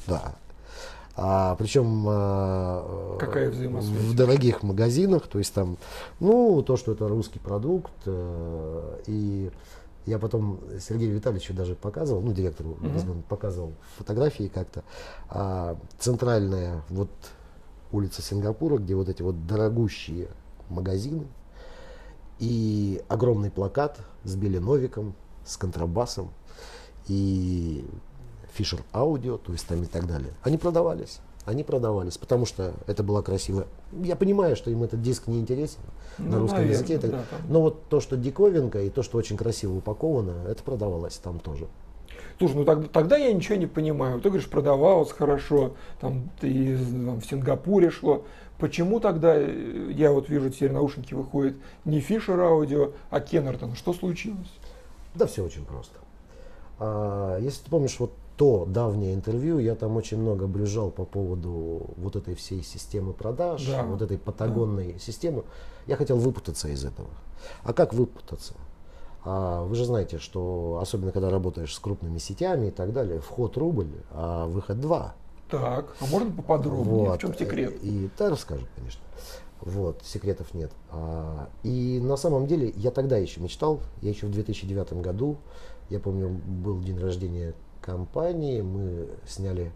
Да. 0.07 0.35
А, 1.15 1.55
причем 1.59 2.05
а, 2.07 3.17
Какая 3.19 3.49
взаимосвязь? 3.51 3.91
в 3.91 4.15
дорогих 4.15 4.63
магазинах, 4.63 5.27
то 5.27 5.37
есть 5.39 5.53
там, 5.53 5.77
ну, 6.19 6.63
то, 6.63 6.75
что 6.77 6.93
это 6.93 7.07
русский 7.07 7.39
продукт, 7.39 7.91
э, 8.05 8.97
и 9.07 9.51
я 10.05 10.19
потом 10.19 10.59
Сергею 10.79 11.15
Витальевичу 11.15 11.53
даже 11.53 11.75
показывал, 11.75 12.21
ну, 12.21 12.33
директору 12.33 12.77
Лизбон 12.81 13.23
показывал 13.23 13.73
фотографии 13.97 14.51
как-то, 14.53 14.83
а, 15.29 15.77
центральная 15.99 16.83
вот 16.89 17.09
улица 17.91 18.21
Сингапура, 18.21 18.77
где 18.77 18.95
вот 18.95 19.09
эти 19.09 19.21
вот 19.21 19.45
дорогущие 19.47 20.27
магазины, 20.69 21.27
и 22.39 23.01
огромный 23.07 23.51
плакат 23.51 23.99
с 24.23 24.35
Билли 24.35 24.57
Новиком, 24.57 25.15
с 25.45 25.57
контрабасом 25.57 26.31
и 27.07 27.85
Fisher 28.57 28.81
Audio, 28.93 29.37
то 29.37 29.51
есть 29.51 29.67
там 29.67 29.83
и 29.83 29.85
так 29.85 30.07
далее. 30.07 30.33
Они 30.43 30.57
продавались. 30.57 31.19
Они 31.45 31.63
продавались, 31.63 32.17
потому 32.17 32.45
что 32.45 32.73
это 32.87 33.03
было 33.03 33.21
красиво. 33.21 33.67
Я 33.91 34.15
понимаю, 34.15 34.55
что 34.55 34.69
им 34.71 34.83
этот 34.83 35.01
диск 35.01 35.27
не 35.27 35.39
интересен 35.39 35.81
на 36.17 36.37
Ну, 36.37 36.39
русском 36.39 36.59
наверное, 36.59 36.83
языке. 36.83 36.97
да, 36.99 37.23
там. 37.29 37.41
Но 37.49 37.61
вот 37.61 37.83
то, 37.89 37.99
что 37.99 38.15
диковинка 38.15 38.81
и 38.81 38.89
то, 38.89 39.03
что 39.03 39.17
очень 39.17 39.35
красиво 39.35 39.75
упаковано, 39.75 40.47
это 40.47 40.63
продавалось 40.63 41.17
там 41.17 41.39
тоже. 41.39 41.67
Слушай, 42.39 42.55
ну 42.55 42.65
тогда, 42.65 42.87
тогда 42.87 43.17
я 43.17 43.31
ничего 43.33 43.55
не 43.55 43.67
понимаю. 43.67 44.19
Ты 44.21 44.29
говоришь, 44.29 44.49
продавалось 44.49 45.11
хорошо, 45.11 45.73
там 45.99 46.29
ты 46.39 46.77
там, 46.77 47.19
в 47.19 47.25
Сингапуре 47.25 47.89
шло. 47.89 48.23
Почему 48.57 48.99
тогда, 48.99 49.35
э, 49.35 49.91
я 49.93 50.11
вот 50.11 50.29
вижу, 50.29 50.49
теперь 50.49 50.71
наушники 50.71 51.13
выходят 51.13 51.55
не 51.85 51.99
Fisher 51.99 52.37
Audio, 52.37 52.93
а 53.09 53.19
Кеннертон? 53.19 53.75
Что 53.75 53.93
случилось? 53.93 54.51
Да 55.15 55.25
все 55.27 55.43
очень 55.43 55.65
просто. 55.65 55.93
А, 56.79 57.37
если 57.39 57.63
ты 57.65 57.69
помнишь 57.69 57.95
вот 57.99 58.13
то 58.37 58.65
давнее 58.65 59.13
интервью, 59.13 59.59
я 59.59 59.75
там 59.75 59.95
очень 59.95 60.17
много 60.17 60.47
брюзжал 60.47 60.89
по 60.89 61.05
поводу 61.05 61.91
вот 61.97 62.15
этой 62.15 62.35
всей 62.35 62.63
системы 62.63 63.13
продаж, 63.13 63.65
Да. 63.67 63.83
вот 63.83 64.01
этой 64.01 64.17
патагонной 64.17 64.97
системы. 64.99 65.43
Я 65.85 65.95
хотел 65.97 66.17
выпутаться 66.17 66.67
из 66.67 66.83
этого. 66.83 67.09
А 67.63 67.73
как 67.73 67.93
выпутаться? 67.93 68.55
А, 69.25 69.63
вы 69.63 69.75
же 69.75 69.85
знаете, 69.85 70.17
что 70.17 70.79
особенно 70.81 71.11
когда 71.11 71.29
работаешь 71.29 71.73
с 71.73 71.79
крупными 71.79 72.17
сетями 72.17 72.67
и 72.67 72.71
так 72.71 72.91
далее, 72.91 73.19
вход 73.19 73.55
рубль, 73.57 73.91
а 74.11 74.47
выход 74.47 74.81
два. 74.81 75.13
Так, 75.49 75.95
а 75.99 76.05
можно 76.07 76.31
поподробнее? 76.31 77.11
В 77.13 77.17
чем 77.19 77.35
секрет? 77.37 77.75
И, 77.83 78.09
да, 78.17 78.29
расскажу, 78.31 78.65
конечно. 78.75 79.01
Вот, 79.61 80.01
секретов 80.03 80.53
нет. 80.53 80.71
А, 80.89 81.47
и 81.63 82.01
на 82.03 82.17
самом 82.17 82.47
деле 82.47 82.73
я 82.75 82.91
тогда 82.91 83.17
еще 83.17 83.39
мечтал, 83.39 83.79
я 84.01 84.09
еще 84.09 84.25
в 84.25 84.31
2009 84.31 84.93
году, 85.01 85.37
я 85.89 85.99
помню, 85.99 86.29
был 86.29 86.81
день 86.81 86.99
рождения 86.99 87.53
компании, 87.83 88.61
мы 88.61 89.09
сняли 89.27 89.71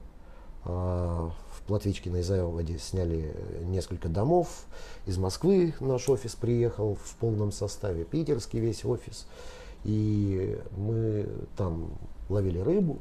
а, 0.64 1.30
в 1.52 1.62
Платвичке 1.68 2.10
на 2.10 2.22
Изаеводе 2.22 2.78
сняли 2.80 3.36
несколько 3.64 4.08
домов. 4.10 4.66
Из 5.06 5.18
Москвы 5.18 5.74
наш 5.80 6.08
офис 6.10 6.36
приехал 6.36 6.96
в 6.96 7.16
полном 7.18 7.52
составе, 7.52 8.06
питерский 8.06 8.60
весь 8.60 8.86
офис. 8.86 9.28
И 9.84 10.60
мы 10.76 11.30
там 11.56 11.92
ловили 12.30 12.60
рыбу, 12.60 13.00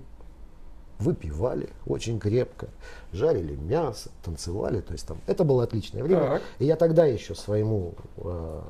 выпивали 0.99 1.71
очень 1.87 2.19
крепко, 2.19 2.69
жарили 3.13 3.55
мясо, 3.55 4.11
танцевали. 4.25 4.81
То 4.81 4.93
есть 4.93 5.07
там 5.07 5.19
это 5.27 5.45
было 5.45 5.65
отличное 5.65 6.03
время. 6.03 6.23
Так. 6.23 6.43
И 6.59 6.67
я 6.67 6.77
тогда 6.77 7.07
еще 7.07 7.35
своему 7.35 7.95
э, 8.19 8.63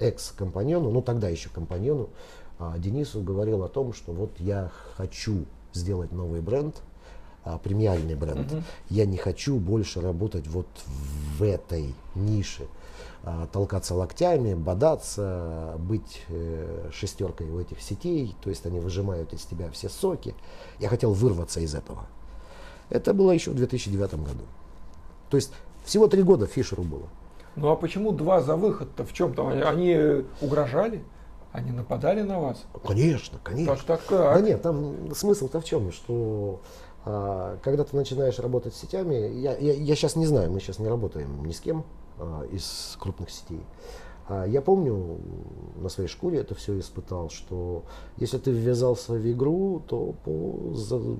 экс-компаньону, 0.00 0.90
ну 0.90 1.02
тогда 1.02 1.28
еще 1.28 1.48
компаньону, 1.48 2.10
а, 2.58 2.78
Денису 2.78 3.22
говорил 3.22 3.62
о 3.64 3.68
том, 3.68 3.92
что 3.92 4.12
вот 4.12 4.38
я 4.38 4.70
хочу 4.96 5.46
сделать 5.72 6.12
новый 6.12 6.40
бренд, 6.40 6.82
а, 7.44 7.58
премиальный 7.58 8.14
бренд. 8.14 8.52
Я 8.88 9.04
не 9.06 9.16
хочу 9.16 9.58
больше 9.58 10.00
работать 10.00 10.46
вот 10.46 10.66
в 11.38 11.42
этой 11.42 11.94
нише. 12.14 12.66
а, 13.24 13.46
толкаться 13.52 13.94
локтями, 13.94 14.54
бодаться, 14.54 15.74
быть 15.78 16.22
э, 16.28 16.90
шестеркой 16.92 17.48
у 17.50 17.60
этих 17.60 17.80
сетей, 17.80 18.34
то 18.42 18.50
есть 18.50 18.66
они 18.66 18.80
выжимают 18.80 19.32
из 19.32 19.42
тебя 19.42 19.70
все 19.70 19.88
соки. 19.88 20.34
Я 20.80 20.88
хотел 20.88 21.12
вырваться 21.12 21.60
из 21.60 21.74
этого. 21.74 22.06
Это 22.90 23.14
было 23.14 23.30
еще 23.30 23.52
в 23.52 23.54
2009 23.54 24.14
году. 24.14 24.44
То 25.30 25.36
есть 25.36 25.52
всего 25.84 26.08
три 26.08 26.22
года 26.22 26.46
Фишеру 26.46 26.82
было. 26.82 27.08
Ну 27.54 27.70
а 27.70 27.76
почему 27.76 28.12
два 28.12 28.40
за 28.40 28.56
выход-то? 28.56 29.04
В 29.04 29.12
чем 29.12 29.34
там? 29.34 29.48
Они 29.48 30.24
угрожали? 30.40 31.04
Они 31.52 31.70
нападали 31.70 32.22
на 32.22 32.40
вас? 32.40 32.64
Конечно, 32.86 33.38
конечно. 33.42 33.76
Так, 33.76 33.84
так, 33.84 34.00
Да 34.08 34.34
так. 34.34 34.42
нет, 34.44 34.62
там 34.62 35.14
смысл-то 35.14 35.60
в 35.60 35.64
чем, 35.64 35.92
что 35.92 36.60
а, 37.04 37.58
когда 37.62 37.84
ты 37.84 37.94
начинаешь 37.94 38.38
работать 38.38 38.74
с 38.74 38.80
сетями, 38.80 39.14
я, 39.40 39.56
я, 39.56 39.94
сейчас 39.94 40.16
не 40.16 40.26
знаю, 40.26 40.50
мы 40.50 40.60
сейчас 40.60 40.78
не 40.78 40.88
работаем 40.88 41.44
ни 41.44 41.52
с 41.52 41.60
кем 41.60 41.84
а, 42.18 42.44
из 42.50 42.96
крупных 42.98 43.30
сетей. 43.30 43.60
А, 44.28 44.44
я 44.46 44.62
помню, 44.62 45.18
на 45.76 45.90
своей 45.90 46.08
шкуре 46.08 46.38
это 46.38 46.54
все 46.54 46.78
испытал, 46.78 47.28
что 47.28 47.82
если 48.16 48.38
ты 48.38 48.50
ввязался 48.50 49.12
в 49.12 49.30
игру, 49.30 49.82
то 49.86 50.14
по 50.24 50.74
за- 50.74 51.18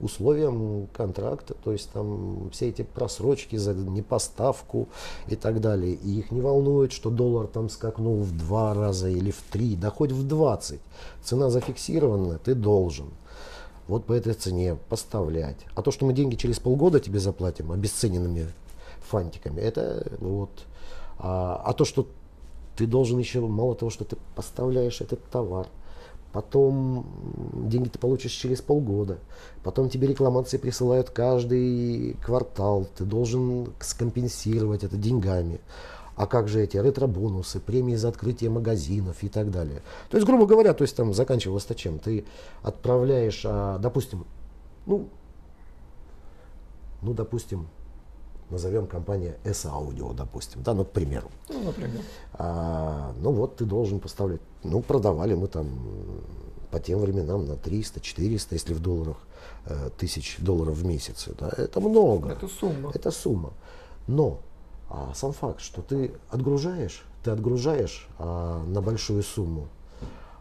условиям 0.00 0.88
контракта, 0.92 1.54
то 1.54 1.72
есть 1.72 1.90
там 1.90 2.50
все 2.50 2.68
эти 2.68 2.82
просрочки 2.82 3.56
за 3.56 3.74
непоставку 3.74 4.88
и 5.28 5.36
так 5.36 5.60
далее, 5.60 5.94
и 5.94 6.18
их 6.18 6.30
не 6.30 6.40
волнует, 6.40 6.92
что 6.92 7.10
доллар 7.10 7.46
там 7.46 7.68
скакнул 7.68 8.20
в 8.22 8.36
два 8.36 8.74
раза 8.74 9.08
или 9.08 9.30
в 9.30 9.42
три, 9.50 9.76
да 9.76 9.90
хоть 9.90 10.12
в 10.12 10.26
20. 10.26 10.80
Цена 11.22 11.50
зафиксирована, 11.50 12.38
ты 12.38 12.54
должен 12.54 13.10
вот 13.86 14.04
по 14.04 14.12
этой 14.12 14.34
цене 14.34 14.76
поставлять. 14.88 15.58
А 15.74 15.82
то, 15.82 15.90
что 15.90 16.06
мы 16.06 16.12
деньги 16.12 16.36
через 16.36 16.58
полгода 16.58 17.00
тебе 17.00 17.18
заплатим 17.18 17.70
обесцененными 17.72 18.48
фантиками, 19.00 19.60
это 19.60 20.06
вот. 20.18 20.50
А, 21.18 21.62
а 21.64 21.72
то, 21.74 21.84
что 21.84 22.08
ты 22.76 22.86
должен 22.86 23.18
еще, 23.18 23.40
мало 23.40 23.74
того, 23.74 23.90
что 23.90 24.04
ты 24.04 24.16
поставляешь 24.34 25.00
этот 25.00 25.22
товар, 25.30 25.68
потом 26.34 27.06
деньги 27.54 27.88
ты 27.88 27.98
получишь 28.00 28.32
через 28.32 28.60
полгода, 28.60 29.18
потом 29.62 29.88
тебе 29.88 30.08
рекламации 30.08 30.58
присылают 30.58 31.10
каждый 31.10 32.16
квартал, 32.24 32.88
ты 32.96 33.04
должен 33.04 33.72
скомпенсировать 33.78 34.82
это 34.82 34.96
деньгами. 34.96 35.60
А 36.16 36.26
как 36.26 36.48
же 36.48 36.60
эти 36.60 36.76
ретро-бонусы, 36.76 37.60
премии 37.60 37.94
за 37.94 38.08
открытие 38.08 38.50
магазинов 38.50 39.22
и 39.22 39.28
так 39.28 39.52
далее. 39.52 39.82
То 40.10 40.16
есть, 40.16 40.26
грубо 40.26 40.46
говоря, 40.46 40.74
то 40.74 40.82
есть 40.82 40.96
там 40.96 41.14
заканчивалось-то 41.14 41.76
чем? 41.76 42.00
Ты 42.00 42.24
отправляешь, 42.62 43.42
а, 43.44 43.78
допустим, 43.78 44.26
ну, 44.86 45.08
ну, 47.00 47.14
допустим, 47.14 47.68
назовем 48.54 48.86
компания 48.86 49.36
S-Audio, 49.44 50.14
допустим, 50.14 50.62
да, 50.62 50.74
ну, 50.74 50.84
к 50.84 50.90
примеру. 50.90 51.28
Ну, 51.48 51.62
например. 51.64 52.00
А, 52.32 53.12
ну 53.20 53.32
вот 53.32 53.56
ты 53.56 53.64
должен 53.64 54.00
поставлять, 54.00 54.40
ну 54.62 54.80
продавали 54.80 55.34
мы 55.34 55.48
там 55.48 55.68
по 56.70 56.80
тем 56.80 57.00
временам 57.00 57.46
на 57.46 57.56
300, 57.56 58.00
400, 58.00 58.54
если 58.54 58.74
в 58.74 58.80
долларах, 58.80 59.16
э, 59.66 59.90
тысяч 59.96 60.38
долларов 60.38 60.76
в 60.76 60.84
месяц. 60.84 61.28
Да, 61.38 61.50
это 61.56 61.80
много. 61.80 62.30
Это 62.30 62.48
сумма. 62.48 62.90
Это 62.94 63.10
сумма. 63.10 63.52
Но 64.06 64.40
а 64.88 65.12
сам 65.14 65.32
факт, 65.32 65.60
что 65.60 65.82
ты 65.82 66.12
отгружаешь, 66.30 67.04
ты 67.22 67.30
отгружаешь 67.30 68.08
а, 68.18 68.64
на 68.64 68.80
большую 68.80 69.22
сумму, 69.22 69.68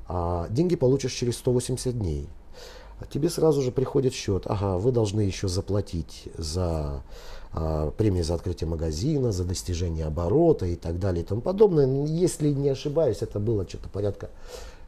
а 0.07 0.47
деньги 0.49 0.75
получишь 0.75 1.13
через 1.13 1.37
180 1.37 1.97
дней. 1.97 2.29
А 3.03 3.05
тебе 3.05 3.29
сразу 3.29 3.61
же 3.61 3.71
приходит 3.73 4.13
счет, 4.13 4.43
ага, 4.45 4.77
вы 4.77 4.93
должны 4.93 5.19
еще 5.21 5.49
заплатить 5.49 6.29
за 6.37 7.03
а, 7.51 7.91
премии 7.91 8.21
за 8.21 8.35
открытие 8.35 8.69
магазина, 8.69 9.33
за 9.33 9.43
достижение 9.43 10.05
оборота 10.05 10.67
и 10.67 10.77
так 10.77 10.99
далее 10.99 11.23
и 11.23 11.27
тому 11.27 11.41
подобное. 11.41 12.05
Если 12.05 12.51
не 12.51 12.69
ошибаюсь, 12.69 13.17
это 13.21 13.41
было 13.41 13.67
что-то 13.67 13.89
порядка, 13.89 14.29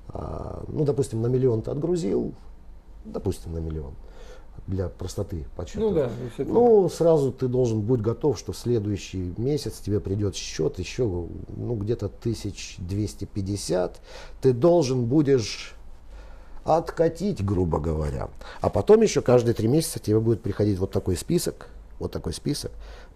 а, 0.07 0.63
ну, 0.69 0.85
допустим, 0.85 1.21
на 1.21 1.27
миллион 1.27 1.61
ты 1.61 1.71
отгрузил, 1.71 2.33
допустим, 3.03 3.53
на 3.53 3.57
миллион 3.57 3.93
для 4.65 4.87
простоты 4.87 5.45
подсчета. 5.57 5.81
Ну 5.81 5.93
да, 5.93 6.09
Ну, 6.37 6.87
сразу 6.87 7.33
ты 7.33 7.49
должен 7.49 7.81
быть 7.81 7.99
готов, 7.99 8.39
что 8.39 8.53
в 8.53 8.57
следующий 8.57 9.33
месяц 9.35 9.79
тебе 9.79 9.99
придет 9.99 10.37
счет 10.37 10.79
еще, 10.79 11.03
ну, 11.03 11.75
где-то 11.75 12.05
1250. 12.05 13.99
Ты 14.41 14.53
должен 14.53 15.03
будешь 15.03 15.75
откатить, 16.65 17.45
грубо 17.45 17.79
говоря. 17.79 18.29
А 18.59 18.69
потом 18.69 19.01
еще 19.01 19.21
каждые 19.21 19.53
три 19.53 19.67
месяца 19.67 19.99
тебе 19.99 20.19
будет 20.19 20.41
приходить 20.41 20.79
вот 20.79 20.91
такой 20.91 21.15
список, 21.15 21.67
вот 21.99 22.11
такой 22.11 22.33
список. 22.33 22.71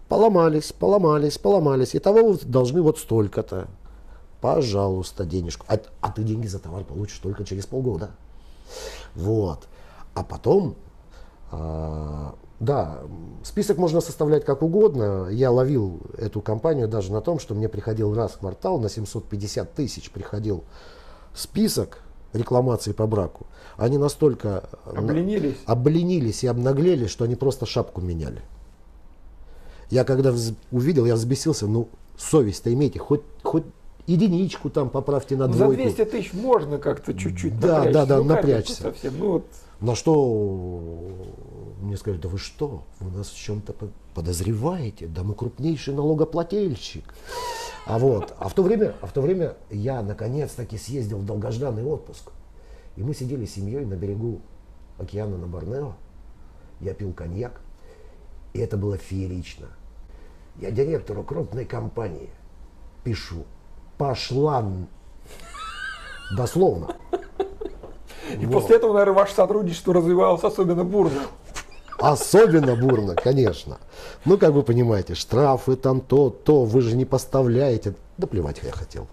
Поломались, 0.08 0.72
поломались, 0.72 1.36
поломались. 1.36 1.94
Итого 1.94 2.32
вы 2.32 2.38
должны 2.44 2.80
вот 2.80 2.98
столько-то. 2.98 3.66
Пожалуйста, 4.40 5.24
денежку. 5.24 5.66
А, 5.68 5.78
а 6.00 6.10
ты 6.10 6.22
деньги 6.22 6.46
за 6.46 6.60
товар 6.60 6.84
получишь 6.84 7.18
только 7.18 7.44
через 7.44 7.66
полгода. 7.66 8.10
Вот. 9.14 9.66
А 10.14 10.22
потом, 10.22 10.76
а, 11.50 12.36
да, 12.60 13.00
список 13.42 13.78
можно 13.78 14.00
составлять 14.00 14.44
как 14.44 14.62
угодно. 14.62 15.28
Я 15.28 15.50
ловил 15.50 16.00
эту 16.16 16.40
компанию 16.40 16.88
даже 16.88 17.12
на 17.12 17.20
том, 17.20 17.40
что 17.40 17.54
мне 17.54 17.68
приходил 17.68 18.14
раз 18.14 18.32
в 18.32 18.38
квартал 18.38 18.78
на 18.78 18.88
750 18.88 19.74
тысяч 19.74 20.10
приходил 20.10 20.64
список 21.34 22.02
рекламаций 22.32 22.94
по 22.94 23.06
браку. 23.06 23.46
Они 23.76 23.98
настолько 23.98 24.64
э, 24.86 24.96
Обленились. 24.98 25.56
обленились 25.66 26.44
и 26.44 26.46
обнаглели, 26.46 27.06
что 27.06 27.24
они 27.24 27.34
просто 27.34 27.66
шапку 27.66 28.00
меняли. 28.00 28.42
Я 29.90 30.04
когда 30.04 30.30
вз- 30.30 30.54
увидел, 30.70 31.06
я 31.06 31.14
взбесился, 31.14 31.66
ну, 31.66 31.88
совесть-то 32.16 32.72
имейте, 32.72 32.98
хоть, 32.98 33.22
хоть 33.42 33.64
единичку 34.06 34.70
там 34.70 34.90
поправьте 34.90 35.36
на 35.36 35.46
Ну, 35.46 35.52
за 35.54 35.64
двойку. 35.64 35.82
200 35.82 36.04
тысяч 36.04 36.32
можно 36.32 36.78
как-то 36.78 37.14
чуть-чуть 37.14 37.58
Да, 37.58 37.78
напрячься. 37.78 37.92
да, 37.92 38.06
да, 38.06 38.16
ну, 38.18 38.24
напрячься. 38.24 38.82
совсем. 38.82 39.14
Ну, 39.18 39.32
вот, 39.32 39.44
На 39.80 39.94
что 39.94 41.08
мне 41.80 41.96
сказали, 41.96 42.20
да 42.20 42.28
вы 42.28 42.38
что, 42.38 42.82
вы 43.00 43.16
нас 43.16 43.28
в 43.30 43.36
чем-то 43.36 43.72
подозреваете, 44.14 45.06
да 45.06 45.22
мы 45.22 45.34
крупнейший 45.34 45.94
налогоплательщик. 45.94 47.14
А 47.86 47.98
вот, 47.98 48.34
а 48.38 48.48
в 48.48 48.54
то 48.54 48.62
время, 48.62 48.94
а 49.00 49.06
в 49.06 49.12
то 49.12 49.20
время 49.20 49.56
я 49.70 50.02
наконец-таки 50.02 50.76
съездил 50.76 51.18
в 51.18 51.26
долгожданный 51.26 51.84
отпуск. 51.84 52.30
И 52.96 53.02
мы 53.02 53.14
сидели 53.14 53.46
с 53.46 53.54
семьей 53.54 53.84
на 53.84 53.94
берегу 53.94 54.40
океана 54.98 55.38
на 55.38 55.46
Борнео. 55.46 55.94
Я 56.80 56.94
пил 56.94 57.12
коньяк, 57.12 57.60
и 58.52 58.58
это 58.58 58.76
было 58.76 58.96
феерично. 58.96 59.68
Я 60.56 60.70
директору 60.70 61.22
крупной 61.22 61.64
компании 61.64 62.30
пишу, 63.04 63.44
пошла 63.96 64.64
дословно. 66.36 66.96
И 68.38 68.46
Вот. 68.46 68.52
после 68.52 68.76
этого, 68.76 68.92
наверное, 68.92 69.14
ваше 69.14 69.34
сотрудничество 69.34 69.94
развивалось 69.94 70.44
особенно 70.44 70.84
бурно. 70.84 71.22
Особенно 72.00 72.76
бурно, 72.76 73.14
конечно. 73.14 73.78
Ну, 74.24 74.38
как 74.38 74.52
вы 74.52 74.62
понимаете, 74.62 75.14
штрафы 75.14 75.76
там 75.76 76.00
то, 76.00 76.30
то, 76.30 76.64
вы 76.64 76.80
же 76.80 76.96
не 76.96 77.04
поставляете. 77.04 77.94
Да 78.18 78.26
плевать 78.26 78.60
я 78.62 78.72
хотел. 78.72 79.06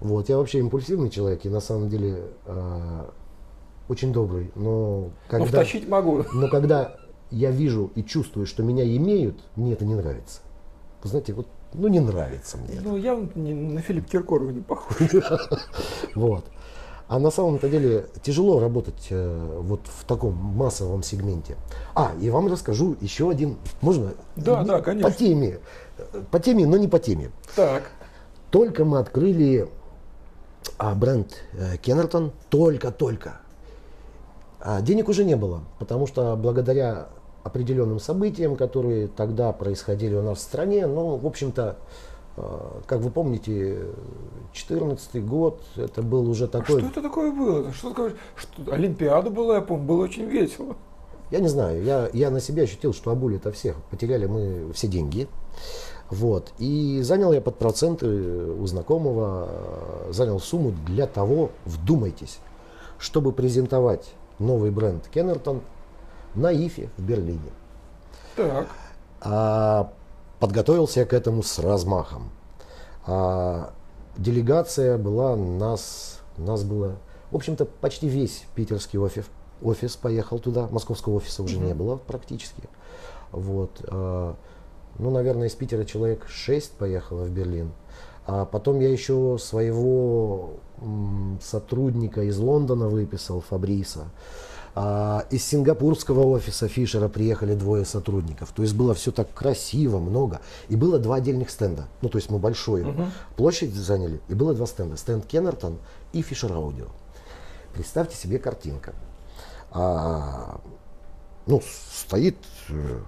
Вот, 0.00 0.28
я 0.28 0.36
вообще 0.36 0.58
импульсивный 0.58 1.10
человек 1.10 1.44
и 1.44 1.48
на 1.48 1.60
самом 1.60 1.88
деле 1.88 2.24
э, 2.44 3.04
очень 3.88 4.12
добрый. 4.12 4.50
Но 4.54 5.10
когда, 5.28 5.46
втащить 5.46 5.88
могу. 5.88 6.24
но 6.32 6.48
когда 6.48 6.96
я 7.30 7.50
вижу 7.50 7.90
и 7.94 8.02
чувствую, 8.02 8.46
что 8.46 8.62
меня 8.62 8.84
имеют, 8.84 9.38
мне 9.56 9.72
это 9.72 9.84
не 9.84 9.94
нравится. 9.94 10.40
Вы 11.02 11.08
знаете, 11.08 11.32
вот, 11.32 11.48
ну 11.72 11.88
не 11.88 12.00
нравится 12.00 12.58
мне. 12.58 12.74
это. 12.74 12.82
Ну, 12.82 12.96
явно 12.96 13.30
не 13.34 13.54
на 13.54 13.80
Филипп 13.80 14.08
Киркорова 14.08 14.50
не 14.50 14.60
похож. 14.60 14.96
Вот. 16.14 16.44
А 17.08 17.20
на 17.20 17.30
самом-то 17.30 17.68
деле 17.68 18.06
тяжело 18.22 18.58
работать 18.58 19.06
э, 19.10 19.60
вот 19.60 19.80
в 19.84 20.04
таком 20.06 20.34
массовом 20.34 21.04
сегменте. 21.04 21.56
А, 21.94 22.12
и 22.20 22.30
вам 22.30 22.48
расскажу 22.48 22.96
еще 23.00 23.30
один, 23.30 23.56
можно? 23.80 24.14
Да, 24.34 24.62
Не- 24.62 24.66
да, 24.66 24.80
конечно. 24.80 25.08
По 25.10 25.16
теме, 25.16 25.60
по 26.32 26.40
теме, 26.40 26.66
но 26.66 26.76
не 26.76 26.88
по 26.88 26.98
теме. 26.98 27.30
Так. 27.54 27.84
Только 28.50 28.84
мы 28.84 28.98
открыли 28.98 29.68
а, 30.78 30.94
бренд 30.96 31.32
э, 31.52 31.76
Кеннертон, 31.76 32.32
только-только. 32.50 33.40
А 34.60 34.80
денег 34.80 35.08
уже 35.08 35.24
не 35.24 35.36
было, 35.36 35.60
потому 35.78 36.08
что 36.08 36.34
благодаря 36.34 37.06
определенным 37.44 38.00
событиям, 38.00 38.56
которые 38.56 39.06
тогда 39.06 39.52
происходили 39.52 40.16
у 40.16 40.22
нас 40.22 40.38
в 40.38 40.40
стране, 40.40 40.88
ну, 40.88 41.16
в 41.16 41.26
общем-то, 41.26 41.76
э, 41.76 42.15
как 42.86 43.00
вы 43.00 43.10
помните, 43.10 43.78
2014 44.52 45.24
год, 45.24 45.62
это 45.76 46.02
был 46.02 46.28
уже 46.28 46.48
такой... 46.48 46.80
Что 46.80 46.88
это 46.88 47.02
такое 47.02 47.32
было? 47.32 47.72
Что 47.72 47.90
такое? 47.90 48.14
Что, 48.34 48.72
Олимпиада 48.72 49.30
была, 49.30 49.56
я 49.56 49.60
помню, 49.60 49.86
было 49.86 50.04
очень 50.04 50.24
весело. 50.24 50.76
Я 51.30 51.40
не 51.40 51.48
знаю, 51.48 51.82
я, 51.82 52.08
я 52.12 52.30
на 52.30 52.40
себе 52.40 52.62
ощутил, 52.64 52.92
что 52.92 53.10
обули 53.10 53.36
это 53.36 53.50
всех. 53.50 53.76
Потеряли 53.90 54.26
мы 54.26 54.72
все 54.72 54.86
деньги. 54.86 55.28
Вот. 56.08 56.52
И 56.58 57.00
занял 57.02 57.32
я 57.32 57.40
под 57.40 57.58
проценты 57.58 58.06
у 58.06 58.64
знакомого, 58.66 59.48
э, 60.08 60.12
занял 60.12 60.38
сумму 60.38 60.72
для 60.86 61.06
того, 61.06 61.50
вдумайтесь, 61.64 62.38
чтобы 62.98 63.32
презентовать 63.32 64.14
новый 64.38 64.70
бренд 64.70 65.08
Кеннертон 65.08 65.62
на 66.34 66.52
ИФе 66.52 66.90
в 66.96 67.02
Берлине. 67.02 67.50
Так. 68.36 68.68
А 69.20 69.92
подготовился 70.40 71.00
я 71.00 71.06
к 71.06 71.12
этому 71.12 71.42
с 71.42 71.58
размахом. 71.58 72.30
А 73.06 73.72
делегация 74.16 74.98
была, 74.98 75.36
нас, 75.36 76.20
нас 76.36 76.64
было, 76.64 76.96
в 77.30 77.36
общем-то, 77.36 77.64
почти 77.64 78.08
весь 78.08 78.44
питерский 78.54 78.98
офис, 78.98 79.26
офис 79.62 79.96
поехал 79.96 80.38
туда, 80.38 80.68
московского 80.70 81.14
офиса 81.14 81.42
уже 81.42 81.58
не 81.58 81.74
было 81.74 81.96
практически. 81.96 82.68
Вот. 83.32 83.70
а, 83.88 84.36
ну, 84.98 85.10
наверное, 85.10 85.48
из 85.48 85.54
Питера 85.54 85.84
человек 85.84 86.26
6 86.28 86.72
поехало 86.72 87.24
в 87.24 87.30
Берлин. 87.30 87.72
А 88.26 88.44
потом 88.44 88.80
я 88.80 88.88
еще 88.88 89.38
своего 89.38 90.54
сотрудника 91.40 92.22
из 92.22 92.38
Лондона 92.38 92.88
выписал, 92.88 93.40
Фабриса. 93.40 94.06
А, 94.78 95.24
из 95.30 95.42
сингапурского 95.46 96.26
офиса 96.26 96.68
Фишера 96.68 97.08
приехали 97.08 97.54
двое 97.54 97.86
сотрудников. 97.86 98.52
То 98.52 98.60
есть 98.60 98.74
было 98.74 98.92
все 98.92 99.10
так 99.10 99.32
красиво, 99.32 99.98
много. 99.98 100.42
И 100.68 100.76
было 100.76 100.98
два 100.98 101.16
отдельных 101.16 101.48
стенда. 101.48 101.86
Ну, 102.02 102.10
то 102.10 102.18
есть 102.18 102.28
мы 102.30 102.38
большую 102.38 103.10
площадь 103.36 103.74
заняли. 103.74 104.20
И 104.28 104.34
было 104.34 104.52
два 104.52 104.66
стенда. 104.66 104.98
Стенд 104.98 105.24
Кеннертон 105.24 105.78
и 106.12 106.20
Фишер 106.20 106.52
Аудио. 106.52 106.88
Представьте 107.72 108.16
себе 108.16 108.38
картинка. 108.38 108.92
А, 109.70 110.60
ну, 111.46 111.62
стоит 111.94 112.36
э, 112.68 112.98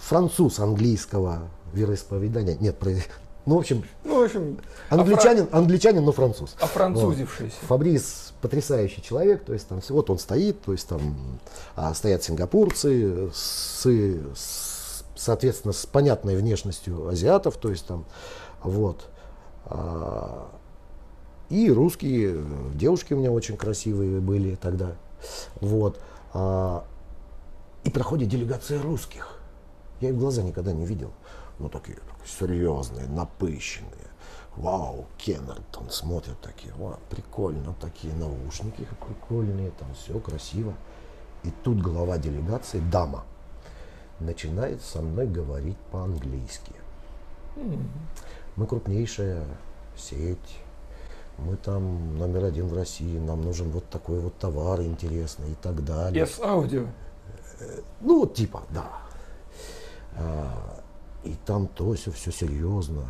француз 0.00 0.60
английского 0.60 1.48
вероисповедания. 1.72 2.56
Нет, 2.60 2.78
про- 2.78 2.92
ну, 3.44 3.56
в 3.56 3.58
общем, 3.58 3.82
Ну, 4.04 4.20
в 4.20 4.24
общем, 4.24 4.58
англичанин, 4.88 5.48
англичанин, 5.50 6.04
но 6.04 6.12
француз. 6.12 6.54
офранцузившийся. 6.60 7.56
Фабрис 7.66 8.31
потрясающий 8.42 9.00
человек, 9.02 9.44
то 9.44 9.54
есть 9.54 9.68
там 9.68 9.80
вот 9.88 10.10
он 10.10 10.18
стоит, 10.18 10.60
то 10.62 10.72
есть 10.72 10.88
там 10.88 11.16
а, 11.76 11.94
стоят 11.94 12.22
сингапурцы 12.24 13.30
с, 13.32 13.86
с- 13.86 15.04
соответственно, 15.16 15.72
с 15.72 15.86
понятной 15.86 16.36
внешностью 16.36 17.08
азиатов, 17.08 17.56
то 17.56 17.70
есть 17.70 17.86
там 17.86 18.04
вот. 18.62 19.08
А, 19.66 20.50
и 21.48 21.70
русские 21.70 22.44
девушки 22.74 23.14
у 23.14 23.18
меня 23.18 23.30
очень 23.30 23.56
красивые 23.56 24.20
были 24.20 24.56
тогда. 24.56 24.96
Вот. 25.60 26.00
А, 26.34 26.84
и 27.84 27.90
проходит 27.90 28.28
делегация 28.28 28.82
русских. 28.82 29.38
Я 30.00 30.08
их 30.08 30.14
в 30.16 30.18
глаза 30.18 30.42
никогда 30.42 30.72
не 30.72 30.84
видел. 30.84 31.12
Ну, 31.58 31.68
такие, 31.68 31.98
такие 31.98 32.48
серьезные, 32.48 33.06
напыщенные. 33.06 34.11
Вау, 34.56 35.06
Кеннертон 35.16 35.88
смотрят 35.90 36.38
такие, 36.40 36.74
вау, 36.74 36.98
прикольно, 37.08 37.74
такие 37.80 38.12
наушники 38.14 38.86
прикольные, 39.06 39.70
там 39.70 39.94
все 39.94 40.18
красиво. 40.20 40.74
И 41.42 41.50
тут 41.64 41.80
глава 41.80 42.18
делегации, 42.18 42.80
дама, 42.80 43.24
начинает 44.20 44.82
со 44.82 45.00
мной 45.00 45.26
говорить 45.26 45.78
по-английски. 45.90 46.72
Мы 48.56 48.66
крупнейшая 48.66 49.44
сеть, 49.96 50.60
мы 51.38 51.56
там 51.56 52.18
номер 52.18 52.44
один 52.44 52.68
в 52.68 52.74
России, 52.74 53.18
нам 53.18 53.42
нужен 53.42 53.70
вот 53.70 53.88
такой 53.88 54.20
вот 54.20 54.36
товар 54.38 54.82
интересный 54.82 55.52
и 55.52 55.54
так 55.54 55.82
далее. 55.84 56.24
S-аудио. 56.24 56.86
Ну, 58.00 58.20
вот 58.20 58.34
типа, 58.34 58.62
да. 58.70 58.86
А, 60.16 60.80
и 61.24 61.34
там 61.46 61.66
то 61.68 61.94
все, 61.94 62.10
все 62.10 62.30
серьезно. 62.30 63.06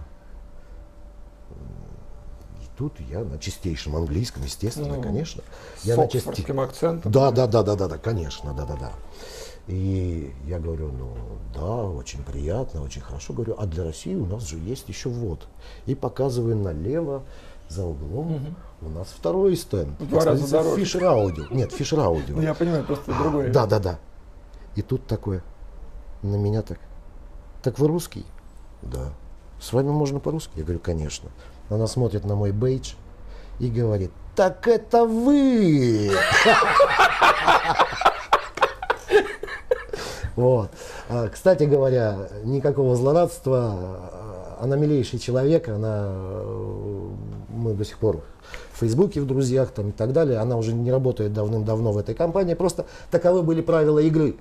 Тут 2.77 2.95
я 3.11 3.21
на 3.21 3.39
чистейшем 3.39 3.97
английском, 3.97 4.43
естественно, 4.45 4.97
Ну, 4.97 5.03
конечно. 5.03 5.43
С 5.77 5.85
Я 5.85 5.97
на 5.97 6.05
оксфордским 6.05 6.61
акцентом. 6.61 7.13
Да, 7.13 7.31
да, 7.31 7.47
да, 7.47 7.63
да, 7.63 7.77
да, 7.77 7.89
да, 7.89 7.99
конечно, 7.99 8.55
да, 8.55 8.65
да, 8.65 8.77
да. 8.77 8.93
И 9.69 10.33
я 10.47 10.59
говорю, 10.59 10.91
ну 10.91 11.15
да, 11.55 11.85
очень 11.85 12.25
приятно, 12.25 12.83
очень 12.83 13.03
хорошо. 13.03 13.33
Говорю, 13.33 13.55
а 13.59 13.67
для 13.67 13.85
России 13.85 14.15
у 14.15 14.27
нас 14.27 14.49
же 14.49 14.59
есть 14.59 14.89
еще 14.89 15.09
вот. 15.09 15.47
И 15.87 15.95
показываю 15.95 16.57
налево, 16.57 17.23
за 17.73 17.85
углом, 17.85 18.57
у 18.81 18.89
нас 18.89 19.09
второй 19.09 19.57
стенд. 19.57 19.99
В 19.99 20.09
два 20.09 20.25
раза 20.25 20.51
дороже. 20.51 20.77
Фишер 20.77 21.05
аудио. 21.05 21.45
Нет, 21.51 21.73
Фишер 21.73 22.01
аудио. 22.01 22.37
Ну, 22.37 22.43
я 22.43 22.55
понимаю, 22.55 22.85
просто 22.85 23.13
другое. 23.15 23.51
Да, 23.51 23.67
да, 23.67 23.79
да. 23.79 23.99
И 24.75 24.83
тут 24.83 25.07
такое, 25.07 25.43
на 26.23 26.37
меня 26.37 26.63
так. 26.63 26.79
Так 27.63 27.79
вы 27.79 27.89
русский? 27.89 28.27
Да. 28.83 29.13
С 29.61 29.73
вами 29.73 29.91
можно 29.91 30.19
по-русски? 30.19 30.51
Я 30.57 30.65
говорю, 30.65 30.81
конечно. 30.81 31.31
Она 31.69 31.87
смотрит 31.87 32.25
на 32.25 32.35
мой 32.35 32.53
бейдж 32.53 32.95
и 33.59 33.69
говорит, 33.69 34.11
так 34.35 34.67
это 34.69 35.05
вы! 35.05 36.11
Вот. 40.37 40.71
А, 41.11 41.29
Кстати 41.29 41.65
говоря, 41.65 42.17
никакого 42.45 42.97
злорадства. 42.97 43.75
а, 43.75 44.59
Она 44.63 44.77
милейший 44.77 45.19
человек, 45.19 45.69
она, 45.69 46.07
э, 46.11 47.09
мы 47.51 47.75
до 47.75 47.85
сих 47.85 47.99
пор 47.99 48.23
в 48.73 48.79
Фейсбуке, 48.81 49.21
в 49.21 49.27
друзьях 49.27 49.71
там, 49.73 49.91
и 49.91 49.93
так 49.93 50.13
далее. 50.13 50.39
Она 50.39 50.57
уже 50.57 50.73
не 50.73 50.91
работает 50.91 51.33
давным-давно 51.35 51.93
в 51.93 51.99
этой 51.99 52.15
компании. 52.15 52.55
Просто 52.55 52.87
таковы 53.11 53.43
были 53.43 53.61
правила 53.61 53.99
игры. 53.99 54.37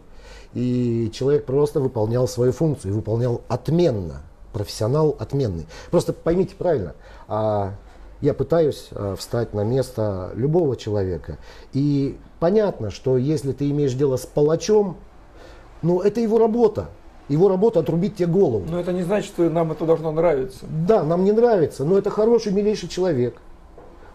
И 0.53 1.11
человек 1.13 1.45
просто 1.45 1.79
выполнял 1.79 2.27
свою 2.27 2.51
функцию, 2.53 2.93
и 2.93 2.95
выполнял 2.95 3.41
отменно. 3.47 4.21
Профессионал 4.53 5.15
отменный. 5.19 5.65
Просто 5.91 6.13
поймите 6.13 6.55
правильно, 6.55 6.93
а, 7.27 7.73
я 8.21 8.33
пытаюсь 8.33 8.89
а, 8.91 9.15
встать 9.15 9.53
на 9.53 9.63
место 9.63 10.31
любого 10.35 10.75
человека. 10.75 11.37
И 11.73 12.17
понятно, 12.39 12.91
что 12.91 13.17
если 13.17 13.51
ты 13.51 13.69
имеешь 13.71 13.93
дело 13.93 14.17
с 14.17 14.25
палачом, 14.25 14.97
ну, 15.81 16.01
это 16.01 16.21
его 16.21 16.37
работа. 16.37 16.89
Его 17.27 17.47
работа 17.47 17.79
отрубить 17.79 18.17
тебе 18.17 18.27
голову. 18.27 18.65
Но 18.69 18.79
это 18.79 18.91
не 18.91 19.03
значит, 19.03 19.31
что 19.31 19.49
нам 19.49 19.71
это 19.71 19.85
должно 19.85 20.11
нравиться. 20.11 20.65
Да, 20.67 21.03
нам 21.03 21.23
не 21.23 21.31
нравится, 21.31 21.85
но 21.85 21.97
это 21.97 22.09
хороший, 22.09 22.51
милейший 22.51 22.89
человек. 22.89 23.41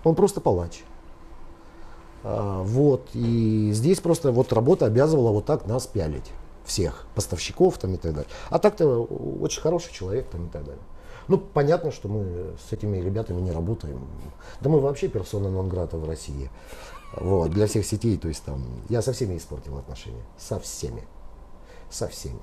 Он 0.05 0.15
просто 0.15 0.41
палач. 0.41 0.83
А, 2.23 2.63
вот, 2.63 3.09
и 3.15 3.71
здесь 3.73 4.01
просто 4.01 4.33
вот 4.33 4.53
работа 4.53 4.87
обязывала 4.87 5.31
вот 5.31 5.47
так 5.47 5.67
нас 5.67 5.87
пялить. 5.87 6.31
Всех, 6.67 7.07
поставщиков 7.15 7.79
там 7.79 7.95
и 7.95 7.97
так 7.97 8.13
далее. 8.13 8.31
А 8.51 8.59
так-то 8.59 9.05
очень 9.05 9.63
хороший 9.63 9.93
человек 9.93 10.29
там 10.29 10.47
и 10.47 10.51
так 10.51 10.65
далее. 10.65 10.83
Ну, 11.29 11.39
понятно, 11.39 11.91
что 11.91 12.09
мы 12.09 12.55
с 12.69 12.73
этими 12.73 12.99
ребятами 12.99 13.41
не 13.41 13.53
работаем. 13.53 14.07
Да 14.61 14.71
мы 14.71 14.81
вообще 14.81 15.09
персона 15.09 15.49
нон-грата 15.49 15.97
в 15.97 16.09
России. 16.09 16.51
Вот, 17.17 17.51
для 17.51 17.67
всех 17.67 17.87
сетей, 17.87 18.17
то 18.17 18.29
есть 18.29 18.45
там, 18.45 18.65
я 18.89 19.01
со 19.01 19.13
всеми 19.13 19.37
испортил 19.37 19.79
отношения. 19.79 20.25
Со 20.39 20.59
всеми. 20.61 21.05
Со 21.89 22.09
всеми. 22.09 22.41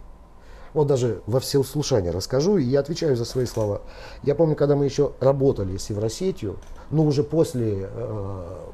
Вот 0.74 0.88
даже 0.88 1.22
во 1.28 1.40
всеуслушание 1.40 2.12
расскажу, 2.12 2.58
и 2.58 2.64
я 2.64 2.80
отвечаю 2.80 3.16
за 3.16 3.26
свои 3.26 3.46
слова. 3.46 3.82
Я 4.24 4.36
помню, 4.36 4.56
когда 4.56 4.76
мы 4.76 4.86
еще 4.86 5.14
работали 5.20 5.78
с 5.78 5.90
Евросетью, 5.90 6.58
ну 6.90 7.06
уже 7.06 7.24
после, 7.24 7.90
э, 7.92 8.70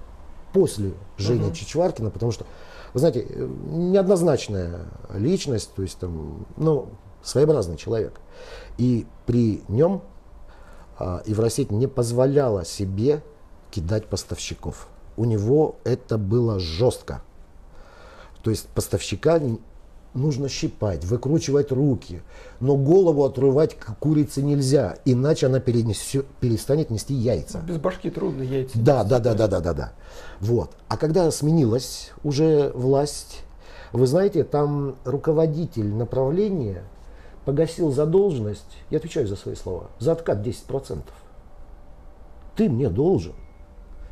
после 0.53 0.93
Жени 1.17 1.53
Чичваркина, 1.53 2.09
потому 2.09 2.31
что, 2.31 2.45
вы 2.93 2.99
знаете, 2.99 3.25
э, 3.27 3.47
неоднозначная 3.67 4.85
личность, 5.13 5.71
то 5.75 5.81
есть 5.81 5.99
там, 5.99 6.45
ну, 6.57 6.89
своеобразный 7.23 7.77
человек. 7.77 8.19
И 8.77 9.05
при 9.25 9.63
нем 9.67 10.01
а, 10.97 11.21
Евросеть 11.25 11.71
не 11.71 11.87
позволяла 11.87 12.65
себе 12.65 13.21
кидать 13.71 14.07
поставщиков. 14.07 14.87
У 15.17 15.25
него 15.25 15.75
это 15.83 16.17
было 16.17 16.59
жестко. 16.59 17.21
То 18.41 18.51
есть 18.51 18.67
поставщика 18.69 19.39
нужно 20.14 20.49
щипать, 20.49 21.05
выкручивать 21.05 21.72
руки, 21.72 22.22
но 22.60 22.76
голову 22.76 23.24
отрывать 23.24 23.76
к 23.76 23.95
курице 23.99 24.41
нельзя, 24.41 24.97
иначе 25.05 25.47
она 25.47 25.60
перенесё- 25.60 26.26
перестанет 26.39 26.89
нести 26.89 27.14
яйца. 27.14 27.62
Без 27.68 27.78
башки 27.78 28.10
трудно 28.10 28.43
яйца. 28.43 28.78
Да, 28.80 29.03
да, 29.03 29.20
да, 29.20 29.34
да, 29.34 29.47
да, 29.47 29.60
да, 29.60 29.74
да. 29.74 29.93
Вот. 30.39 30.72
А 30.88 30.97
когда 30.97 31.30
сменилась 31.32 32.12
уже 32.24 32.72
власть, 32.74 33.43
вы 33.91 34.07
знаете, 34.07 34.43
там 34.43 34.95
руководитель 35.05 35.93
направления 35.93 36.84
погасил 37.45 37.91
задолженность, 37.91 38.78
я 38.89 38.97
отвечаю 38.97 39.28
за 39.28 39.36
свои 39.36 39.55
слова, 39.55 39.89
за 39.99 40.12
откат 40.12 40.41
10%. 40.41 41.14
Ты 42.55 42.70
мне 42.70 42.89
должен 42.89 43.34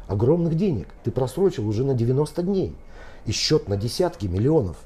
огромных 0.07 0.55
денег. 0.55 0.87
Ты 1.03 1.11
просрочил 1.11 1.67
уже 1.67 1.83
на 1.83 1.93
90 1.93 2.41
дней. 2.41 2.75
И 3.25 3.31
счет 3.31 3.67
на 3.67 3.75
десятки 3.75 4.25
миллионов. 4.25 4.77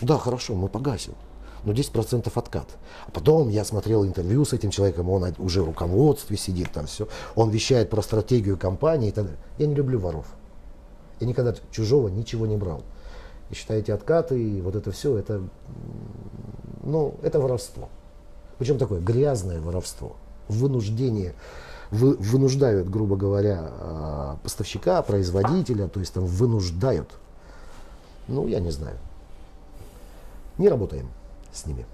Да, 0.00 0.18
хорошо, 0.18 0.54
мы 0.54 0.68
погасим. 0.68 1.14
Но 1.64 1.72
10% 1.72 2.30
откат. 2.34 2.66
А 3.06 3.10
потом 3.10 3.48
я 3.48 3.64
смотрел 3.64 4.04
интервью 4.04 4.44
с 4.44 4.52
этим 4.52 4.70
человеком, 4.70 5.10
он 5.10 5.34
уже 5.38 5.62
в 5.62 5.66
руководстве 5.66 6.36
сидит, 6.36 6.70
там 6.72 6.86
все. 6.86 7.08
Он 7.34 7.50
вещает 7.50 7.90
про 7.90 8.00
стратегию 8.02 8.56
компании 8.56 9.08
и 9.08 9.12
так 9.12 9.24
далее. 9.24 9.40
Я 9.58 9.66
не 9.66 9.74
люблю 9.74 9.98
воров. 9.98 10.26
Я 11.20 11.26
никогда 11.26 11.54
чужого 11.70 12.08
ничего 12.08 12.46
не 12.46 12.56
брал. 12.56 12.82
И 13.50 13.54
считаете 13.54 13.94
откаты, 13.94 14.40
и 14.40 14.60
вот 14.60 14.76
это 14.76 14.92
все, 14.92 15.16
это, 15.16 15.42
ну, 16.82 17.14
это 17.22 17.40
воровство. 17.40 17.88
Причем 18.58 18.78
такое 18.78 19.00
грязное 19.00 19.60
воровство. 19.60 20.16
Вынуждение, 20.48 21.34
вы, 21.90 22.14
вынуждают, 22.16 22.88
грубо 22.88 23.16
говоря, 23.16 23.58
а, 23.62 24.38
поставщика, 24.42 25.00
производителя, 25.02 25.88
то 25.88 26.00
есть 26.00 26.12
там 26.12 26.26
вынуждают. 26.26 27.10
Ну, 28.26 28.46
я 28.46 28.60
не 28.60 28.70
знаю. 28.70 28.98
Не 30.58 30.68
работаем 30.68 31.08
с 31.52 31.66
ними. 31.66 31.86